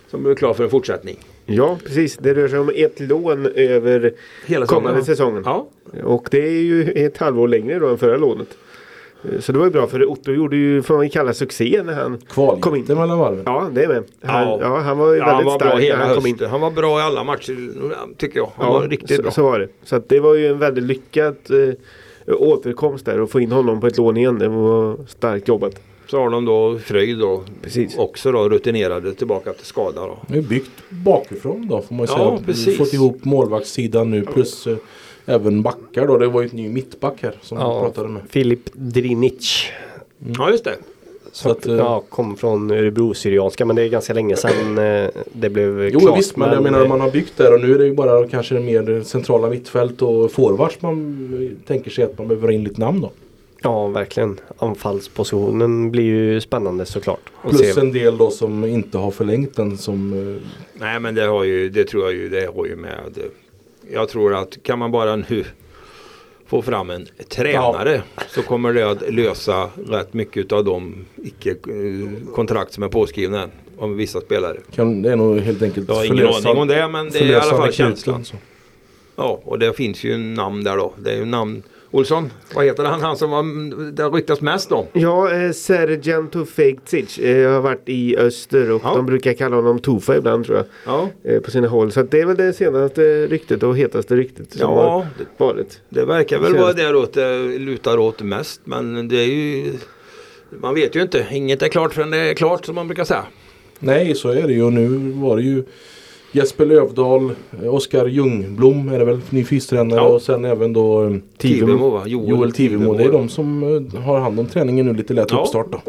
Som 0.09 0.24
blev 0.24 0.36
klar 0.36 0.53
för 0.53 0.64
en 0.64 0.70
fortsättning. 0.70 1.18
Ja, 1.45 1.78
precis. 1.86 2.18
Det 2.18 2.34
rör 2.34 2.47
sig 2.47 2.59
om 2.59 2.72
ett 2.76 2.99
lån 2.99 3.45
över 3.45 4.14
Hela 4.45 4.66
kommande 4.66 5.03
säsongen. 5.03 5.43
Ja, 5.45 5.68
Och 6.03 6.28
det 6.32 6.47
är 6.47 6.61
ju 6.61 6.91
ett 6.91 7.18
halvår 7.18 7.47
längre 7.47 7.80
då 7.80 7.88
än 7.88 7.97
förra 7.97 8.18
lånet. 8.18 8.47
Eh, 9.32 9.40
Så 9.40 9.52
det 9.52 9.58
var 9.58 9.66
ju 9.66 9.72
bra 9.72 9.88
för 9.88 10.06
Otto 10.12 10.32
gjorde 10.32 10.56
ju, 10.56 10.82
får 10.82 10.98
man 10.98 11.10
kalla 11.10 11.34
succé 11.34 11.82
när 11.86 11.94
han 11.94 12.18
kom 12.60 12.76
in. 12.76 12.86
mellan 12.88 13.20
varven. 13.20 13.44
Ja, 13.46 13.70
det 13.74 13.84
är 13.84 13.88
med. 13.88 14.04
Han, 14.24 14.48
Ja. 14.48 14.58
ja. 14.62 14.78
han 14.80 14.98
var 14.98 15.12
ju 15.14 15.18
ja 15.20 15.26
väldigt 15.26 15.36
han 15.36 15.46
var 15.46 15.56
stark 15.60 15.74
när 15.74 15.82
hela 15.82 16.06
han 16.06 16.16
kom 16.16 16.26
in. 16.28 16.40
Han 16.50 16.62
var 16.62 16.72
bra 16.72 17.00
i 17.00 17.02
alla 17.04 17.24
matcher 17.24 17.70
tycker 18.18 18.38
jag. 18.40 18.50
Han 18.56 18.74
var 18.74 18.88
riktigt 18.88 19.16
så, 19.16 19.22
bra. 19.22 19.32
så 19.32 19.44
var 19.44 19.60
det. 19.60 19.68
Så 19.84 19.96
att 19.96 20.10
det 20.10 20.20
var 20.20 20.34
ju 20.34 20.48
en 20.48 20.60
väldigt 20.60 20.84
lyckad 20.84 21.36
eh, 21.50 21.74
återkomst 22.40 23.06
där 23.06 23.20
och 23.22 23.30
få 23.32 23.40
in 23.40 23.52
honom 23.52 23.82
på 23.82 23.88
ett 23.88 23.98
lån 23.98 24.18
igen. 24.18 24.40
Det 24.40 24.48
var 24.48 24.98
starkt 25.08 25.48
jobbat. 25.48 25.74
Så 26.08 26.20
har 26.20 26.30
de 26.30 26.46
då 26.46 26.78
Fröjd 26.78 27.20
då. 27.20 27.44
Precis. 27.62 27.98
Också 27.98 28.32
då 28.32 28.50
rutinerade 28.50 29.14
tillbaka 29.14 29.50
efter 29.50 29.66
skada 29.66 30.02
då. 30.02 30.18
De 30.28 30.38
är 30.38 30.42
byggt 30.42 30.72
bakifrån 30.90 31.68
då 31.68 31.82
får 31.82 31.96
man 31.96 32.06
ju 32.06 32.12
Ja, 32.12 32.18
säga. 32.18 32.40
Precis. 32.46 32.78
fått 32.78 32.94
ihop 32.94 33.26
målvaktssidan 33.26 34.12
nu 34.12 34.22
plus 34.26 34.68
eh, 34.68 34.76
även 35.26 35.62
backar 35.62 36.08
då. 36.08 36.18
Det 36.18 36.28
var 36.28 36.42
ju 36.42 36.48
ett 36.48 36.54
ny 36.54 36.70
mittback 36.70 37.24
här 37.24 37.36
som 37.42 37.58
vi 37.58 37.64
Ja, 37.64 37.82
pratade 37.82 38.10
med. 38.10 38.22
Filip 38.30 38.70
Drinic. 38.74 39.66
Ja 40.38 40.50
just 40.52 40.64
det. 40.64 40.76
Så 41.32 41.52
att, 41.52 41.66
eh, 41.68 41.76
Ja, 41.76 42.04
kom 42.10 42.36
från 42.38 42.72
Örebro-Syrianska 42.72 43.66
men 43.66 43.76
det 43.76 43.82
är 43.84 43.88
ganska 43.90 44.14
länge 44.14 44.36
sedan 44.36 44.78
eh, 44.78 45.10
det 45.34 45.50
blev 45.50 45.90
Jo 45.94 46.00
klart. 46.00 46.18
visst, 46.20 46.38
men 46.38 46.50
jag 46.54 46.64
menar 46.64 46.88
man 46.88 47.02
har 47.02 47.12
byggt 47.12 47.38
där 47.38 47.54
och 47.54 47.62
nu 47.62 47.74
är 47.76 47.80
det 47.80 47.86
ju 47.86 47.94
bara 47.94 48.28
kanske 48.28 48.60
mer 48.60 49.04
centrala 49.04 49.50
mittfält 49.50 50.02
och 50.02 50.32
forwards 50.32 50.82
man 50.82 51.30
eh, 51.44 51.68
tänker 51.68 51.92
sig 51.92 52.04
att 52.04 52.18
man 52.18 52.28
behöver 52.28 52.48
ha 52.48 52.54
in 52.54 52.64
lite 52.64 52.80
namn 52.80 53.02
då. 53.02 53.12
Ja, 53.62 53.88
verkligen. 53.88 54.40
Anfallspositionen 54.58 55.92
blir 55.92 56.04
ju 56.04 56.42
spännande 56.42 56.86
såklart. 56.86 57.20
Plus 57.50 57.74
se. 57.74 57.80
en 57.80 57.92
del 57.94 58.18
då 58.18 58.30
som 58.30 58.64
inte 58.66 58.98
har 58.98 59.12
förlängt 59.12 59.56
den 59.56 59.78
som 59.78 60.14
eh, 60.14 60.42
Nej 60.74 61.00
men 61.00 61.16
det 61.16 61.22
har 61.26 61.44
ju, 61.44 61.70
det 61.70 61.84
tror 61.84 62.04
jag 62.04 62.14
ju, 62.14 62.30
det 62.30 62.56
har 62.56 62.66
ju 62.66 62.76
med. 62.76 63.00
Jag 63.92 64.10
tror 64.10 64.36
att 64.36 64.64
kan 64.64 64.80
man 64.80 64.92
bara 64.92 65.16
nu 65.16 65.46
få 66.46 66.62
fram 66.62 66.90
en 66.90 67.08
tränare 67.30 68.02
så 68.30 68.42
kommer 68.42 68.74
det 68.74 68.92
att 68.92 69.14
lösa 69.14 69.70
rätt 69.88 70.14
mycket 70.14 70.52
av 70.52 70.64
de 70.64 71.06
icke-kontrakt 71.24 72.74
som 72.74 72.84
är 72.84 72.88
påskrivna 72.90 73.50
om 73.78 73.98
vissa 73.98 74.22
spelare. 74.22 74.58
kan, 74.76 75.02
det 75.02 75.12
är 75.12 75.16
nog 75.16 75.40
helt 75.40 75.62
enkelt 75.62 75.90
Jag 75.90 75.96
har 75.96 76.06
ingen 76.06 76.28
aning 76.28 76.58
om 76.62 76.68
det 76.68 76.88
men 76.88 77.10
det 77.10 77.20
är 77.20 77.26
i 77.26 77.36
alla 77.36 77.58
fall 77.58 77.72
känslan. 77.72 78.26
så. 78.26 78.36
Ja 79.16 79.42
och 79.44 79.60
det 79.60 79.74
finns 79.74 80.04
ju 80.04 80.18
namn 80.18 80.64
där 80.64 80.78
då. 80.78 80.94
Det 80.98 81.12
är 81.12 81.18
ju 81.18 81.26
namn. 81.26 81.64
Olsson, 81.94 82.32
vad 82.56 82.66
heter 82.66 82.84
han? 82.84 83.02
Han 83.02 83.18
som 83.18 83.30
var, 83.32 83.91
det 83.91 84.04
har 84.04 84.12
ryktats 84.12 84.41
mest 84.41 84.72
om. 84.72 84.86
Ja, 84.94 85.32
eh, 85.34 85.52
Serjan 85.52 86.30
Tufegdzic 86.30 87.20
eh, 87.20 87.52
har 87.52 87.62
varit 87.62 87.82
i 87.89 88.18
öster 88.18 88.72
och 88.72 88.82
Ja. 88.84 88.96
de 88.96 89.06
brukar 89.06 89.34
kalla 89.34 89.56
honom 89.56 89.80
Tufa 89.80 90.18
ibland 90.18 90.46
tror 90.46 90.58
jag. 90.58 90.66
Ja, 90.86 91.10
Eh, 91.24 91.39
på 91.39 91.52
sina 91.52 91.68
håll. 91.68 91.91
Så 91.91 92.00
att 92.00 92.12
det 92.12 92.22
är 92.22 92.26
väl 92.26 92.38
det 92.38 92.54
senaste 92.54 93.28
ryktet 93.28 93.64
och 93.64 93.78
hetaste 93.78 94.16
ryktet 94.16 94.52
som 94.54 94.62
ja 94.62 94.68
har 94.91 95.08
det, 95.18 95.26
varit. 95.44 95.82
det 95.89 96.06
verkar 96.06 96.39
väl 96.39 96.56
vara 96.58 96.74
däråt 96.74 97.14
det 97.14 97.38
lutar 97.60 97.98
åt 97.98 98.22
mest 98.22 98.62
men 98.64 99.08
det 99.08 99.18
är 99.18 99.26
ju 99.28 99.74
man 100.62 100.76
vet 100.76 100.96
ju 100.96 101.02
inte. 101.02 101.26
Inget 101.32 101.62
är 101.62 101.68
klart 101.68 101.94
förrän 101.94 102.10
det 102.10 102.18
är 102.18 102.34
klart 102.34 102.66
som 102.66 102.76
man 102.76 102.88
brukar 102.88 103.04
säga. 103.04 103.26
Nej, 103.80 104.16
så 104.16 104.30
är 104.30 104.48
det 104.48 104.54
ju. 104.54 104.64
Och 104.64 104.74
nu 104.74 104.88
var 105.14 105.36
det 105.38 105.44
ju 105.44 105.64
Jesper 106.36 106.66
Lövdahl, 106.66 107.32
Oskar 107.70 108.06
Ljungblom 108.06 108.90
är 108.90 109.00
det 109.00 109.06
väl, 109.06 109.20
ny 109.30 109.44
fystränare 109.46 110.00
Ja. 110.00 110.08
och 110.08 110.22
sen 110.22 110.46
även 110.46 110.74
då 110.74 111.04
eh, 111.06 111.16
Tivemo 111.38 111.90
va? 111.90 112.04
Joel 112.06 112.52
Tivemo. 112.52 112.94
Det 112.94 113.04
är 113.04 113.12
de 113.12 113.30
som 113.30 113.64
eh, 113.94 114.02
har 114.02 114.20
hand 114.20 114.40
om 114.40 114.46
träningen 114.46 114.86
nu 114.86 114.94
lite 114.94 115.14
lätt 115.14 115.28
Ja. 115.32 115.40
uppstart 115.42 115.72
då. 115.72 115.82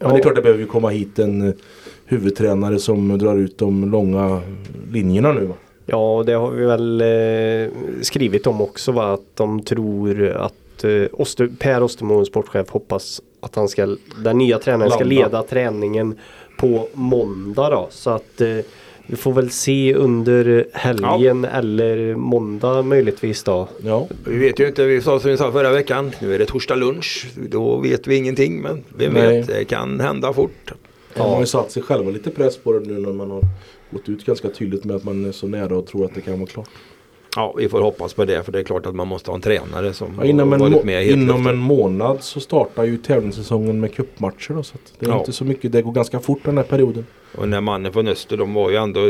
Men 0.00 0.08
det 0.12 0.18
är 0.18 0.22
klart 0.22 0.34
det 0.34 0.42
behöver 0.42 0.60
ju 0.60 0.66
komma 0.66 0.88
hit 0.88 1.18
en 1.18 1.48
eh, 1.48 1.54
huvudtränare 2.06 2.78
som 2.78 3.18
drar 3.18 3.36
ut 3.36 3.58
de 3.58 3.90
långa 3.90 4.40
linjerna 4.92 5.32
nu 5.32 5.44
va. 5.44 5.54
Ja, 5.86 6.22
det 6.26 6.32
har 6.32 6.50
vi 6.50 6.64
väl 6.64 7.00
eh, 7.00 7.72
skrivit 8.02 8.46
om 8.46 8.60
också 8.60 8.92
va? 8.92 9.12
Att 9.12 9.36
de 9.36 9.62
tror 9.62 10.28
att 10.28 10.84
eh, 10.84 11.02
Oster, 11.12 11.50
Per 11.58 11.82
Ostermo, 11.82 12.24
sportchef, 12.24 12.70
hoppas 12.70 13.20
att 13.40 13.54
han 13.56 13.68
ska, 13.68 13.96
den 14.24 14.38
nya 14.38 14.58
tränaren 14.58 14.90
ska 14.90 15.04
Landa. 15.04 15.14
leda 15.14 15.42
träningen 15.42 16.14
på 16.58 16.88
måndag 16.92 17.70
då. 17.70 17.86
Så 17.90 18.10
att 18.10 18.40
eh, 18.40 18.48
vi 19.06 19.16
får 19.16 19.32
väl 19.32 19.50
se 19.50 19.94
under 19.94 20.66
helgen 20.72 21.44
eller 21.44 22.14
måndag 22.14 22.82
möjligtvis 22.82 23.42
då. 23.42 23.68
Ja, 23.82 24.08
Vi 24.26 24.38
vet 24.38 24.60
ju 24.60 24.66
inte, 24.68 24.84
vi 24.84 25.00
sa 25.00 25.20
som 25.20 25.30
vi 25.30 25.36
sa 25.36 25.52
förra 25.52 25.70
veckan, 25.72 26.12
nu 26.20 26.34
är 26.34 26.38
det 26.38 26.46
torsdag 26.46 26.74
lunch. 26.74 27.26
Då 27.50 27.76
vet 27.78 28.06
vi 28.06 28.16
ingenting 28.16 28.60
men 28.62 28.84
vem 28.96 29.12
Nej. 29.12 29.38
vet, 29.38 29.46
det 29.46 29.64
kan 29.64 30.00
hända 30.00 30.32
fort. 30.32 30.72
de 31.14 31.20
har 31.20 31.40
ju 31.40 31.46
satt 31.46 31.70
sig 31.70 31.82
själva 31.82 32.10
lite 32.10 32.30
press 32.30 32.56
på 32.56 32.72
det 32.72 32.80
nu 32.80 33.00
när 33.00 33.12
man 33.12 33.30
har 33.30 33.42
gått 33.90 34.08
ut 34.08 34.24
ganska 34.26 34.48
tydligt 34.48 34.84
med 34.84 34.96
att 34.96 35.04
man 35.04 35.24
är 35.24 35.32
så 35.32 35.46
nära 35.46 35.76
och 35.76 35.86
tror 35.86 36.04
att 36.04 36.14
det 36.14 36.20
kan 36.20 36.38
vara 36.38 36.48
klart. 36.50 36.68
Ja, 37.36 37.54
vi 37.56 37.68
får 37.68 37.80
hoppas 37.80 38.14
på 38.14 38.24
det 38.24 38.42
för 38.42 38.52
det 38.52 38.58
är 38.58 38.62
klart 38.62 38.86
att 38.86 38.94
man 38.94 39.08
måste 39.08 39.30
ha 39.30 39.34
en 39.36 39.40
tränare 39.40 39.92
som 39.92 40.14
Ja, 40.18 40.24
inom, 40.24 40.48
har 40.48 40.54
en 40.54 40.60
varit 40.60 40.72
må- 40.72 40.82
med 40.84 41.06
inom 41.06 41.36
efter. 41.36 41.50
en 41.52 41.58
månad 41.58 42.22
så 42.22 42.40
startar 42.40 42.84
ju 42.84 42.96
tävlingssäsongen 42.96 43.80
med 43.80 43.94
cupmatcher. 43.94 44.54
Då, 44.54 44.62
så 44.62 44.74
att 44.74 44.92
det 44.98 45.06
är 45.06 45.10
Ja. 45.10 45.18
inte 45.18 45.32
så 45.32 45.44
mycket. 45.44 45.72
Det 45.72 45.82
går 45.82 45.92
ganska 45.92 46.20
fort 46.20 46.40
den 46.44 46.56
här 46.56 46.64
perioden. 46.64 47.06
Och 47.36 47.42
den 47.42 47.52
här 47.52 47.60
mannen 47.60 47.92
från 47.92 48.08
Öster 48.08 48.36
de 48.36 48.54
var 48.54 48.70
ju 48.70 48.76
ändå, 48.76 49.00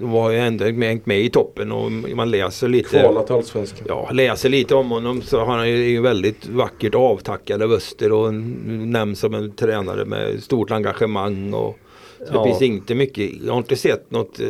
de 0.00 0.10
var 0.10 0.30
ju 0.30 0.38
ändå 0.38 0.64
med, 0.72 1.00
med 1.04 1.20
i 1.20 1.30
toppen 1.30 1.72
och 1.72 1.92
man 1.92 2.30
läser 2.30 2.68
lite 2.68 3.00
Kvala 3.00 3.22
till 3.22 3.34
Allsvenskan. 3.34 3.86
Ja, 3.88 4.10
läser 4.12 4.48
lite 4.48 4.74
om 4.74 4.90
honom 4.90 5.22
så 5.22 5.44
han 5.44 5.60
är 5.60 5.64
ju 5.64 6.00
väldigt 6.00 6.48
vackert 6.48 6.94
avtackad 6.94 7.62
av 7.62 7.72
Öster 7.72 8.12
och 8.12 8.34
nämns 8.34 9.18
som 9.20 9.34
en 9.34 9.52
tränare 9.52 10.04
med 10.04 10.42
stort 10.42 10.70
engagemang. 10.70 11.54
Och, 11.54 11.78
så 12.18 12.24
Ja. 12.34 12.42
det 12.42 12.48
finns 12.48 12.62
inte 12.62 12.94
mycket, 12.94 13.30
jag 13.44 13.52
har 13.52 13.58
inte 13.58 13.76
sett 13.76 14.10
något 14.10 14.40
eh, 14.40 14.46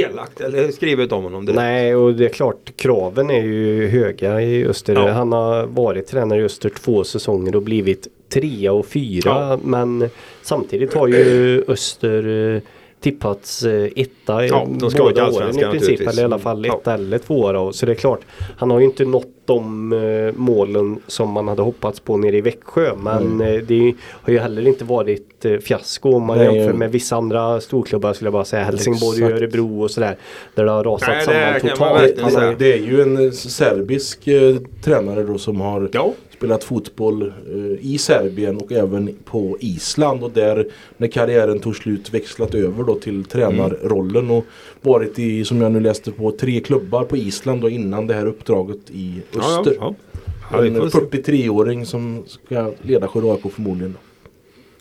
elakt 0.00 0.40
eller 0.40 0.70
skrivet 0.72 1.12
om 1.12 1.24
honom. 1.24 1.46
direkt. 1.46 1.56
Nej 1.56 1.96
och 1.96 2.14
det 2.14 2.24
är 2.24 2.28
klart 2.28 2.72
kraven 2.76 3.30
är 3.30 3.42
ju 3.42 3.86
höga 3.86 4.42
i 4.42 4.64
Öster. 4.66 4.94
Ja. 4.94 5.10
Han 5.10 5.32
har 5.32 5.66
varit 5.66 6.06
tränare 6.06 6.40
i 6.40 6.44
Öster 6.44 6.68
två 6.70 7.04
säsonger 7.04 7.56
och 7.56 7.62
blivit 7.62 8.08
trea 8.28 8.72
och 8.72 8.86
fyra. 8.86 9.58
Men 9.64 10.08
samtidigt 10.42 10.94
har 10.94 11.08
ju 11.08 11.64
Öster 11.68 12.54
eh, 12.54 12.60
tippats 13.00 13.62
eh, 13.62 13.88
etta 13.96 14.44
i 14.44 14.48
Ja, 14.48 14.66
de 14.78 14.90
ska 14.90 15.02
båda 15.02 15.30
åren 15.30 15.58
i 15.58 15.62
princip. 15.62 16.00
Eller 16.00 16.22
i 16.22 16.24
alla 16.24 16.38
fall 16.38 16.66
Ja. 16.66 16.74
etta 16.78 16.94
eller 16.94 17.18
tvåa 17.18 17.52
då. 17.52 17.72
Så 17.72 17.86
det 17.86 17.92
är 17.92 17.96
klart. 17.96 18.20
Han 18.58 18.70
har 18.70 18.78
ju 18.80 18.84
inte 18.84 19.04
nått 19.04 19.26
de 19.44 19.92
eh, 19.92 20.38
målen 20.40 20.98
som 21.06 21.30
man 21.30 21.48
hade 21.48 21.62
hoppats 21.62 22.00
på 22.00 22.16
nere 22.16 22.36
i 22.36 22.40
Växjö. 22.40 22.90
Men 23.02 23.40
eh, 23.40 23.54
det 23.62 23.94
har 24.06 24.32
ju 24.32 24.38
heller 24.38 24.66
inte 24.68 24.84
varit 24.84 25.46
fiasko 25.62 26.12
om 26.12 26.22
man 26.26 26.38
Nej, 26.38 26.46
jämför 26.46 26.72
ja. 26.72 26.78
med 26.78 26.92
vissa 26.92 27.16
andra 27.16 27.60
storklubbar 27.60 28.12
skulle 28.12 28.26
jag 28.26 28.32
bara 28.32 28.44
säga. 28.44 28.64
Helsingborg 28.64 29.24
och 29.24 29.30
Exakt. 29.30 29.42
Örebro 29.42 29.82
och 29.82 29.90
sådär. 29.90 30.16
Där 30.54 30.64
det 30.64 30.70
har 30.70 30.84
rasat 30.84 31.08
Nej, 31.08 31.60
det 31.62 31.76
samman 31.76 31.98
totalt. 31.98 32.52
ju- 32.52 32.54
Det 32.58 32.72
är 32.72 32.78
ju 32.78 33.02
en 33.02 33.32
serbisk 33.32 34.26
eh, 34.26 34.56
tränare 34.84 35.22
då 35.22 35.38
som 35.38 35.60
har 35.60 35.88
Ja, 35.92 36.12
spelat 36.40 36.64
fotboll 36.64 37.22
eh, 37.22 37.86
i 37.92 37.98
Serbien 37.98 38.56
och 38.56 38.72
även 38.72 39.16
på 39.24 39.56
Island 39.60 40.22
och 40.24 40.30
där 40.30 40.66
när 40.96 41.08
karriären 41.08 41.60
tog 41.60 41.76
slut 41.76 42.14
växlat 42.14 42.54
över 42.54 42.84
då 42.84 42.94
till 42.94 43.24
tränarrollen 43.24 44.30
och 44.30 44.44
varit 44.80 45.18
i, 45.18 45.44
som 45.44 45.60
jag 45.60 45.72
nu 45.72 45.80
läste 45.80 46.12
på, 46.12 46.32
tre 46.32 46.60
klubbar 46.60 47.04
på 47.04 47.16
Island 47.16 47.64
och 47.64 47.70
innan 47.70 48.06
det 48.06 48.14
här 48.14 48.26
uppdraget 48.26 48.90
i 48.90 49.22
ja, 49.32 49.40
ja, 49.42 49.58
Öster. 49.58 49.76
ja. 49.80 49.94
ja 50.50 50.58
får 50.58 50.64
en 50.64 50.90
se. 50.90 50.98
43-åring 50.98 51.86
som 51.86 52.24
ska 52.26 52.72
leda 52.82 53.06
AIK 53.06 53.52
förmodligen. 53.52 53.96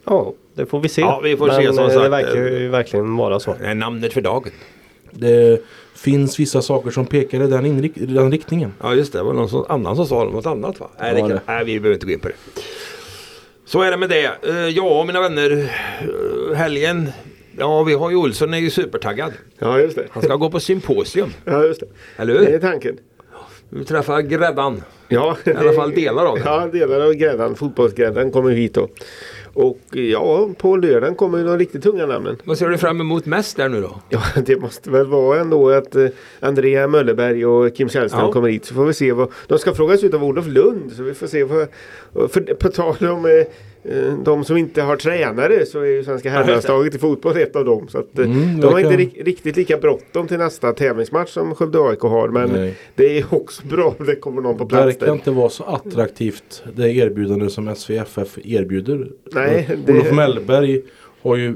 Ja, 0.05 0.33
det 0.53 0.65
får 0.65 0.79
vi 0.79 0.89
se. 0.89 1.01
Ja, 1.01 1.21
vi 1.23 1.37
får 1.37 1.47
Men 1.47 1.55
se, 1.55 1.73
som 1.73 1.83
eh, 1.83 1.87
det 1.87 1.93
sagt, 1.93 2.11
verkar 2.11 2.35
eh, 2.35 2.61
ju 2.61 2.67
verkligen 2.67 3.15
vara 3.15 3.39
så. 3.39 3.55
Det 3.59 3.65
är 3.65 3.75
namnet 3.75 4.13
för 4.13 4.21
dagen. 4.21 4.51
Det 5.11 5.61
finns 6.03 6.39
vissa 6.39 6.61
saker 6.61 6.91
som 6.91 7.05
pekar 7.05 7.43
i 7.43 7.47
den, 7.47 7.65
inrik- 7.65 7.97
i 8.03 8.05
den 8.05 8.31
riktningen. 8.31 8.73
Ja 8.81 8.95
just 8.95 9.13
det, 9.13 9.19
det 9.19 9.23
var 9.23 9.33
någon 9.33 9.49
som, 9.49 9.65
annan 9.69 9.95
som 9.95 10.05
sa 10.05 10.23
något 10.23 10.45
annat 10.45 10.79
va? 10.79 10.89
Nej, 10.99 11.13
det 11.13 11.19
kan, 11.19 11.29
det. 11.29 11.41
nej 11.45 11.65
vi 11.65 11.79
behöver 11.79 11.93
inte 11.95 12.05
gå 12.05 12.11
in 12.11 12.19
på 12.19 12.27
det. 12.27 12.35
Så 13.65 13.81
är 13.81 13.91
det 13.91 13.97
med 13.97 14.09
det. 14.09 14.31
Eh, 14.49 14.67
ja 14.67 15.03
mina 15.03 15.21
vänner, 15.21 15.69
eh, 16.49 16.55
helgen. 16.55 17.09
Ja 17.57 17.83
vi 17.83 17.93
har 17.93 18.09
ju 18.09 18.15
Olsson 18.15 18.53
är 18.53 18.57
ju 18.57 18.69
supertaggad. 18.69 19.33
Ja, 19.59 19.79
just 19.79 19.95
det. 19.95 20.05
Han 20.11 20.23
ska 20.23 20.35
gå 20.35 20.49
på 20.51 20.59
symposium. 20.59 21.29
Ja, 21.45 21.63
just 21.65 21.79
det. 21.79 21.87
Eller 22.17 22.33
Det 22.33 22.45
är 22.47 22.51
hur? 22.51 22.59
tanken. 22.59 22.97
Vi 23.69 23.85
träffar 23.85 24.21
gräddan. 24.21 24.83
Ja, 25.07 25.37
I 25.45 25.51
alla 25.51 25.73
fall 25.73 25.91
delar 25.91 26.25
av 26.25 26.35
den. 26.35 26.45
Ja, 26.47 26.67
delar 26.67 27.01
av 27.01 27.13
gräddan. 27.13 27.55
Fotbollsgräddan 27.55 28.31
kommer 28.31 28.51
hit 28.51 28.73
då. 28.73 28.87
Och 29.61 29.79
ja, 29.91 30.49
på 30.57 30.75
lördagen 30.75 31.15
kommer 31.15 31.37
ju 31.37 31.43
de 31.43 31.57
riktigt 31.57 31.83
tunga 31.83 32.05
namnen. 32.05 32.37
Vad 32.43 32.57
ser 32.57 32.69
du 32.69 32.77
fram 32.77 33.01
emot 33.01 33.25
mest 33.25 33.57
där 33.57 33.69
nu 33.69 33.81
då? 33.81 33.99
Ja, 34.09 34.21
det 34.45 34.55
måste 34.61 34.89
väl 34.89 35.05
vara 35.07 35.39
ändå 35.39 35.69
att 35.69 35.95
eh, 35.95 36.07
Andrea 36.39 36.87
Möllerberg 36.87 37.45
och 37.45 37.75
Kim 37.75 37.89
Källström 37.89 38.21
Ja. 38.25 38.31
kommer 38.31 38.49
hit. 38.49 38.65
Så 38.65 38.73
får 38.73 38.85
vi 38.85 38.93
se 38.93 39.11
vad... 39.11 39.31
De 39.47 39.59
ska 39.59 39.73
frågas 39.73 40.03
ut 40.03 40.13
av 40.13 40.23
Olof 40.23 40.47
Lund. 40.47 40.91
Så 40.91 41.03
vi 41.03 41.13
får 41.13 41.27
se 41.27 41.43
vad... 41.43 41.67
För, 42.31 42.41
på 42.53 42.69
tal 42.69 42.95
om 43.07 43.25
eh, 43.25 43.31
eh, 43.93 44.13
de 44.25 44.43
som 44.43 44.57
inte 44.57 44.81
har 44.81 44.95
tränare 44.97 45.65
så 45.65 45.79
är 45.79 45.85
ju 45.85 46.03
Svenska 46.03 46.29
det. 46.29 46.35
herrlandslaget 46.35 46.95
i 46.95 46.97
fotboll 46.99 47.37
ett 47.37 47.55
av 47.55 47.65
dem. 47.65 47.87
Så 47.87 47.97
att, 47.97 48.17
Mm, 48.17 48.59
de 48.61 48.67
har 48.67 48.79
inte 48.79 48.89
verkar- 48.97 49.03
ri- 49.19 49.23
riktigt 49.25 49.57
lika 49.57 49.77
bråttom 49.77 50.27
till 50.27 50.37
nästa 50.37 50.73
tävlingsmatch 50.73 51.29
som 51.31 51.55
Skövde 51.55 51.79
AIK 51.79 51.99
har. 52.01 52.27
Men 52.29 52.49
Nej. 52.49 52.75
det 52.95 53.19
är 53.19 53.25
också 53.29 53.67
bra 53.67 53.95
om 53.99 54.05
det 54.05 54.15
kommer 54.15 54.41
någon 54.41 54.57
på 54.57 54.63
Det 54.63 54.69
plats 54.69 54.85
verkar 54.87 55.05
där. 55.05 55.13
inte 55.13 55.31
vara 55.31 55.49
så 55.49 55.63
attraktivt 55.63 56.63
det 56.75 56.89
erbjudande 56.89 57.49
som 57.49 57.75
SVFF 57.75 58.37
erbjuder. 58.43 59.07
Nej, 59.31 59.48
det- 59.85 59.91
Olof 59.93 60.11
Mellberg 60.11 60.81
har 61.21 61.35
ju, 61.35 61.55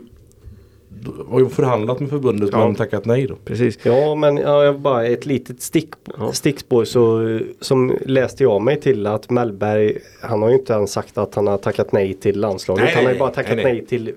har 1.30 1.40
ju 1.40 1.50
förhandlat 1.50 2.00
med 2.00 2.10
förbundet 2.10 2.50
Ja. 2.52 2.66
men 2.66 2.76
tackat 2.76 3.06
nej 3.06 3.28
då. 3.28 3.36
Precis. 3.46 3.80
Ja 3.84 4.16
men 4.16 4.38
ja, 4.38 4.64
jag 4.64 4.80
bara 4.80 5.06
ett 5.06 5.26
litet 5.26 5.62
stick, 5.62 5.90
Ja. 6.20 6.32
stickspår 6.32 6.86
så 6.86 7.40
som 7.62 7.98
läste 8.06 8.44
jag 8.44 8.62
mig 8.62 8.80
till 8.82 9.08
att 9.08 9.30
Mellberg 9.30 9.98
Han 10.22 10.42
har 10.42 10.50
ju 10.50 10.56
inte 10.56 10.74
ens 10.74 10.92
sagt 10.92 11.18
att 11.18 11.36
han 11.36 11.48
har 11.48 11.58
tackat 11.58 11.92
nej 11.92 12.14
till 12.14 12.40
landslaget. 12.40 12.84
Nej, 12.84 12.94
han 12.94 13.04
har 13.04 13.10
nej, 13.10 13.14
ju 13.16 13.20
bara 13.20 13.30
nej, 13.30 13.36
tackat 13.36 13.56
nej. 13.56 13.66
nej, 13.66 13.86
till 13.86 14.12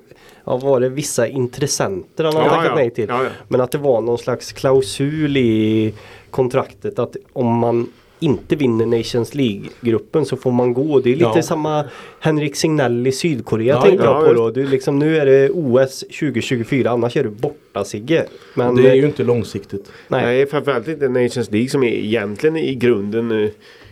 Ja 0.49 0.57
var 0.57 0.81
det 0.81 0.89
vissa 0.89 1.27
intressenter 1.29 2.25
han 2.25 2.35
har 2.35 2.43
Ja, 2.43 2.49
tackat 2.51 2.65
ja. 2.67 2.75
nej 2.75 2.91
till. 2.91 3.07
Ja, 3.09 3.23
ja. 3.25 3.31
Men 3.49 3.61
att 3.61 3.71
det 3.71 3.79
var 3.79 4.01
någon 4.01 4.19
slags 4.19 4.53
klausul 4.53 5.37
i 5.37 5.95
kontraktet 6.31 6.99
att 6.99 7.17
om 7.33 7.47
man 7.59 7.89
inte 8.21 8.57
vinner 8.57 8.87
Nations 8.87 9.35
League-gruppen 9.35 10.25
så 10.25 10.37
får 10.37 10.53
man 10.53 10.73
gå. 10.75 11.01
Det 11.01 11.11
är 11.11 11.15
lite 11.17 11.31
Ja. 11.35 11.43
samma 11.43 11.85
Henrik 12.21 12.57
Signell 12.57 13.07
i 13.07 13.13
Sydkorea 13.13 13.75
Ja, 13.75 13.83
tänkte 13.83 14.05
ja, 14.05 14.19
jag 14.19 14.27
på 14.29 14.33
då. 14.35 14.51
Du, 14.51 14.67
liksom, 14.67 14.99
nu 14.99 15.17
är 15.19 15.27
det 15.27 15.51
OS 15.51 16.01
2024 16.01 16.91
annars 16.91 17.17
är 17.17 17.25
du 17.25 17.31
borta 17.31 17.85
Sigge. 17.85 18.27
Men 18.55 18.77
det 18.77 18.91
är 18.91 18.95
ju 18.95 19.07
inte 19.07 19.25
långsiktigt. 19.25 19.93
nej. 20.09 20.25
Nej, 20.25 20.47
framförallt 20.47 20.89
inte 20.89 21.09
Nations 21.09 21.51
League 21.51 21.69
som 21.69 21.83
är 21.83 21.89
egentligen 21.93 22.57
i 22.57 22.75
grunden 22.75 23.31
eh, 23.45 23.49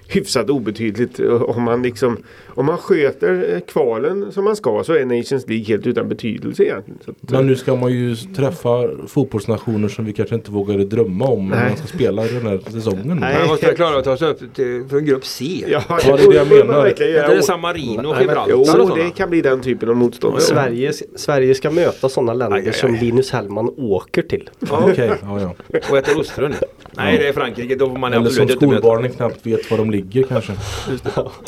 hyfsat 0.09 0.51
obetydligt. 0.51 1.21
Eh, 1.21 1.43
Om 1.43 1.63
man, 1.63 1.83
liksom, 1.83 2.17
om 2.55 2.67
man 2.67 2.79
sköter 2.79 3.55
eh, 3.55 3.61
kvalen 3.61 4.33
som 4.33 4.45
man 4.45 4.57
ska 4.57 4.85
så 4.85 4.93
är 4.93 5.05
Nations 5.05 5.49
League 5.49 5.65
helt 5.65 5.87
utan 5.87 6.09
betydelse 6.09 6.63
egentligen. 6.65 7.01
Så 7.05 7.11
att, 7.11 7.17
eh, 7.33 7.37
Men 7.37 7.47
nu 7.47 7.57
ska 7.57 7.75
man 7.77 7.93
ju 7.93 8.17
träffa 8.17 8.89
fotbollsnationer 9.07 9.89
som 9.89 10.05
vi 10.05 10.13
kanske 10.13 10.35
inte 10.35 10.51
vågade 10.51 10.85
drömma 10.85 11.25
om 11.25 11.49
när 11.49 11.57
Nej. 11.57 11.69
man 11.69 11.77
ska 11.77 11.87
spela 11.87 12.23
den 12.23 12.47
här 12.47 12.61
säsongen. 12.71 13.19
Nej. 13.21 13.39
Man 13.39 13.49
måste 13.49 13.75
klara 13.75 13.99
att 13.99 14.05
ta 14.05 14.17
sig 14.17 14.29
upp 14.29 14.55
till, 14.55 14.85
från 14.91 15.05
grupp 15.05 15.27
C. 15.27 15.65
ja, 15.69 15.83
det 15.89 16.11
är 16.11 16.31
det 16.31 16.37
jag 16.37 16.49
menar. 16.67 16.87
Är 16.87 17.09
göra. 17.09 17.35
det 17.35 17.43
San 17.43 17.61
Marino 17.61 18.09
och 18.09 18.21
Gibraltar 18.21 18.81
och 18.81 18.89
Jo, 18.91 18.95
det 18.97 19.11
kan 19.11 19.31
bli 19.31 19.41
den 19.41 19.61
typen 19.61 19.89
av 19.89 19.97
motstånd. 19.97 20.43
Sverige, 20.43 20.93
Sverige 21.17 21.55
ska 21.55 21.71
möta 21.71 22.09
sådana 22.09 22.35
länder 22.35 22.57
Aj, 22.57 22.63
aj, 22.63 22.69
aj. 22.69 22.75
som 22.75 22.95
Linus 22.95 23.31
Hellman 23.31 23.71
åker 23.77 24.23
till. 24.23 24.51
Ja, 24.59 24.89
Okej, 24.91 25.13
ja, 25.23 25.41
ja. 25.41 25.79
Och 25.91 25.99
äter 25.99 26.21
ostron. 26.21 26.55
Nej 26.97 27.19
det 27.19 27.29
är 27.29 27.33
Frankrike, 27.33 27.75
då 27.75 27.91
får 27.91 27.99
man 27.99 28.13
Eller 28.13 28.31
som 28.31 28.43
inte 28.43 28.55
skolbarnen 28.55 29.13
knappt 29.13 29.47
vet 29.47 29.71
var 29.71 29.79
de 29.79 29.91
ligger 29.91 30.23
kanske. 30.23 30.53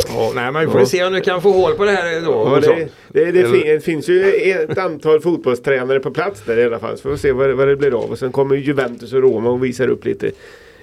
Ja, 0.09 0.33
nej 0.35 0.53
men 0.53 0.67
vi 0.67 0.73
får 0.73 0.85
se 0.85 0.95
om 1.05 1.12
du 1.12 1.20
kan 1.20 1.42
få 1.42 1.51
hål 1.53 1.74
på 1.74 1.84
det 1.84 1.90
här 1.90 2.20
då. 2.20 2.30
Ja, 2.32 2.61
det, 2.61 2.88
det, 3.24 3.32
det, 3.32 3.49
fin, 3.49 3.61
det 3.66 3.84
finns 3.84 4.09
ju 4.09 4.32
ett 4.51 4.78
antal 4.78 5.20
fotbollstränare 5.20 6.01
på 6.01 6.11
plats 6.11 6.42
där 6.47 6.57
i 6.59 6.64
alla 6.64 6.78
fall. 6.78 6.97
Så 6.97 7.03
får 7.03 7.11
vi 7.11 7.18
se 7.18 7.32
vad, 7.32 7.49
det- 7.49 7.55
vad 7.55 7.68
det 7.68 7.76
blir 7.76 8.03
av. 8.05 8.11
Och 8.11 8.18
sen 8.18 8.32
kommer 8.32 8.57
Juventus 8.57 9.12
och 9.12 9.22
Roma 9.22 9.51
och 9.51 9.64
visar 9.64 9.88
upp 9.88 10.05
lite 10.05 10.30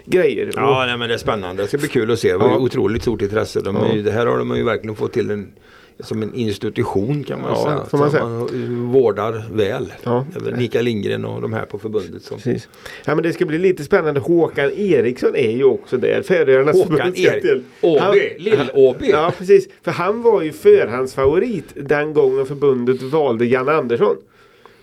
grejer. 0.05 0.49
Ja, 0.55 0.83
nej, 0.87 0.97
men 0.97 1.07
det 1.09 1.13
är 1.13 1.17
spännande. 1.17 1.63
Det 1.63 1.67
ska 1.67 1.77
bli 1.77 1.87
kul 1.87 2.11
att 2.11 2.19
se. 2.19 2.31
Det 2.31 2.37
var 2.37 2.47
Ja. 2.49 2.57
otroligt 2.57 3.01
stort 3.01 3.21
intresse. 3.21 3.61
De 3.61 3.77
ju, 3.93 4.01
det 4.01 4.11
här 4.11 4.25
har 4.25 4.37
de 4.37 4.55
ju 4.57 4.63
verkligen 4.63 4.95
fått 4.95 5.13
till 5.13 5.31
en, 5.31 5.47
som 5.99 6.23
en 6.23 6.33
institution 6.33 7.23
kan 7.23 7.41
man 7.41 7.51
Ja, 7.51 7.63
säga. 7.63 7.85
får 7.89 7.97
man 7.97 8.11
som 8.11 8.19
säga. 8.19 8.65
man 8.65 8.91
vårdar 8.91 9.45
väl. 9.53 9.93
Ja. 10.03 10.25
Mikael 10.57 10.85
Lindgren 10.85 11.25
och 11.25 11.41
de 11.41 11.53
här 11.53 11.65
på 11.65 11.79
förbundet. 11.79 12.23
Som, 12.23 12.37
Precis. 12.37 12.67
Ja 13.05 13.15
men 13.15 13.23
det 13.23 13.33
ska 13.33 13.45
bli 13.45 13.57
lite 13.57 13.83
spännande. 13.83 14.19
Håkan 14.19 14.71
Eriksson 14.71 15.35
är 15.35 15.51
ju 15.51 15.63
också 15.63 15.97
där. 15.97 16.21
Färöarnas 16.21 16.75
Håkan 16.75 16.97
förbundskapten. 16.97 17.49
Erik. 17.49 17.63
Åby. 17.81 17.99
Han- 17.99 18.15
Lill-Åby. 18.37 19.09
Ja 19.09 19.31
precis. 19.37 19.67
För 19.81 19.91
han 19.91 20.21
var 20.21 20.41
ju 20.41 20.51
förhandsfavorit 20.51 21.65
den 21.75 22.13
gången 22.13 22.45
förbundet 22.45 23.01
valde 23.01 23.45
Jan 23.45 23.69
Andersson. 23.69 24.15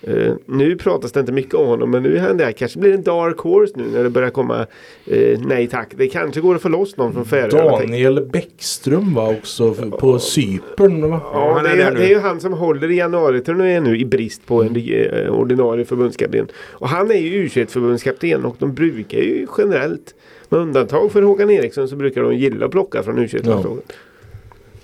Eh, 0.03 0.33
nu 0.47 0.77
pratas 0.77 1.13
det 1.13 1.21
inte 1.21 1.33
mycket 1.33 1.55
om 1.55 1.67
honom 1.67 1.91
men 1.91 2.03
nu 2.03 2.17
är 2.17 2.21
han 2.21 2.37
där. 2.37 2.53
Kanske 2.53 2.79
blir 2.79 2.91
det 2.91 2.97
en 2.97 3.03
dark 3.03 3.39
horse 3.39 3.73
nu 3.77 3.85
när 3.93 4.03
det 4.05 4.11
börjar 4.11 4.31
komma 4.31 4.67
eh, 5.07 5.39
nej 5.47 5.67
tack. 5.67 5.89
Det 5.97 6.09
kanske 6.09 6.41
går 6.41 6.55
att 6.55 6.63
få 6.63 6.69
loss 6.69 6.97
någon 6.97 7.13
från 7.13 7.25
Färöarna. 7.25 7.71
Daniel 7.79 8.27
Bäckström 8.33 9.15
var 9.15 9.31
också 9.33 9.75
f- 9.79 9.85
på 9.99 10.19
Cypern 10.19 11.11
va? 11.11 11.21
Ja, 11.33 11.53
han 11.55 11.65
det, 11.65 11.71
är 11.83 11.95
det 11.95 12.05
är 12.05 12.09
ju 12.09 12.19
han 12.19 12.41
som 12.41 12.53
håller 12.53 12.91
i 12.91 12.97
januariturnén 12.97 13.85
nu 13.85 13.99
i 13.99 14.05
brist 14.05 14.47
på 14.47 14.63
en 14.63 14.77
eh, 14.77 15.31
ordinarie 15.31 15.85
förbundskapten. 15.85 16.49
Och 16.57 16.89
han 16.89 17.11
är 17.11 17.15
ju 17.15 17.47
U21-förbundskapten 17.47 18.45
och 18.45 18.57
de 18.59 18.75
brukar 18.75 19.19
ju 19.19 19.47
generellt 19.59 20.15
med 20.49 20.61
undantag 20.61 21.13
för 21.13 21.23
Håkan 21.23 21.51
Eriksson 21.51 21.89
så 21.89 21.97
brukar 21.97 22.23
de 22.23 22.35
gilla 22.37 22.65
att 22.67 22.73
plocka 22.73 23.03
från 23.03 23.19
U21-landslaget. 23.19 23.93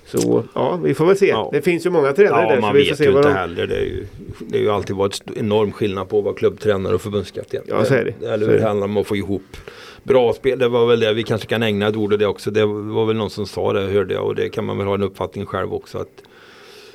Så 0.07 0.43
ja, 0.55 0.79
vi 0.83 0.93
får 0.93 1.05
väl 1.05 1.17
se. 1.17 1.27
Ja. 1.27 1.49
Det 1.53 1.61
finns 1.61 1.85
ju 1.85 1.89
många 1.89 2.13
tränare 2.13 2.41
Ja, 2.43 2.49
där. 2.49 2.55
så 2.55 2.61
man 2.61 2.75
vi 2.75 2.83
får 2.83 2.89
vet 2.89 2.97
se 2.97 3.03
ju 3.03 3.09
inte 3.09 3.21
de... 3.27 3.33
heller. 3.33 3.67
Det 3.67 3.75
är 3.75 3.83
ju, 3.83 4.05
det 4.39 4.57
är 4.57 4.61
ju 4.61 4.69
alltid 4.69 4.95
varit 4.95 5.21
enorm 5.35 5.71
skillnad 5.71 6.09
på 6.09 6.17
att 6.19 6.23
vara 6.25 6.35
klubbtränare 6.35 6.95
och 6.95 7.01
förbundskapten. 7.01 7.63
Ja, 7.67 7.85
så 7.85 7.93
är 7.93 8.13
det. 8.19 8.27
Eller 8.27 8.45
Så 8.45 8.51
hur 8.51 8.59
det. 8.59 8.67
handlar 8.67 8.85
om 8.87 8.97
att 8.97 9.07
få 9.07 9.15
ihop 9.15 9.57
bra 10.03 10.33
spel. 10.33 10.59
Det 10.59 10.67
var 10.67 10.85
väl 10.87 10.99
det 10.99 11.13
vi 11.13 11.23
kanske 11.23 11.47
kan 11.47 11.63
ägna 11.63 11.87
ett 11.87 11.95
ord 11.95 12.13
åt 12.13 12.19
det 12.19 12.27
också. 12.27 12.51
Det 12.51 12.65
var 12.65 13.05
väl 13.05 13.15
någon 13.15 13.29
som 13.29 13.45
sa 13.45 13.73
det 13.73 13.81
hörde 13.81 14.13
jag 14.13 14.25
och 14.25 14.35
det 14.35 14.49
kan 14.49 14.65
man 14.65 14.77
väl 14.77 14.87
ha 14.87 14.93
en 14.93 15.03
uppfattning 15.03 15.45
själv 15.45 15.73
också. 15.73 15.97
att 15.97 16.23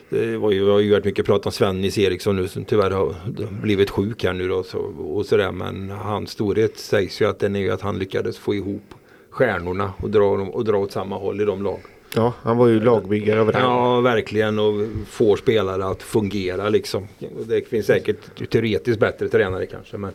Det 0.08 0.36
var 0.36 0.50
ju, 0.50 0.64
det 0.66 0.72
har 0.72 0.80
ju 0.80 0.90
varit 0.92 1.04
mycket 1.04 1.26
prat 1.26 1.46
om 1.46 1.52
Svennis 1.52 1.98
Eriksson 1.98 2.36
nu 2.36 2.48
som 2.48 2.64
tyvärr 2.64 2.90
har 2.90 3.14
blivit 3.62 3.90
sjuk 3.90 4.24
här 4.24 4.32
nu 4.32 4.48
då. 4.48 4.62
Så, 4.62 4.78
och 4.98 5.26
sådär. 5.26 5.52
Men 5.52 5.90
hans 5.90 6.30
storhet 6.30 6.78
sägs 6.78 7.20
ju 7.22 7.26
att 7.28 7.38
den 7.38 7.56
är 7.56 7.60
ju 7.60 7.70
att 7.70 7.80
han 7.80 7.98
lyckades 7.98 8.38
få 8.38 8.54
ihop 8.54 8.82
stjärnorna 9.30 9.92
och 10.02 10.10
dra, 10.10 10.36
dem, 10.36 10.50
och 10.50 10.64
dra 10.64 10.76
åt 10.76 10.92
samma 10.92 11.16
håll 11.18 11.40
i 11.40 11.44
de 11.44 11.62
lag. 11.62 11.80
Ja, 12.14 12.34
han 12.42 12.56
var 12.56 12.66
ju 12.68 12.80
lagbyggare 12.80 13.40
över 13.40 13.60
Ja, 13.60 14.00
verkligen 14.00 14.58
och 14.58 14.74
får 15.08 15.36
spelare 15.36 15.84
att 15.84 16.02
fungera 16.02 16.68
liksom. 16.68 17.08
Det 17.46 17.68
finns 17.68 17.86
säkert 17.86 18.50
teoretiskt 18.50 19.00
bättre 19.00 19.28
tränare 19.28 19.66
kanske. 19.66 19.96
Men 19.96 20.12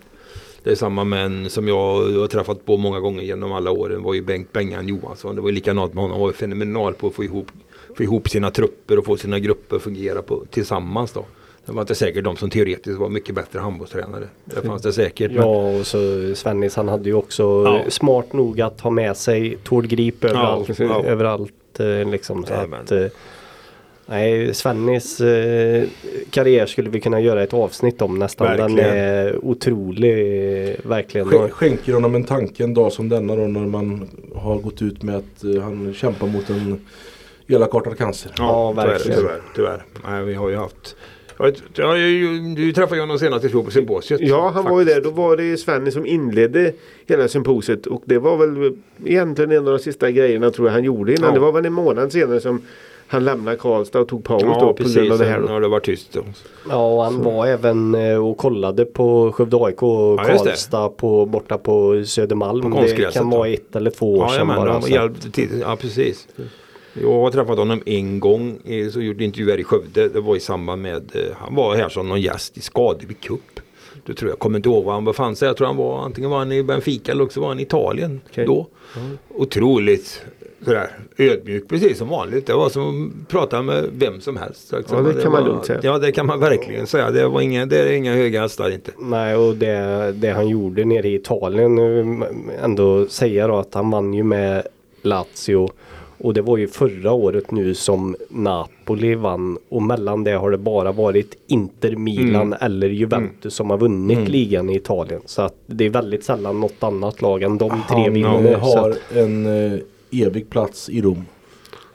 det 0.64 0.72
är 0.72 0.76
samma 0.76 1.04
män 1.04 1.50
som 1.50 1.68
jag 1.68 1.76
har 2.20 2.28
träffat 2.28 2.66
på 2.66 2.78
många 2.78 3.00
gånger 3.00 3.24
genom 3.24 3.52
alla 3.52 3.72
åren. 3.72 4.04
var 4.04 4.14
ju 4.14 4.22
Bengt 4.22 4.54
Bengan 4.54 4.88
Johansson. 4.88 5.36
Det 5.36 5.42
var 5.42 5.50
ju 5.50 5.56
likadant 5.56 5.94
med 5.94 6.02
honom. 6.02 6.12
Han 6.12 6.22
var 6.22 6.30
ju 6.30 6.34
fenomenal 6.34 6.94
på 6.94 7.08
att 7.08 7.14
få 7.14 7.24
ihop, 7.24 7.48
få 7.98 8.04
ihop 8.04 8.30
sina 8.30 8.52
trupper 8.52 9.00
och 9.00 9.06
få 9.06 9.18
sina 9.18 9.40
grupper 9.40 9.76
att 9.76 9.82
fungera 9.82 10.22
på, 10.22 10.46
tillsammans. 10.50 11.12
Då. 11.12 11.26
Det 11.68 11.74
var 11.74 11.82
inte 11.82 11.96
säkert 11.96 12.24
de 12.24 12.38
som 12.38 12.50
teoretiskt 12.50 12.98
var 13.00 13.10
mycket 13.10 13.36
bättre 13.36 13.60
handbollstränare. 13.60 14.24
Det 14.46 14.62
fanns 14.68 14.82
det 14.82 14.94
säkert. 14.94 15.32
men- 15.32 15.42
Ja 15.42 15.80
och 15.80 15.88
så 15.88 15.98
Svennis 16.36 16.76
han 16.76 16.88
hade 16.88 17.10
ju 17.10 17.14
också 17.16 17.44
Ja. 17.44 17.82
smart 17.92 18.34
nog 18.34 18.62
att 18.62 18.82
ha 18.82 18.90
med 18.92 19.18
sig 19.18 19.58
Tord 19.64 19.88
Grip 19.88 20.24
överallt. 20.24 20.80
Ja. 20.80 21.04
överallt 21.06 21.80
eh, 21.80 22.10
liksom. 22.10 22.46
Så 22.46 22.54
att, 22.54 22.92
eh, 22.92 23.06
nej, 24.06 24.54
Svennis 24.54 25.22
eh, 25.22 25.84
karriär 26.30 26.66
skulle 26.66 26.90
vi 26.90 27.00
kunna 27.00 27.20
göra 27.20 27.44
ett 27.44 27.54
avsnitt 27.54 28.02
om 28.02 28.20
nästan. 28.20 28.58
Den 28.58 28.76
Verkligen. 28.76 28.98
är 28.98 29.46
otrolig. 29.46 30.76
Verkligen. 30.84 31.28
Skän- 31.28 31.50
Skänker 31.50 31.94
honom 31.94 32.16
en 32.16 32.24
tanke 32.24 32.64
en 32.64 32.74
dag 32.74 32.92
som 32.92 33.10
denna 33.10 33.36
då 33.36 33.42
när 33.48 33.60
man 33.68 34.08
har 34.36 34.58
gått 34.58 34.82
ut 34.82 35.04
med 35.04 35.16
att 35.16 35.44
han 35.64 35.94
kämpar 35.94 36.28
mot 36.28 36.50
en 36.50 36.86
elakartad 37.50 37.98
cancer. 37.98 38.32
Ja, 38.38 38.72
tyvärr, 38.76 38.88
verkligen. 38.88 39.18
Tyvärr, 39.20 39.42
tyvärr. 39.56 39.84
Nej, 40.08 40.24
vi 40.26 40.34
har 40.34 40.50
ju 40.50 40.56
haft 40.56 40.96
jag, 41.40 41.56
jag, 41.76 42.00
jag, 42.00 42.56
du 42.56 42.74
träffade 42.74 42.96
ju 42.96 43.02
honom 43.02 43.20
senast 43.20 43.46
i 43.46 43.50
fjol 43.50 43.66
på 43.66 43.72
symposiet. 43.72 44.22
Ja, 44.22 44.52
han 44.54 44.64
var 44.64 44.80
ju 44.80 44.86
faktiskt. 44.86 45.04
där. 45.04 45.12
Då 45.12 45.22
var 45.22 45.38
det 45.38 45.58
Svenny 45.58 45.92
som 45.92 46.06
inledde 46.06 46.74
hela 47.08 47.28
symposiet. 47.28 47.86
Och 47.88 48.02
det 48.06 48.20
var 48.20 48.38
väl 48.38 48.74
egentligen 49.06 49.52
en 49.52 49.58
av 49.58 49.74
de 49.74 49.80
sista 49.80 50.12
grejerna 50.12 50.52
tror 50.52 50.68
jag 50.68 50.74
han 50.74 50.84
gjorde 50.84 51.14
innan. 51.14 51.28
Ja. 51.30 51.34
Det 51.34 51.40
var 51.40 51.52
väl 51.52 51.66
en 51.66 51.74
månad 51.74 52.12
senare 52.12 52.40
som 52.40 52.62
han 53.10 53.26
lämnade 53.26 53.58
Karlstad 53.58 54.00
och 54.00 54.08
tog 54.08 54.24
paus 54.24 54.44
Ja, 54.46 54.60
då 54.60 54.68
på 54.68 54.74
precis. 54.74 54.96
grund 54.96 55.12
av 55.12 55.18
det 55.20 55.26
här. 55.26 55.40
Då. 55.40 55.48
har 55.48 55.62
det 55.62 55.68
varit 55.68 55.84
tyst. 55.84 56.14
Då. 56.14 56.24
Ja 56.70 56.94
och 56.96 57.04
han 57.04 57.24
var 57.24 57.48
även 57.48 57.96
eh, 57.96 58.26
och 58.28 58.38
kollade 58.38 58.86
på 58.86 59.32
Skövde 59.32 59.58
AIK 59.58 59.84
och 59.84 59.90
Ja. 60.20 60.24
Karlstad 60.24 60.90
på, 60.90 61.26
borta 61.26 61.58
på 61.58 62.04
Södermalm. 62.06 62.72
På 62.72 62.82
det 62.82 63.14
kan 63.14 63.30
då. 63.30 63.38
vara 63.38 63.50
ett 63.50 63.76
eller 63.76 63.92
två 63.92 64.18
år 64.18 64.26
Ja, 64.30 64.30
sedan 64.38 64.48
bara. 64.48 64.82
så 64.82 64.90
hjälpte 64.90 65.32
till. 65.32 65.50
Ja, 65.62 65.76
precis. 65.82 66.28
Jag 67.02 67.20
har 67.20 67.32
träffat 67.32 67.58
honom 67.58 67.82
en 67.86 68.20
gång. 68.20 68.60
Så 68.94 69.02
gjorde 69.02 69.24
intervjuer 69.24 69.58
i 69.60 69.64
Skövde. 69.64 70.10
Det 70.10 70.20
var 70.22 70.36
i 70.36 70.40
samband 70.40 70.82
med. 70.82 70.96
eh, 71.16 71.22
Han 71.38 71.56
var 71.56 71.76
här 71.76 71.90
som 71.90 72.10
någon 72.10 72.22
gäst 72.22 72.58
i 72.58 72.62
Skadeby 72.62 73.14
Cup. 73.14 73.60
Det 74.06 74.14
tror 74.14 74.32
jag. 74.32 74.40
kommer 74.40 74.58
inte 74.60 74.70
ihåg 74.70 74.84
var 74.86 74.94
han 74.94 75.06
befann 75.06 75.36
sig. 75.36 75.48
Jag 75.48 75.58
tror 75.58 75.68
han 75.68 75.78
var 75.78 76.00
antingen 76.06 76.30
var 76.30 76.38
han 76.38 76.52
i 76.52 76.64
Benfica 76.64 77.12
eller 77.12 77.24
också 77.24 77.40
var 77.42 77.48
han 77.48 77.60
i 77.60 77.64
Italien 77.64 78.22
Okej. 78.32 78.46
då. 78.46 78.68
Otroligt 79.30 80.22
sådär 80.66 80.90
ödmjuk 81.18 81.68
precis 81.70 81.98
som 81.98 82.08
vanligt. 82.10 82.46
Det 82.48 82.54
var 82.54 82.70
som 82.70 83.14
att 83.24 83.30
prata 83.32 83.62
med 83.62 83.86
vem 83.94 84.22
som 84.22 84.38
helst. 84.38 84.70
Ja, 84.72 84.78
det 85.02 85.22
kan 85.24 85.32
man 85.32 85.44
var, 85.44 85.50
lugnt 85.50 85.66
säga. 85.66 85.80
Ja 85.84 85.98
det 85.98 86.12
kan 86.12 86.26
man 86.26 86.40
verkligen 86.40 86.88
säga. 86.88 87.12
Det, 87.12 87.28
var 87.28 87.42
inga, 87.42 87.66
det 87.66 87.78
är 87.80 87.92
inga 87.94 88.14
höga 88.16 88.42
hästar 88.42 88.70
inte. 88.70 88.92
Nej 89.00 89.36
och 89.36 89.56
det, 89.56 90.12
det 90.16 90.30
han 90.30 90.48
gjorde 90.48 90.86
nere 90.86 91.08
i 91.08 91.16
Italien 91.16 91.78
eh, 92.22 92.28
ändå 92.64 93.08
säga 93.08 93.48
då 93.48 93.56
att 93.58 93.74
han 93.74 93.90
vann 93.90 94.14
ju 94.14 94.24
med 94.24 94.68
Lazio 95.02 95.70
och 96.18 96.34
det 96.34 96.42
var 96.42 96.58
ju 96.58 96.68
förra 96.68 97.12
året 97.12 97.52
nu 97.52 97.74
som 97.74 98.16
Napoli 98.30 99.16
vann 99.16 99.58
och 99.70 99.82
mellan 99.82 100.24
det 100.24 100.32
har 100.32 100.52
det 100.52 100.58
bara 100.58 100.92
varit 100.92 101.36
Inter, 101.48 101.96
Milan 101.96 102.42
Mm. 102.42 102.58
eller 102.62 102.90
Juventus 102.90 103.54
som 103.54 103.70
har 103.70 103.78
vunnit 103.78 104.30
ligan 104.30 104.70
i 104.70 104.76
Italien. 104.76 105.22
Så 105.26 105.42
att 105.42 105.56
det 105.66 105.86
är 105.86 105.90
väldigt 105.90 106.24
sällan 106.24 106.60
något 106.60 106.84
annat 106.84 107.22
lag 107.22 107.44
än 107.44 107.58
de 107.58 107.70
tre 107.70 107.78
Han 107.88 108.14
vinner. 108.14 108.60
Så 108.60 108.78
har 108.78 108.96
en 109.14 109.46
eh, 109.74 109.80
evig 110.12 110.50
plats 110.50 110.90
i 110.90 111.02
Rom. 111.02 111.26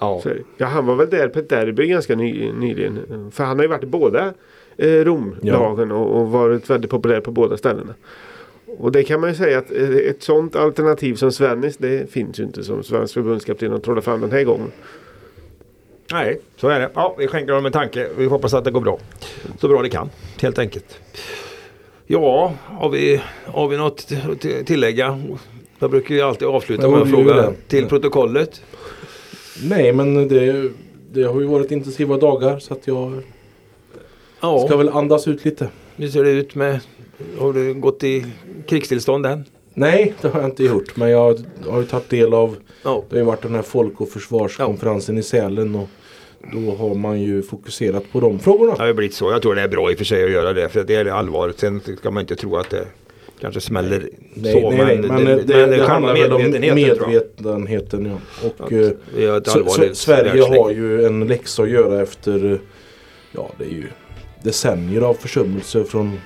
ja. 0.01 0.21
Så, 0.23 0.31
ja, 0.57 0.67
han 0.67 0.87
var 0.87 0.95
väl 0.95 1.11
där 1.11 1.29
på 1.29 1.39
ett 1.39 1.49
derby 1.49 1.87
ganska 1.87 2.15
ny, 2.17 2.53
nyligen. 2.53 3.31
För 3.31 3.45
han 3.45 3.59
har 3.59 3.65
ju 3.65 3.69
varit 3.69 3.83
i 3.85 3.87
båda 3.87 4.33
eh, 4.77 4.89
Romlagen 4.89 5.93
och, 5.93 6.21
och 6.21 6.31
varit 6.31 6.71
väldigt 6.71 6.91
populär 6.91 7.21
på 7.21 7.31
båda 7.31 7.57
ställena. 7.57 7.95
Och 8.79 8.93
det 8.93 9.05
kan 9.05 9.21
man 9.21 9.31
ju 9.31 9.37
säga 9.37 9.59
att 9.59 9.71
eh, 9.73 9.89
ett 9.89 10.23
sånt 10.23 10.57
alternativ 10.57 11.15
som 11.15 11.33
Svennis 11.33 11.77
det 11.77 12.11
finns 12.13 12.41
ju 12.41 12.43
inte 12.45 12.65
som 12.65 12.83
svensk 12.83 13.15
förbundskapten 13.15 13.73
att 13.73 13.83
trolla 13.83 14.01
fram 14.03 14.21
den 14.21 14.31
här 14.33 14.45
gången. 14.45 14.73
Nej, 16.13 16.41
så 16.57 16.69
är 16.69 16.81
det. 16.81 16.91
Ja, 16.95 17.15
vi 17.19 17.27
skänker 17.29 17.53
honom 17.53 17.67
en 17.67 17.73
tanke. 17.73 18.09
Vi 18.17 18.27
hoppas 18.27 18.55
att 18.55 18.65
det 18.65 18.71
går 18.71 18.81
bra. 18.81 18.99
Så 19.61 19.69
bra 19.69 19.83
det 19.83 19.89
kan, 19.89 20.11
helt 20.43 20.59
enkelt. 20.59 21.01
Ja, 22.07 22.53
har 22.65 22.89
vi, 22.89 23.21
har 23.45 23.69
vi 23.69 23.77
något 23.77 24.09
att 24.31 24.67
tillägga? 24.67 25.23
Jag 25.79 25.91
brukar 25.91 26.15
ju 26.15 26.21
alltid 26.21 26.49
avsluta 26.49 26.89
med 26.89 26.99
gör 26.99 27.07
fråga 27.07 27.53
till 27.69 27.87
protokollet. 27.89 28.63
Nej 29.63 29.93
men 29.93 30.29
det, 30.29 30.71
det 31.13 31.23
har 31.23 31.41
ju 31.41 31.47
varit 31.47 31.71
intensiva 31.71 32.17
dagar 32.17 32.59
så 32.59 32.75
att 32.75 32.87
jag 32.87 33.23
Ja, 34.41 34.67
ska 34.67 34.77
väl 34.77 34.89
andas 34.89 35.29
ut 35.29 35.45
lite. 35.45 35.69
hur 35.97 36.09
ser 36.09 36.25
det 36.25 36.31
ut 36.31 36.55
med... 36.55 36.81
Har 37.39 37.53
du 37.53 37.75
gått 37.75 38.05
i 38.05 38.27
krigstillstånd 38.69 39.27
än? 39.27 39.45
Nej, 39.75 40.15
det 40.21 40.29
har 40.29 40.41
jag 40.41 40.51
inte 40.51 40.65
gjort. 40.65 40.97
Men 40.97 41.11
jag 41.11 41.39
har 41.69 41.81
ju 41.81 41.87
tagit 41.87 42.09
del 42.09 42.35
av 42.35 42.57
Ja. 42.83 43.05
Det 43.09 43.17
har 43.17 43.21
ju 43.21 43.27
varit 43.27 43.43
den 43.43 43.55
här 43.55 43.63
folk 43.63 44.01
och 44.01 44.09
försvarskonferensen 44.09 45.19
i 45.19 45.23
Sälen. 45.23 45.75
Och 45.75 45.89
då 46.53 46.75
har 46.75 46.95
man 46.95 47.21
ju 47.21 47.43
fokuserat 47.43 48.13
på 48.13 48.21
de 48.21 48.39
frågorna. 48.39 48.73
Det 48.73 48.79
har 48.79 48.87
ju 48.87 48.95
blivit 48.95 49.15
så. 49.15 49.31
Jag 49.31 49.43
tror 49.43 49.55
det 49.55 49.63
är 49.63 49.69
bra 49.69 49.91
i 49.91 49.95
och 49.95 49.99
för 49.99 50.05
sig 50.05 50.25
att 50.25 50.31
göra 50.31 50.53
det. 50.53 50.69
För 50.69 50.85
det 50.85 50.95
är 50.95 51.07
allvaret. 51.07 51.59
Sen 51.59 51.81
ska 51.99 52.11
man 52.11 52.21
inte 52.21 52.37
tro 52.37 52.57
att 52.57 52.71
det 52.71 52.87
kanske 53.41 53.61
smäller 53.61 54.09
Nej, 54.35 54.53
så. 54.53 54.71
nej, 54.71 54.79
nej, 54.79 54.97
men 54.97 55.25
det, 55.25 55.43
det, 55.43 55.67
det, 55.67 55.77
kan 55.77 55.87
handlar 55.87 56.15
väl 56.15 56.33
om 56.33 56.51
medvetenheten. 56.75 58.07
Ja. 58.07 58.49
Och, 58.49 58.73
ett 58.73 58.97
Så, 59.47 59.51
så, 59.51 59.59
allvarligt 59.59 59.97
Sverige 59.97 60.23
världsläge. 60.23 60.63
har 60.63 60.71
ju 60.71 61.07
en 61.07 61.27
läxa 61.27 61.63
att 61.63 61.71
göra 61.71 62.03
efter 62.03 62.53
eh, 62.53 62.59
ja, 63.33 63.51
det 63.59 63.65
är 63.65 63.69
ju 63.69 63.87
decennier 64.43 65.01
av 65.01 65.15
försummelser 65.15 65.85
från 65.85 66.21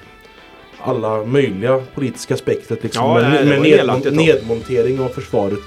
alla 0.87 1.24
möjliga 1.24 1.80
politiska 1.95 2.37
spektret. 2.37 2.82
Liksom. 2.82 3.05
Ja, 3.05 3.14
med 3.14 3.47
med 3.47 3.62
ned, 3.62 4.12
nedmontering 4.16 5.01
av 5.01 5.09
försvaret. 5.09 5.59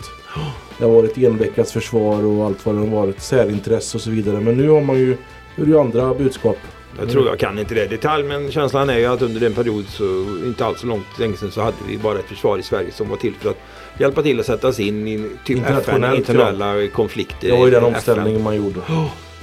Det 0.78 0.86
har 0.86 0.92
varit 0.92 1.18
enveckasförsvar 1.18 2.26
och 2.26 2.46
allt 2.46 2.66
vad 2.66 2.76
det 2.76 2.80
har 2.80 2.88
varit. 2.88 3.22
Särintresse 3.22 3.98
och 3.98 4.02
så 4.02 4.10
vidare. 4.10 4.40
Men 4.40 4.58
nu 4.58 4.70
har 4.70 4.82
man 4.82 5.00
ju, 5.00 5.12
är 5.12 5.18
det 5.56 5.66
ju 5.66 5.80
andra 5.80 6.14
budskap. 6.14 6.58
Jag 7.00 7.10
tror 7.10 7.28
jag 7.28 7.40
kan 7.40 7.60
inte 7.60 7.74
det 7.76 7.84
i 7.84 7.88
detalj 7.88 8.24
men 8.24 8.52
känslan 8.52 8.90
är 8.90 8.98
ju 8.98 9.06
att 9.06 9.22
under 9.22 9.40
den 9.40 9.54
period 9.54 9.86
så 9.88 10.04
inte 10.46 10.66
alls 10.66 10.80
så 10.80 10.88
långt 10.88 11.20
länge 11.20 11.38
sedan 11.38 11.52
så 11.52 11.62
hade 11.62 11.78
vi 11.90 11.98
bara 11.98 12.20
ett 12.20 12.26
försvar 12.26 12.58
i 12.58 12.64
Sverige 12.64 12.92
som 12.92 13.10
var 13.10 13.18
till 13.18 13.34
för 13.34 13.50
att 13.50 13.58
hjälpa 14.00 14.22
till 14.22 14.40
att 14.40 14.46
sätta 14.46 14.68
oss 14.68 14.80
in 14.80 15.08
i 15.08 15.18
typ 15.18 15.30
FN, 15.46 15.58
Internationellt, 15.58 16.18
internationella 16.18 16.88
konflikter. 16.88 17.48
Det 17.50 17.58
var 17.58 17.66
ju 17.66 17.72
den 17.72 17.84
omställningen 17.84 18.44
man 18.44 18.56
gjorde. 18.56 18.80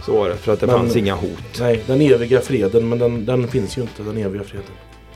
Så 0.06 0.12
var 0.12 0.28
det 0.28 0.36
för 0.36 0.52
att 0.52 0.60
det 0.60 0.66
Men- 0.66 0.76
fanns 0.76 0.96
inga 0.96 1.14
hot. 1.14 1.58
Nej, 1.60 1.82
den 1.86 2.00
eviga 2.00 2.40
freden. 2.40 2.88
Men 2.88 2.98
den, 2.98 3.24
den 3.24 3.48
finns 3.48 3.78
ju 3.78 3.82
inte, 3.82 4.02
den 4.02 4.16
eviga 4.16 4.42
freden. 4.44 4.70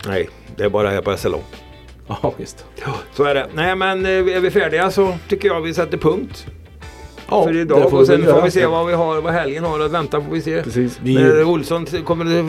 Nej, 0.07 0.29
det 0.57 0.65
är 0.65 0.69
bara 0.69 0.89
här 0.89 1.01
på 1.01 1.17
SLO. 1.17 1.41
Ja, 2.09 2.33
visst. 2.37 2.65
Så 3.13 3.25
är 3.25 3.35
det. 3.35 3.47
Nej 3.55 3.77
men 3.77 4.07
eh, 4.07 4.11
är 4.13 4.41
vi 4.41 4.51
färdiga 4.51 4.91
så 4.91 5.15
tycker 5.29 5.49
jag 5.49 5.61
vi 5.61 5.75
sätter 5.75 5.99
punkt 5.99 6.47
Ja, 7.33 7.45
för 7.45 7.57
idag. 7.57 7.87
Och 7.95 8.01
vi 8.03 8.07
sen 8.07 8.23
väl 8.25 8.35
får 8.35 8.43
vi 8.43 8.51
se 8.51 8.67
vad 8.67 8.87
vi 8.87 8.93
har, 8.93 9.21
vad 9.21 9.33
helgen 9.33 9.65
har 9.65 9.81
att 9.81 9.91
vänta 9.91 10.21
får 10.21 10.33
vi 10.33 10.41
se. 10.41 10.63
Precis. 10.63 11.01
Vi, 11.03 11.15
När 11.15 11.45
Olsson 11.45 11.87
kommer 11.87 12.45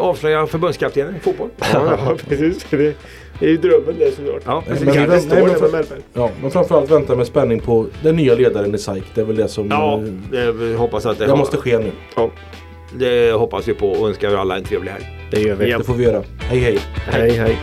avslöja 0.00 0.46
förbundskaptenen 0.46 1.16
i 1.16 1.18
fotboll. 1.18 1.48
Ja, 1.58 1.66
ja 2.06 2.16
precis. 2.28 2.66
Det 2.70 3.46
är 3.46 3.48
ju 3.48 3.56
drömmen 3.56 3.94
det 3.98 4.16
såklart. 4.16 4.42
Ja, 4.44 4.62
Men 4.66 4.76
precis. 4.76 4.94
vi 4.94 4.98
vänt- 4.98 5.10
det 5.10 5.20
stå 5.20 5.34
nej, 5.34 5.44
men 5.72 5.84
för- 5.84 5.98
ja, 6.12 6.30
men 6.42 6.50
framförallt 6.50 6.90
vänta 6.90 7.16
med 7.16 7.26
spänning 7.26 7.60
på 7.60 7.86
den 8.02 8.16
nya 8.16 8.34
ledaren 8.34 8.74
i 8.74 8.78
SAIK. 8.78 9.04
Det 9.14 9.20
är 9.20 9.24
väl 9.24 9.36
det 9.36 9.48
som 9.48 9.68
Ja, 9.70 9.94
eh, 9.98 10.02
det, 10.30 10.52
vi 10.52 10.74
hoppas 10.74 11.06
att 11.06 11.18
det, 11.18 11.26
det 11.26 11.36
måste 11.36 11.56
ske 11.56 11.78
nu. 11.78 11.90
Det 12.92 13.32
hoppas 13.32 13.68
vi 13.68 13.74
på 13.74 13.88
och 13.90 14.08
önskar 14.08 14.34
alla 14.36 14.56
en 14.56 14.64
trevlig 14.64 14.92
helg. 14.92 15.04
Det 15.30 15.40
gör 15.40 15.54
vi. 15.54 15.72
Det 15.72 15.84
får 15.84 15.94
vi 15.94 16.04
göra. 16.04 16.22
Hej 16.40 16.58
hej. 16.58 16.78
Hej 17.06 17.30
hej. 17.30 17.58